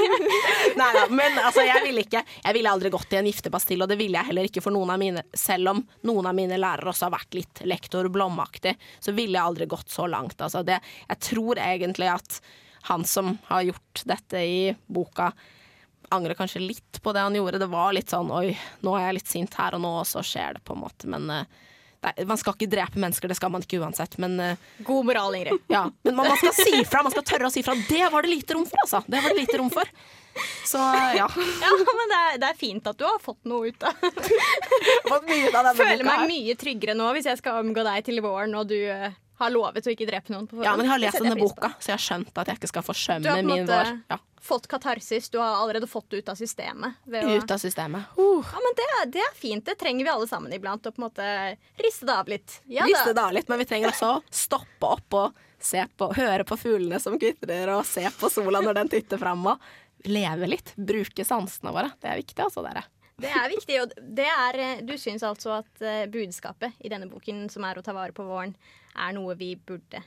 Nei 0.81 0.89
da, 0.97 1.05
men 1.13 1.37
altså, 1.39 1.63
jeg 1.67 1.83
ville 1.85 2.03
ikke 2.05 2.23
Jeg 2.25 2.57
ville 2.57 2.71
aldri 2.71 2.91
gått 2.93 3.13
i 3.13 3.19
en 3.19 3.29
giftepastill, 3.29 3.83
og 3.85 3.91
det 3.91 3.99
ville 3.99 4.17
jeg 4.17 4.31
heller 4.31 4.49
ikke 4.49 4.63
for 4.65 4.75
noen 4.75 4.93
av 4.93 4.99
mine 5.01 5.23
Selv 5.37 5.73
om 5.73 5.83
noen 6.09 6.31
av 6.31 6.37
mine 6.37 6.59
lærere 6.59 6.91
også 6.91 7.07
har 7.07 7.15
vært 7.15 7.37
litt 7.37 7.63
lektor 7.69 8.09
Blom-aktig, 8.11 8.75
så 8.99 9.13
ville 9.15 9.37
jeg 9.37 9.45
aldri 9.45 9.69
gått 9.69 9.93
så 9.93 10.07
langt. 10.09 10.41
Altså, 10.41 10.63
det, 10.67 10.81
jeg 11.07 11.23
tror 11.31 11.61
egentlig 11.61 12.09
at 12.11 12.41
han 12.89 13.05
som 13.05 13.35
har 13.47 13.61
gjort 13.61 14.03
dette 14.09 14.41
i 14.41 14.61
boka, 14.87 15.31
angrer 16.09 16.33
kanskje 16.33 16.61
litt 16.63 17.01
på 17.01 17.13
det 17.13 17.23
han 17.23 17.35
gjorde. 17.35 17.61
Det 17.61 17.69
var 17.71 17.93
litt 17.95 18.11
sånn 18.11 18.31
oi, 18.33 18.55
nå 18.81 18.95
er 18.97 19.07
jeg 19.07 19.17
litt 19.19 19.31
sint 19.31 19.57
her 19.59 19.77
og 19.77 19.83
nå, 19.83 19.91
og 20.01 20.07
så 20.09 20.23
skjer 20.25 20.57
det 20.57 20.63
på 20.67 20.75
en 20.75 20.81
måte. 20.83 21.09
Men 21.11 21.29
uh, 21.29 21.43
det, 22.01 22.25
man 22.27 22.39
skal 22.41 22.57
ikke 22.57 22.71
drepe 22.71 23.01
mennesker, 23.01 23.31
det 23.31 23.37
skal 23.39 23.53
man 23.53 23.65
ikke 23.65 23.79
uansett. 23.81 24.17
Men, 24.21 24.39
uh, 24.41 24.81
God 24.87 25.07
moral, 25.11 25.37
Ingrid. 25.37 25.61
Ja, 25.71 25.85
men 26.03 26.17
man, 26.17 26.31
man, 26.33 26.41
skal 26.41 26.57
si 26.57 26.81
fra, 26.89 27.03
man 27.05 27.13
skal 27.13 27.27
tørre 27.27 27.51
å 27.51 27.53
si 27.53 27.63
fra. 27.65 27.77
Det 27.87 28.09
var 28.13 28.25
det 28.25 28.33
lite 28.33 28.57
rom 28.57 28.67
for, 28.67 28.81
altså. 28.83 29.03
Det 29.07 29.21
var 29.21 29.33
det 29.33 29.45
lite 29.45 29.61
rom 29.61 29.71
for. 29.73 29.93
Så 30.65 30.79
ja. 31.17 31.27
ja 31.63 31.71
men 31.77 32.13
det 32.13 32.19
er, 32.19 32.37
det 32.41 32.49
er, 32.51 32.57
fint 32.59 32.87
at 32.87 32.97
du 32.99 33.03
har 33.07 33.19
fått 33.23 33.41
noe 33.49 33.71
ut 33.71 33.83
av 33.83 33.97
Føler 35.81 36.05
meg 36.07 36.25
mye 36.29 36.55
tryggere 36.59 36.95
nå 36.97 37.09
hvis 37.17 37.27
jeg 37.31 37.41
skal 37.41 37.59
omgå 37.61 37.83
deg 37.87 38.07
til 38.07 38.21
våren 38.23 38.55
og 38.57 38.69
du 38.71 38.77
uh, 38.87 39.11
har 39.41 39.53
lovet 39.53 39.87
å 39.87 39.93
ikke 39.93 40.07
drepe 40.07 40.33
noen. 40.33 40.47
ja, 40.63 40.75
men 40.77 40.85
jeg 40.85 40.93
har 40.93 41.01
lest 41.01 41.21
denne 41.21 41.39
boka, 41.39 41.73
så 41.79 41.91
jeg 41.91 41.97
har 41.97 42.03
skjønt 42.05 42.43
at 42.43 42.51
jeg 42.51 42.61
ikke 42.61 42.71
skal 42.75 42.85
forsømme 42.85 43.39
min 43.41 43.65
vår. 43.69 43.95
Du 43.95 44.13
Ja 44.15 44.21
fått 44.41 44.67
katarsis. 44.67 45.29
Du 45.29 45.37
har 45.37 45.47
allerede 45.47 45.87
fått 45.87 46.09
det 46.09 46.17
ut 46.17 46.29
av 46.29 46.35
systemet. 46.35 46.93
Å... 47.05 47.21
Ut 47.37 47.51
av 47.51 47.57
systemet. 47.61 48.17
Uh. 48.17 48.41
Ja, 48.41 48.63
men 48.65 48.77
det, 48.77 48.87
det, 49.13 49.21
er 49.21 49.37
fint. 49.37 49.65
Det 49.65 49.77
trenger 49.79 50.05
vi 50.05 50.11
alle 50.11 50.27
sammen 50.27 50.53
iblant. 50.53 50.85
Å 50.85 50.91
på 50.91 51.01
en 51.01 51.07
måte 51.07 51.27
riste 51.81 52.09
det 52.09 52.17
av 52.17 52.31
litt. 52.31 52.57
Ja, 52.65 52.87
riste 52.89 53.13
det 53.13 53.21
av 53.21 53.35
litt, 53.37 53.49
men 53.51 53.61
vi 53.61 53.69
trenger 53.69 53.93
også 53.93 54.15
å 54.15 54.19
stoppe 54.33 54.93
opp 54.97 55.19
og 55.21 55.47
se 55.61 55.83
på, 55.97 56.07
høre 56.17 56.45
på 56.47 56.57
fuglene 56.57 56.97
som 56.99 57.19
kvitrer, 57.21 57.69
og 57.75 57.85
se 57.85 58.07
på 58.17 58.31
sola 58.33 58.63
når 58.65 58.79
den 58.79 58.89
titter 58.95 59.21
fram, 59.21 59.45
leve 60.07 60.49
litt. 60.49 60.73
Bruke 60.75 61.25
sansene 61.27 61.73
våre. 61.73 61.91
Det 62.01 62.09
er 62.09 62.21
viktig, 62.21 62.39
altså, 62.43 62.63
dere. 62.65 62.85
Det 63.21 63.29
er 63.29 63.51
viktig. 63.51 63.77
Og 63.83 63.93
det 64.17 64.29
er, 64.29 64.59
eh, 64.59 64.81
du 64.85 64.95
syns 64.97 65.25
altså 65.27 65.57
at 65.59 65.83
eh, 65.85 66.07
budskapet 66.11 66.79
i 66.79 66.89
denne 66.91 67.09
boken, 67.11 67.47
som 67.53 67.65
er 67.67 67.77
å 67.77 67.85
ta 67.85 67.93
vare 67.95 68.15
på 68.15 68.25
våren, 68.25 68.55
er 68.95 69.13
noe 69.17 69.35
vi 69.39 69.53
burde 69.55 70.01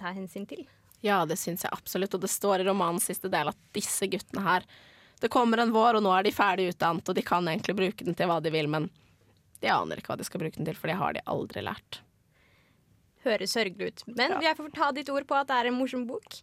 ta 0.00 0.14
hensyn 0.14 0.46
til? 0.48 0.64
Ja, 1.04 1.24
det 1.28 1.36
syns 1.36 1.66
jeg 1.66 1.74
absolutt. 1.74 2.16
Og 2.16 2.24
det 2.24 2.32
står 2.32 2.62
i 2.62 2.68
romanens 2.68 3.06
siste 3.10 3.30
del 3.32 3.52
at 3.52 3.60
disse 3.76 4.08
guttene 4.10 4.44
her 4.44 4.66
Det 5.20 5.30
kommer 5.30 5.60
en 5.62 5.70
vår, 5.72 5.96
og 5.96 6.02
nå 6.04 6.10
er 6.12 6.24
de 6.26 6.32
ferdig 6.34 6.66
utdannet, 6.72 7.08
og 7.08 7.14
de 7.16 7.22
kan 7.24 7.46
egentlig 7.48 7.76
bruke 7.78 8.04
den 8.04 8.16
til 8.18 8.28
hva 8.28 8.40
de 8.42 8.50
vil, 8.52 8.66
men 8.68 8.88
de 9.62 9.70
aner 9.72 10.00
ikke 10.00 10.10
hva 10.10 10.18
de 10.20 10.26
skal 10.26 10.42
bruke 10.42 10.58
den 10.58 10.66
til, 10.66 10.76
for 10.76 10.90
det 10.90 10.98
har 11.00 11.14
de 11.16 11.22
aldri 11.30 11.62
lært. 11.64 12.00
Høres 13.24 13.54
sørgelig 13.56 13.86
ut. 13.86 14.02
Men 14.10 14.34
ja. 14.34 14.40
jeg 14.50 14.58
får 14.58 14.72
ta 14.74 14.90
ditt 14.92 15.08
ord 15.14 15.24
på 15.30 15.38
at 15.38 15.48
det 15.48 15.56
er 15.56 15.70
en 15.70 15.78
morsom 15.78 16.02
bok. 16.10 16.40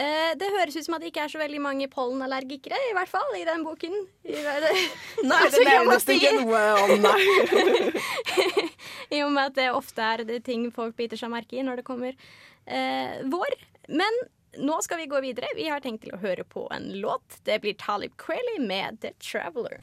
Eh, 0.00 0.32
det 0.40 0.48
høres 0.54 0.76
ut 0.78 0.86
som 0.86 0.96
at 0.96 1.02
det 1.02 1.10
ikke 1.10 1.26
er 1.26 1.32
så 1.32 1.40
veldig 1.42 1.60
mange 1.60 1.88
pollenallergikere, 1.92 2.78
i 2.88 2.94
hvert 2.96 3.10
fall, 3.10 3.34
i 3.36 3.44
den 3.44 3.64
boken. 3.66 3.96
I, 4.24 4.38
det, 4.64 4.72
nei, 5.26 5.40
det 5.52 5.64
nevnes 5.66 6.08
ikke 6.14 6.32
noe 6.38 6.62
om, 6.86 6.94
nei. 7.04 7.20
I 9.18 9.22
og 9.26 9.34
med 9.34 9.50
at 9.50 9.58
det 9.58 9.68
ofte 9.74 10.06
er 10.06 10.24
det 10.28 10.40
ting 10.46 10.68
folk 10.72 10.96
biter 10.96 11.20
seg 11.20 11.32
merke 11.32 11.58
i 11.58 11.64
når 11.66 11.82
det 11.82 11.86
kommer 11.88 12.14
eh, 12.14 13.20
vår. 13.28 13.58
Men 13.90 14.22
nå 14.62 14.80
skal 14.86 15.02
vi 15.02 15.10
gå 15.10 15.20
videre. 15.20 15.50
Vi 15.58 15.68
har 15.68 15.82
tenkt 15.84 16.06
til 16.06 16.16
å 16.16 16.22
høre 16.22 16.46
på 16.48 16.64
en 16.72 16.88
låt. 17.02 17.40
Det 17.44 17.60
blir 17.60 17.76
Talib 17.78 18.16
Crayley 18.16 18.62
med 18.62 19.02
The 19.04 19.12
Traveler. 19.20 19.82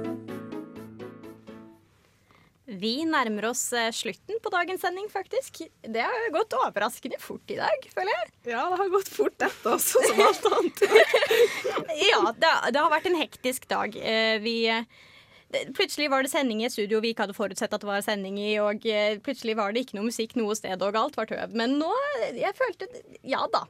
Vi 2.71 2.91
nærmer 3.03 3.49
oss 3.49 3.65
eh, 3.75 3.89
slutten 3.91 4.37
på 4.39 4.49
dagens 4.53 4.83
sending, 4.85 5.09
faktisk. 5.11 5.59
Det 5.83 6.03
har 6.05 6.27
gått 6.31 6.53
overraskende 6.55 7.17
fort 7.19 7.51
i 7.51 7.57
dag, 7.59 7.87
føler 7.91 8.13
jeg. 8.13 8.29
Ja, 8.53 8.61
det 8.71 8.77
har 8.79 8.91
gått 8.93 9.11
fort 9.11 9.35
dette 9.41 9.73
også, 9.75 9.99
som 10.07 10.21
alt 10.23 10.47
annet. 10.47 10.83
ja, 12.11 12.21
det, 12.31 12.51
det, 12.71 12.79
har 12.79 12.93
vært 12.93 13.09
en 13.11 13.19
hektisk 13.19 13.67
dag. 13.71 13.97
Eh, 13.99 14.37
vi 14.43 14.55
Plutselig 15.75 16.07
var 16.07 16.23
det 16.23 16.29
sending 16.31 16.61
i 16.61 16.65
et 16.69 16.71
studio 16.71 17.01
vi 17.03 17.09
ikke 17.11 17.25
hadde 17.25 17.35
forutsett 17.35 17.73
at 17.75 17.83
det 17.83 17.89
var 17.89 18.03
sending 18.05 18.37
i, 18.39 18.53
og 18.63 18.85
eh, 18.87 19.17
plutselig 19.19 19.57
var 19.59 19.75
det 19.75 19.83
ikke 19.83 19.97
noe 19.97 20.07
musikk 20.07 20.37
noe 20.39 20.55
sted, 20.55 20.79
og 20.79 20.95
alt 20.95 21.19
var 21.19 21.27
tøv. 21.27 21.51
Men 21.59 21.75
nå 21.81 21.91
Jeg 22.37 22.55
følte 22.55 22.87
Ja 23.27 23.43
da. 23.51 23.65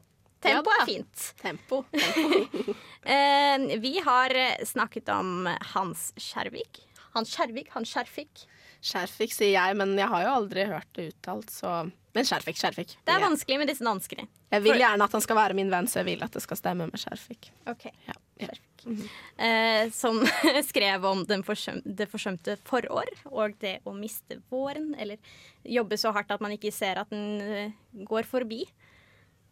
Tempo 0.46 0.70
er 0.78 0.86
fint. 0.86 1.26
Tempo. 1.42 1.82
Tempo. 1.98 2.78
eh, 3.02 3.66
vi 3.82 3.98
har 4.06 4.38
snakket 4.66 5.10
om 5.10 5.50
Hans 5.74 6.12
Skjervik. 6.22 6.84
Hans 7.18 7.34
Skjervik, 7.34 7.74
Hans 7.74 7.90
Skjerfik. 7.90 8.46
Skjerfik 8.82 9.34
sier 9.34 9.54
jeg, 9.54 9.78
men 9.78 9.94
jeg 10.00 10.10
har 10.10 10.24
jo 10.26 10.36
aldri 10.40 10.66
hørt 10.70 10.90
det 10.98 11.12
uttalt, 11.12 11.52
så 11.54 11.84
Men 12.12 12.26
Skjerfik, 12.28 12.58
Skjerfik. 12.60 12.98
Det 13.08 13.14
er 13.14 13.22
vanskelig 13.24 13.60
med 13.62 13.70
disse 13.72 13.86
danskene. 13.86 14.26
Jeg 14.52 14.64
vil 14.66 14.82
gjerne 14.82 15.06
at 15.06 15.14
han 15.16 15.24
skal 15.24 15.38
være 15.38 15.56
min 15.56 15.70
venn, 15.72 15.88
så 15.88 16.02
jeg 16.02 16.10
vil 16.10 16.26
at 16.26 16.34
det 16.36 16.42
skal 16.44 16.60
stemme 16.60 16.90
med 16.90 17.00
Skjerfik. 17.00 17.54
Ok, 17.72 17.86
ja. 18.08 18.18
Skjerfik. 18.42 18.68
Mm 18.84 18.98
-hmm. 18.98 19.46
eh, 19.46 19.92
som 19.92 20.28
skrev 20.72 21.06
om 21.06 21.26
forsøm 21.46 21.82
det 21.86 22.10
forsømte 22.10 22.58
forår 22.66 23.10
og 23.26 23.54
det 23.60 23.80
å 23.86 23.94
miste 23.94 24.42
våren, 24.50 24.96
eller 24.98 25.18
jobbe 25.64 25.98
så 25.98 26.12
hardt 26.12 26.32
at 26.32 26.42
man 26.42 26.52
ikke 26.52 26.72
ser 26.72 26.98
at 26.98 27.10
den 27.10 27.42
uh, 27.42 27.72
går 28.06 28.24
forbi. 28.24 28.66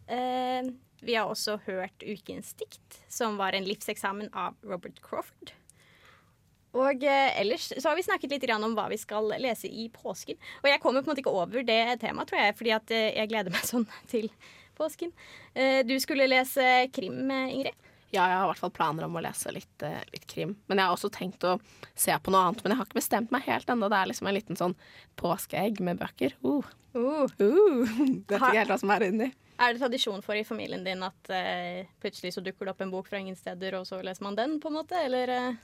Eh, 0.08 0.64
vi 1.02 1.16
har 1.16 1.30
også 1.30 1.60
hørt 1.66 2.04
Ukens 2.04 2.54
dikt, 2.54 3.02
som 3.08 3.38
var 3.38 3.54
en 3.54 3.64
livseksamen 3.64 4.30
av 4.34 4.56
Robert 4.64 5.00
Crawford. 5.02 5.54
Og 6.78 7.04
eh, 7.04 7.42
ellers 7.42 7.72
så 7.72 7.90
har 7.90 7.98
vi 7.98 8.06
snakket 8.06 8.36
litt 8.36 8.46
om 8.54 8.76
hva 8.78 8.88
vi 8.92 8.98
skal 9.02 9.32
lese 9.42 9.68
i 9.68 9.88
påsken. 9.90 10.38
Og 10.62 10.70
jeg 10.70 10.82
kommer 10.84 11.02
på 11.02 11.10
en 11.10 11.14
måte 11.14 11.24
ikke 11.24 11.34
over 11.34 11.66
det 11.66 11.82
temaet, 12.04 12.30
tror 12.30 12.44
jeg, 12.44 12.58
fordi 12.60 12.74
at 12.76 12.94
eh, 12.94 13.12
jeg 13.18 13.32
gleder 13.32 13.54
meg 13.54 13.66
sånn 13.72 13.88
til 14.12 14.30
påsken. 14.78 15.14
Eh, 15.54 15.82
du 15.88 15.96
skulle 16.02 16.30
lese 16.30 16.90
krim, 16.94 17.24
Ingrid? 17.30 17.74
Ja, 18.10 18.24
jeg 18.26 18.38
har 18.40 18.48
i 18.48 18.50
hvert 18.50 18.62
fall 18.62 18.74
planer 18.74 19.06
om 19.06 19.18
å 19.18 19.22
lese 19.22 19.52
litt, 19.54 19.84
litt, 20.10 20.24
krim. 20.30 20.56
Men 20.66 20.80
jeg 20.82 20.90
har 20.90 20.96
også 20.96 21.12
tenkt 21.14 21.46
å 21.46 21.60
se 21.94 22.16
på 22.18 22.34
noe 22.34 22.48
annet. 22.48 22.64
Men 22.64 22.74
jeg 22.74 22.80
har 22.80 22.88
ikke 22.88 22.98
bestemt 22.98 23.34
meg 23.34 23.46
helt 23.46 23.70
ennå. 23.70 23.86
Det 23.86 24.00
er 24.00 24.10
liksom 24.10 24.30
en 24.32 24.34
liten 24.34 24.58
sånn 24.58 24.74
påskeegg 25.22 25.78
med 25.86 26.02
bøker. 26.02 26.34
Uh. 26.42 26.66
Uh. 26.98 27.30
Uh. 27.38 27.86
Vet 28.26 28.34
ikke 28.34 28.56
helt 28.56 28.74
hva 28.74 28.80
som 28.82 28.96
er 28.96 29.06
inni. 29.12 29.30
Er 29.62 29.76
det 29.76 29.84
tradisjon 29.84 30.26
for 30.26 30.40
i 30.40 30.42
familien 30.48 30.82
din 30.88 31.06
at 31.06 31.30
plutselig 32.02 32.34
så 32.34 32.42
dukker 32.42 32.66
det 32.66 32.74
opp 32.74 32.82
en 32.82 32.96
bok 32.96 33.12
fra 33.12 33.22
ingen 33.22 33.38
steder, 33.38 33.78
og 33.78 33.86
så 33.86 34.02
leser 34.02 34.26
man 34.26 34.40
den, 34.40 34.58
på 34.64 34.72
en 34.72 34.80
måte, 34.80 34.98
eller? 35.06 35.60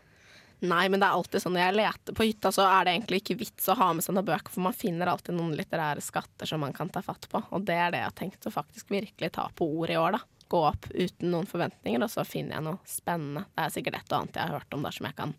Nei, 0.65 0.85
men 0.89 1.01
det 1.01 1.07
er 1.07 1.17
alltid 1.17 1.43
sånn 1.43 1.55
når 1.55 1.63
jeg 1.63 1.77
leter 1.79 2.17
på 2.17 2.27
hytta, 2.27 2.51
så 2.55 2.67
er 2.67 2.85
det 2.85 2.95
egentlig 2.95 3.21
ikke 3.21 3.39
vits 3.39 3.71
å 3.71 3.77
ha 3.79 3.89
med 3.95 4.07
noen 4.09 4.27
bøker, 4.27 4.53
for 4.53 4.65
man 4.65 4.77
finner 4.77 5.11
alltid 5.11 5.37
noen 5.37 5.55
litterære 5.57 6.03
skatter 6.03 6.49
som 6.49 6.63
man 6.65 6.75
kan 6.75 6.91
ta 6.93 7.03
fatt 7.05 7.27
på. 7.31 7.41
Og 7.55 7.67
det 7.67 7.77
er 7.79 7.93
det 7.93 8.03
jeg 8.03 8.09
har 8.09 8.17
tenkt 8.21 8.47
å 8.49 8.53
faktisk 8.53 8.93
virkelig 8.93 9.33
ta 9.37 9.49
på 9.55 9.67
ord 9.67 9.93
i 9.93 9.99
år, 9.99 10.17
da 10.17 10.23
gå 10.47 10.61
opp 10.67 10.87
uten 10.93 11.31
noen 11.33 11.47
forventninger, 11.49 12.01
og 12.03 12.11
så 12.11 12.25
finner 12.27 12.57
jeg 12.57 12.65
noe 12.67 12.89
spennende. 12.89 13.45
Det 13.55 13.65
er 13.65 13.73
sikkert 13.73 13.99
et 13.99 14.11
og 14.11 14.19
annet 14.19 14.39
jeg 14.39 14.45
har 14.45 14.59
hørt 14.59 14.75
om 14.77 14.85
der 14.85 14.95
som 14.95 15.07
jeg 15.09 15.17
kan 15.17 15.33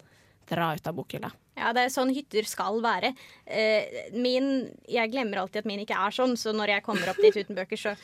dra 0.47 0.71
ut 0.75 0.89
av 0.89 0.97
bokhylla. 0.97 1.31
Ja, 1.57 1.73
det 1.75 1.87
er 1.87 1.93
sånn 1.95 2.13
hytter 2.15 2.47
skal 2.47 2.83
være. 2.85 3.13
Eh, 3.45 4.11
min 4.15 4.69
Jeg 4.87 5.11
glemmer 5.11 5.41
alltid 5.41 5.65
at 5.65 5.69
min 5.69 5.83
ikke 5.83 5.99
er 5.99 6.15
sånn, 6.15 6.37
så 6.39 6.53
når 6.55 6.77
jeg 6.77 6.87
kommer 6.87 7.11
opp 7.11 7.23
dit 7.23 7.39
uten 7.39 7.57
bøker, 7.57 7.81
så 7.81 7.95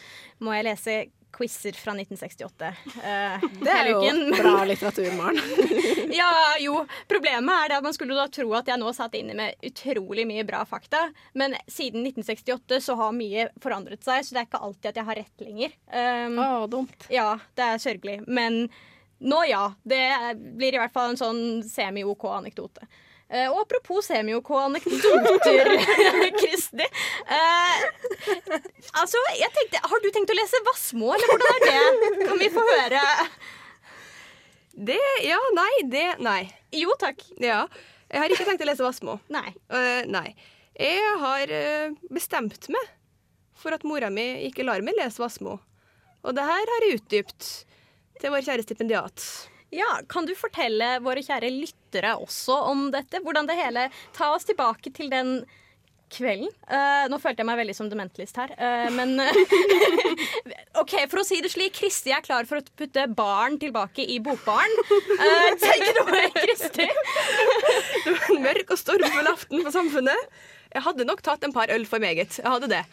må 0.43 0.55
jeg 0.57 0.67
lese 0.71 0.97
quizer 1.33 1.77
fra 1.79 1.95
1968. 1.97 2.71
Uh, 2.97 3.47
det 3.63 3.73
er 3.73 3.91
jo 3.91 4.01
bra 4.37 4.55
litteratur, 4.69 5.09
Maren. 5.17 5.41
ja, 6.21 6.31
jo. 6.61 6.83
Problemet 7.09 7.67
er 7.67 7.77
at 7.79 7.87
man 7.87 7.97
skulle 7.97 8.17
da 8.19 8.29
tro 8.33 8.53
at 8.59 8.69
jeg 8.69 8.81
nå 8.81 8.93
satt 8.97 9.17
inne 9.19 9.37
med 9.39 9.69
utrolig 9.69 10.27
mye 10.29 10.45
bra 10.49 10.63
fakta. 10.69 11.07
Men 11.39 11.57
siden 11.67 12.07
1968 12.07 12.81
så 12.87 12.97
har 13.01 13.17
mye 13.17 13.49
forandret 13.63 14.05
seg, 14.05 14.25
så 14.25 14.37
det 14.37 14.43
er 14.43 14.51
ikke 14.51 14.65
alltid 14.69 14.91
at 14.93 15.01
jeg 15.01 15.11
har 15.11 15.23
rett 15.23 15.47
lenger. 15.47 15.77
Um, 15.93 16.41
oh, 16.43 16.65
dumt. 16.71 17.09
Ja, 17.13 17.31
det 17.59 17.69
er 17.69 17.83
sørgelig. 17.83 18.21
Men 18.29 18.67
nå, 19.23 19.45
ja. 19.49 19.65
Det 19.83 20.03
blir 20.37 20.75
i 20.75 20.83
hvert 20.83 20.95
fall 20.95 21.13
en 21.13 21.21
sånn 21.21 21.43
semi-OK 21.67 22.29
anekdote. 22.33 22.87
Eh, 23.33 23.49
og 23.49 23.63
apropos 23.63 24.05
semio-anekdoter, 24.11 25.71
Kristi. 26.41 26.85
Eh, 26.85 27.85
altså, 29.01 29.21
jeg 29.39 29.49
tenkte, 29.57 29.81
Har 29.89 30.03
du 30.05 30.09
tenkt 30.13 30.33
å 30.35 30.37
lese 30.37 30.61
Vassmo, 30.67 31.15
eller 31.17 31.33
hvordan 31.33 31.55
er 31.55 31.63
det? 31.65 32.11
Kan 32.27 32.43
vi 32.43 32.51
få 32.53 32.65
høre? 32.67 33.05
Det 34.73 34.99
Ja, 35.25 35.39
nei, 35.57 35.71
det 35.89 36.07
Nei. 36.25 36.43
Jo 36.77 36.93
takk. 37.01 37.25
Ja. 37.41 37.65
Jeg 38.13 38.21
har 38.21 38.35
ikke 38.35 38.49
tenkt 38.49 38.65
å 38.65 38.69
lese 38.69 38.85
Vassmo. 38.85 39.17
Nei. 39.33 39.49
Uh, 39.73 40.05
nei. 40.13 40.35
Jeg 40.77 41.17
har 41.21 41.53
uh, 41.53 41.97
bestemt 42.13 42.69
meg 42.73 42.93
for 43.57 43.73
at 43.73 43.85
mora 43.89 44.11
mi 44.13 44.27
ikke 44.49 44.65
lar 44.67 44.85
meg 44.85 44.99
lese 44.99 45.21
Vassmo. 45.23 45.57
Og 46.21 46.37
det 46.37 46.45
her 46.45 46.73
har 46.75 46.87
jeg 46.87 47.01
utdypt 47.01 47.49
til 48.21 48.33
vår 48.35 48.45
kjære 48.45 48.65
stipendiat. 48.67 49.25
Ja, 49.73 49.89
Kan 50.09 50.29
du 50.29 50.35
fortelle 50.37 50.99
våre 51.05 51.25
kjære 51.25 51.49
lyttere 51.53 52.15
også 52.21 52.59
om 52.69 52.91
dette? 52.93 53.23
Hvordan 53.25 53.49
det 53.49 53.57
hele 53.57 53.89
Ta 54.17 54.35
oss 54.37 54.45
tilbake 54.49 54.93
til 54.93 55.11
den 55.13 55.43
kvelden. 56.13 56.51
Uh, 56.69 57.09
nå 57.09 57.17
følte 57.23 57.41
jeg 57.41 57.49
meg 57.49 57.57
veldig 57.63 57.75
som 57.77 57.89
dementlist 57.89 58.37
her, 58.37 58.51
uh, 58.59 58.89
men 58.93 59.17
OK, 60.83 60.93
for 61.09 61.23
å 61.23 61.25
si 61.25 61.39
det 61.41 61.49
slik, 61.55 61.73
Kristi 61.79 62.13
er 62.13 62.21
klar 62.21 62.45
for 62.45 62.61
å 62.61 62.67
putte 62.77 63.07
barn 63.17 63.57
tilbake 63.63 64.05
i 64.05 64.19
bokbaren. 64.21 64.77
Uh, 64.91 65.55
Take 65.63 65.89
it 65.89 66.03
away, 66.05 66.29
Kristi. 66.37 66.89
Det 68.05 68.13
var 68.13 68.29
en 68.29 68.45
mørk 68.45 68.75
og 68.75 68.81
stormfull 68.83 69.33
aften 69.33 69.65
for 69.65 69.73
samfunnet. 69.73 70.33
Jeg 70.73 70.85
hadde 70.85 71.09
nok 71.09 71.21
tatt 71.25 71.45
en 71.49 71.53
par 71.57 71.73
øl 71.73 71.85
for 71.89 72.03
meget. 72.03 72.39
Jeg 72.41 72.49
hadde 72.49 72.69
det. 72.73 72.85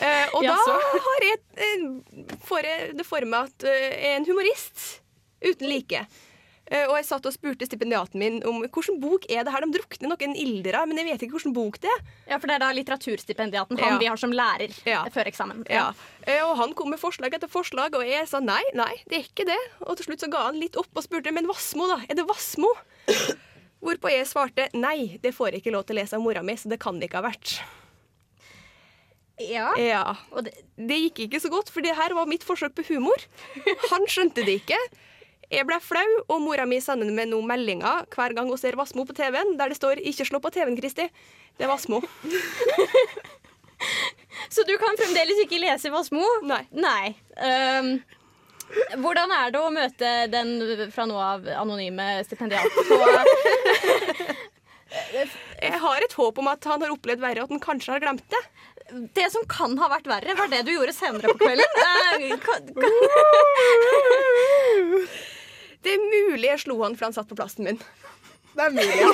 Uh, 0.00 0.36
og 0.36 0.46
da 0.48 0.56
har 0.56 1.28
jeg, 1.28 1.42
får 2.48 2.72
jeg 2.72 2.92
det 2.96 3.08
for 3.08 3.28
meg 3.28 3.50
at 3.52 3.68
jeg 3.68 3.98
er 4.00 4.16
en 4.16 4.28
humorist 4.32 4.86
uten 5.44 5.68
like. 5.68 6.06
Eh, 6.66 6.82
og 6.88 6.96
jeg 6.98 7.04
satt 7.06 7.26
og 7.28 7.30
spurte 7.30 7.62
stipendiaten 7.68 8.18
min 8.18 8.40
om 8.42 8.56
hvilken 8.64 8.96
bok 8.98 9.28
er 9.30 9.44
det 9.46 9.52
her. 9.54 9.62
De 9.62 9.76
drukner 9.78 10.10
noen 10.10 10.32
ildere, 10.34 10.80
men 10.90 10.98
jeg 10.98 11.06
vet 11.06 11.22
ikke 11.22 11.36
hvilken 11.36 11.54
bok 11.54 11.78
det 11.84 11.90
er. 11.92 12.00
Ja, 12.32 12.38
for 12.42 12.50
det 12.50 12.56
er 12.56 12.64
da 12.64 12.70
litteraturstipendiaten, 12.74 13.78
han 13.78 13.92
Ja. 13.94 13.98
vi 14.02 14.06
har 14.10 14.16
som 14.18 14.32
lærer 14.34 14.74
Ja. 14.84 15.04
før 15.14 15.30
eksamen. 15.30 15.62
Ja. 15.70 15.92
ja. 16.26 16.40
Og 16.50 16.56
han 16.58 16.74
kom 16.74 16.90
med 16.90 16.98
forslag 16.98 17.32
etter 17.34 17.46
forslag, 17.48 17.94
og 17.94 18.02
jeg 18.02 18.26
sa 18.26 18.40
nei, 18.40 18.62
nei, 18.74 18.96
det 19.06 19.18
er 19.20 19.24
ikke 19.28 19.46
det. 19.46 19.60
Og 19.86 19.96
til 19.96 20.06
slutt 20.10 20.20
så 20.26 20.30
ga 20.32 20.42
han 20.48 20.58
litt 20.58 20.74
opp 20.76 20.90
og 20.96 21.04
spurte 21.06 21.30
men 21.32 21.46
Vassmo, 21.46 21.86
da? 21.86 22.00
Er 22.10 22.14
det 22.18 22.26
Vassmo? 22.26 22.72
Hvorpå 23.86 24.10
jeg 24.10 24.26
svarte 24.26 24.66
nei, 24.74 25.20
det 25.22 25.34
får 25.36 25.52
jeg 25.52 25.62
ikke 25.62 25.70
lov 25.76 25.86
til 25.86 25.94
å 25.94 26.00
lese 26.02 26.16
av 26.16 26.22
mora 26.24 26.42
mi, 26.42 26.54
så 26.58 26.66
det 26.68 26.80
kan 26.82 26.98
det 26.98 27.06
ikke 27.10 27.22
ha 27.22 27.28
vært. 27.30 27.60
Ja. 29.38 29.70
Ja. 29.78 30.04
Og 30.32 30.44
det, 30.48 30.54
Det 30.76 30.96
gikk 30.98 31.26
ikke 31.28 31.40
så 31.44 31.50
godt, 31.52 31.70
for 31.70 31.84
det 31.84 31.94
her 31.94 32.14
var 32.16 32.26
mitt 32.26 32.42
forsøk 32.42 32.74
på 32.74 32.86
humor. 32.90 33.20
Han 33.92 34.06
skjønte 34.10 34.42
det 34.46 34.62
ikke. 34.64 34.78
Jeg 35.52 35.66
ble 35.66 35.76
flau, 35.78 36.22
og 36.26 36.40
mora 36.42 36.64
mi 36.66 36.80
sender 36.82 37.10
meg 37.14 37.28
nå 37.30 37.38
meldinger 37.46 38.02
hver 38.10 38.32
gang 38.34 38.48
hun 38.50 38.58
ser 38.58 38.74
Vassmo 38.78 39.04
på 39.06 39.14
TV-en, 39.14 39.56
der 39.58 39.68
det 39.70 39.76
står 39.78 39.96
'Ikke 40.02 40.26
slå 40.26 40.40
på 40.42 40.50
TV-en, 40.50 40.78
Kristi'. 40.78 41.10
Det 41.56 41.64
er 41.64 41.68
Vassmo. 41.70 42.02
så 44.54 44.60
du 44.66 44.76
kan 44.78 44.96
fremdeles 44.98 45.38
ikke 45.44 45.62
lese 45.62 45.90
Vassmo? 45.94 46.26
Nei. 46.42 46.66
Nei. 46.72 47.14
Um, 47.38 48.02
hvordan 48.98 49.30
er 49.30 49.50
det 49.54 49.60
å 49.62 49.70
møte 49.70 50.26
den 50.32 50.90
fra 50.90 51.06
nå 51.06 51.14
av 51.14 51.46
anonyme 51.62 52.24
stipendiaten 52.26 52.82
på 52.90 52.98
Jeg 55.62 55.78
har 55.82 55.98
et 56.02 56.18
håp 56.18 56.38
om 56.38 56.48
at 56.50 56.64
han 56.66 56.82
har 56.82 56.90
opplevd 56.90 57.20
verre, 57.22 57.40
og 57.42 57.46
at 57.46 57.50
han 57.54 57.62
kanskje 57.62 57.92
har 57.94 58.02
glemt 58.02 58.26
det. 58.32 58.44
Det 59.14 59.30
som 59.30 59.46
kan 59.50 59.78
ha 59.78 59.88
vært 59.90 60.06
verre, 60.10 60.34
var 60.38 60.48
det 60.50 60.62
du 60.66 60.72
gjorde 60.74 60.92
senere 60.94 61.28
på 61.30 61.38
kvelden. 61.46 61.66
Uh, 64.86 65.02
Det 65.86 65.94
er 65.94 66.02
mulig 66.02 66.50
jeg 66.50 66.64
slo 66.64 66.80
han 66.82 66.96
for 66.98 67.08
han 67.08 67.14
satt 67.14 67.30
på 67.30 67.38
plassen 67.38 67.66
min. 67.66 67.80
Det 68.56 68.64
er 68.64 68.72
mulig, 68.72 68.94
ja. 69.02 69.10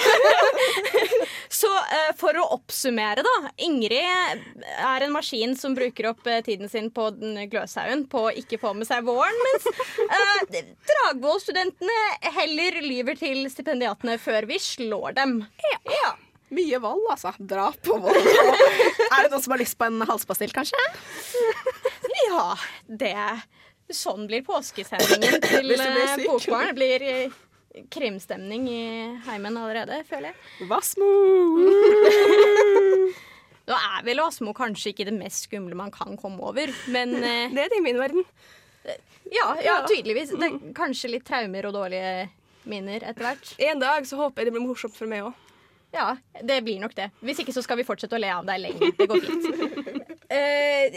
så 1.60 1.68
uh, 1.68 2.10
for 2.18 2.36
å 2.38 2.44
oppsummere, 2.54 3.24
da. 3.26 3.50
Ingrid 3.66 3.98
er 4.78 5.04
en 5.04 5.14
maskin 5.14 5.56
som 5.58 5.74
bruker 5.74 6.12
opp 6.12 6.22
uh, 6.30 6.38
tiden 6.46 6.70
sin 6.70 6.92
på 6.94 7.08
den 7.16 7.40
Gløshaugen 7.50 8.04
på 8.10 8.28
å 8.28 8.34
ikke 8.38 8.60
få 8.62 8.70
med 8.78 8.86
seg 8.86 9.02
våren, 9.08 9.40
mens 9.48 9.66
uh, 9.66 10.60
Dragvoll-studentene 10.92 12.30
heller 12.38 12.78
lyver 12.86 13.18
til 13.18 13.42
stipendiatene 13.50 14.14
før 14.22 14.46
vi 14.52 14.60
slår 14.62 15.18
dem. 15.18 15.40
Ja. 15.90 16.14
Mye 16.52 16.78
vold, 16.84 17.02
altså. 17.10 17.32
Drap 17.40 17.90
og 17.90 18.06
vold. 18.06 18.22
er 18.22 19.24
det 19.24 19.30
noen 19.32 19.42
som 19.42 19.56
har 19.56 19.62
lyst 19.64 19.78
på 19.80 19.88
en 19.88 20.04
halspastill, 20.06 20.54
kanskje? 20.54 20.86
Ja, 22.28 22.44
det 22.86 23.16
Sånn 23.96 24.26
blir 24.30 24.44
påskesendingen 24.46 25.40
til 25.46 25.68
blir 25.68 25.82
eh. 25.82 26.24
Bokbarn. 26.26 26.70
Det 26.70 26.76
blir 26.78 27.04
eh, 27.08 27.36
krimstemning 27.92 28.68
i 28.70 28.82
heimen 29.28 29.56
allerede, 29.60 30.02
føler 30.08 30.32
jeg. 30.32 30.68
Vassmo! 30.70 31.08
Nå 33.68 33.76
er 33.78 34.02
vel 34.04 34.18
Vassmo 34.24 34.52
kanskje 34.56 34.90
ikke 34.92 35.06
det 35.06 35.14
mest 35.14 35.46
skumle 35.46 35.76
man 35.78 35.92
kan 35.94 36.18
komme 36.20 36.42
over, 36.42 36.72
men 36.92 37.14
eh, 37.22 37.52
Det 37.52 37.66
er 37.66 37.72
det 37.72 37.78
i 37.80 37.84
min 37.84 38.00
verden. 38.00 38.26
ja, 39.30 39.48
ja, 39.62 39.78
tydeligvis. 39.88 40.34
Det 40.34 40.48
er 40.48 40.58
kanskje 40.76 41.12
litt 41.14 41.26
traumer 41.28 41.70
og 41.70 41.76
dårlige 41.76 42.28
minner 42.68 43.02
etter 43.02 43.26
hvert. 43.26 43.54
En 43.58 43.80
dag 43.82 44.06
så 44.06 44.18
håper 44.18 44.42
jeg 44.42 44.50
det 44.50 44.56
blir 44.56 44.66
morsomt 44.66 44.96
for 44.98 45.10
meg 45.10 45.26
òg. 45.28 45.48
Ja, 45.92 46.16
det 46.40 46.62
blir 46.64 46.80
nok 46.80 46.94
det. 46.96 47.10
Hvis 47.20 47.42
ikke 47.42 47.52
så 47.52 47.62
skal 47.64 47.76
vi 47.76 47.84
fortsette 47.84 48.16
å 48.16 48.20
le 48.22 48.30
av 48.32 48.46
deg 48.48 48.62
lenge. 48.62 48.92
Det 48.96 49.08
går 49.10 49.26
fint. 49.28 49.48
Eh, 50.32 50.94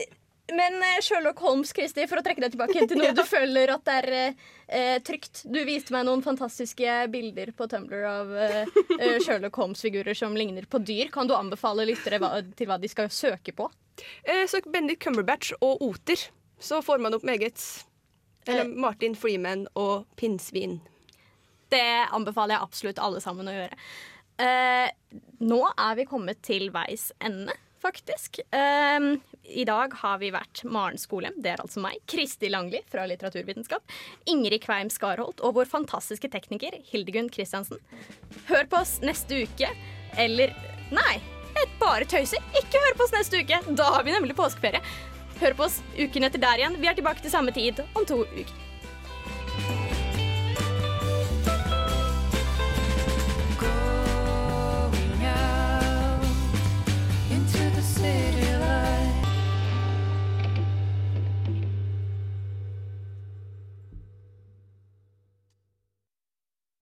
men 0.53 0.77
eh, 0.83 1.01
Sherlock 1.01 1.39
Holmes, 1.39 1.71
Kristi, 1.73 2.05
for 2.09 2.21
å 2.21 2.23
trekke 2.25 2.43
deg 2.43 2.53
tilbake 2.53 2.85
til 2.85 2.99
noe 2.99 3.13
du 3.17 3.23
føler 3.25 3.71
at 3.73 3.85
det 3.87 3.95
er 4.01 4.09
eh, 4.19 4.97
trygt. 5.05 5.43
Du 5.49 5.57
viste 5.65 5.95
meg 5.95 6.05
noen 6.07 6.21
fantastiske 6.25 6.99
bilder 7.13 7.51
på 7.57 7.67
Tumblr 7.71 8.05
av 8.09 8.35
eh, 8.37 8.77
eh, 8.99 9.17
Sherlock 9.25 9.57
Holmes-figurer 9.61 10.17
som 10.17 10.37
ligner 10.37 10.67
på 10.69 10.81
dyr. 10.85 11.09
Kan 11.13 11.31
du 11.31 11.35
anbefale 11.37 11.87
lyttere 11.89 12.21
hva, 12.21 12.37
til 12.57 12.69
hva 12.69 12.79
de 12.81 12.91
skal 12.91 13.09
søke 13.13 13.55
på? 13.57 13.69
Eh, 14.23 14.45
søk 14.51 14.69
Bendik 14.73 15.01
Cumberbatch 15.05 15.55
og 15.61 15.81
Oter, 15.85 16.27
så 16.61 16.81
får 16.85 17.01
man 17.01 17.17
opp 17.17 17.25
meget. 17.27 17.61
Eller 18.45 18.69
Martin 18.69 19.15
Freeman 19.17 19.65
og 19.73 20.05
pinnsvin. 20.19 20.77
Det 21.73 21.85
anbefaler 22.13 22.55
jeg 22.55 22.67
absolutt 22.67 23.01
alle 23.01 23.21
sammen 23.23 23.49
å 23.49 23.55
gjøre. 23.55 23.79
Eh, 24.45 24.89
nå 25.47 25.61
er 25.71 25.95
vi 25.97 26.05
kommet 26.09 26.41
til 26.45 26.67
veis 26.75 27.07
ende, 27.23 27.55
faktisk. 27.85 28.39
Um, 28.49 29.19
I 29.43 29.65
dag 29.67 29.93
har 30.01 30.17
vi 30.21 30.31
vært 30.33 30.63
Maren 30.65 30.97
Skolem, 30.97 31.37
det 31.37 31.53
er 31.53 31.61
altså 31.63 31.83
meg, 31.83 31.99
Kristi 32.09 32.49
Langli 32.49 32.81
fra 32.91 33.05
litteraturvitenskap, 33.09 33.85
Ingrid 34.31 34.63
Kveim 34.65 34.89
Skarholt 34.93 35.43
og 35.45 35.59
vår 35.59 35.69
fantastiske 35.69 36.31
tekniker 36.33 36.79
Hildegunn 36.89 37.29
Christiansen. 37.33 37.81
Hør 38.49 38.65
på 38.71 38.81
oss 38.81 38.97
neste 39.05 39.45
uke, 39.45 39.69
eller 40.17 40.55
Nei, 40.93 41.17
jeg 41.55 41.69
bare 41.81 42.05
tøyser. 42.05 42.43
Ikke 42.59 42.81
hør 42.83 42.97
på 42.97 43.07
oss 43.07 43.13
neste 43.15 43.39
uke. 43.41 43.57
Da 43.79 43.87
har 43.95 44.05
vi 44.05 44.13
nemlig 44.13 44.35
påskeferie. 44.37 44.83
Hør 45.41 45.57
på 45.57 45.65
oss 45.65 45.79
uken 45.97 46.27
etter 46.27 46.41
der 46.43 46.61
igjen. 46.61 46.77
Vi 46.77 46.91
er 46.91 46.97
tilbake 46.97 47.25
til 47.25 47.33
samme 47.33 47.55
tid 47.55 47.81
om 47.95 48.05
to 48.05 48.21
uker. 48.21 48.53
city. 58.05 58.34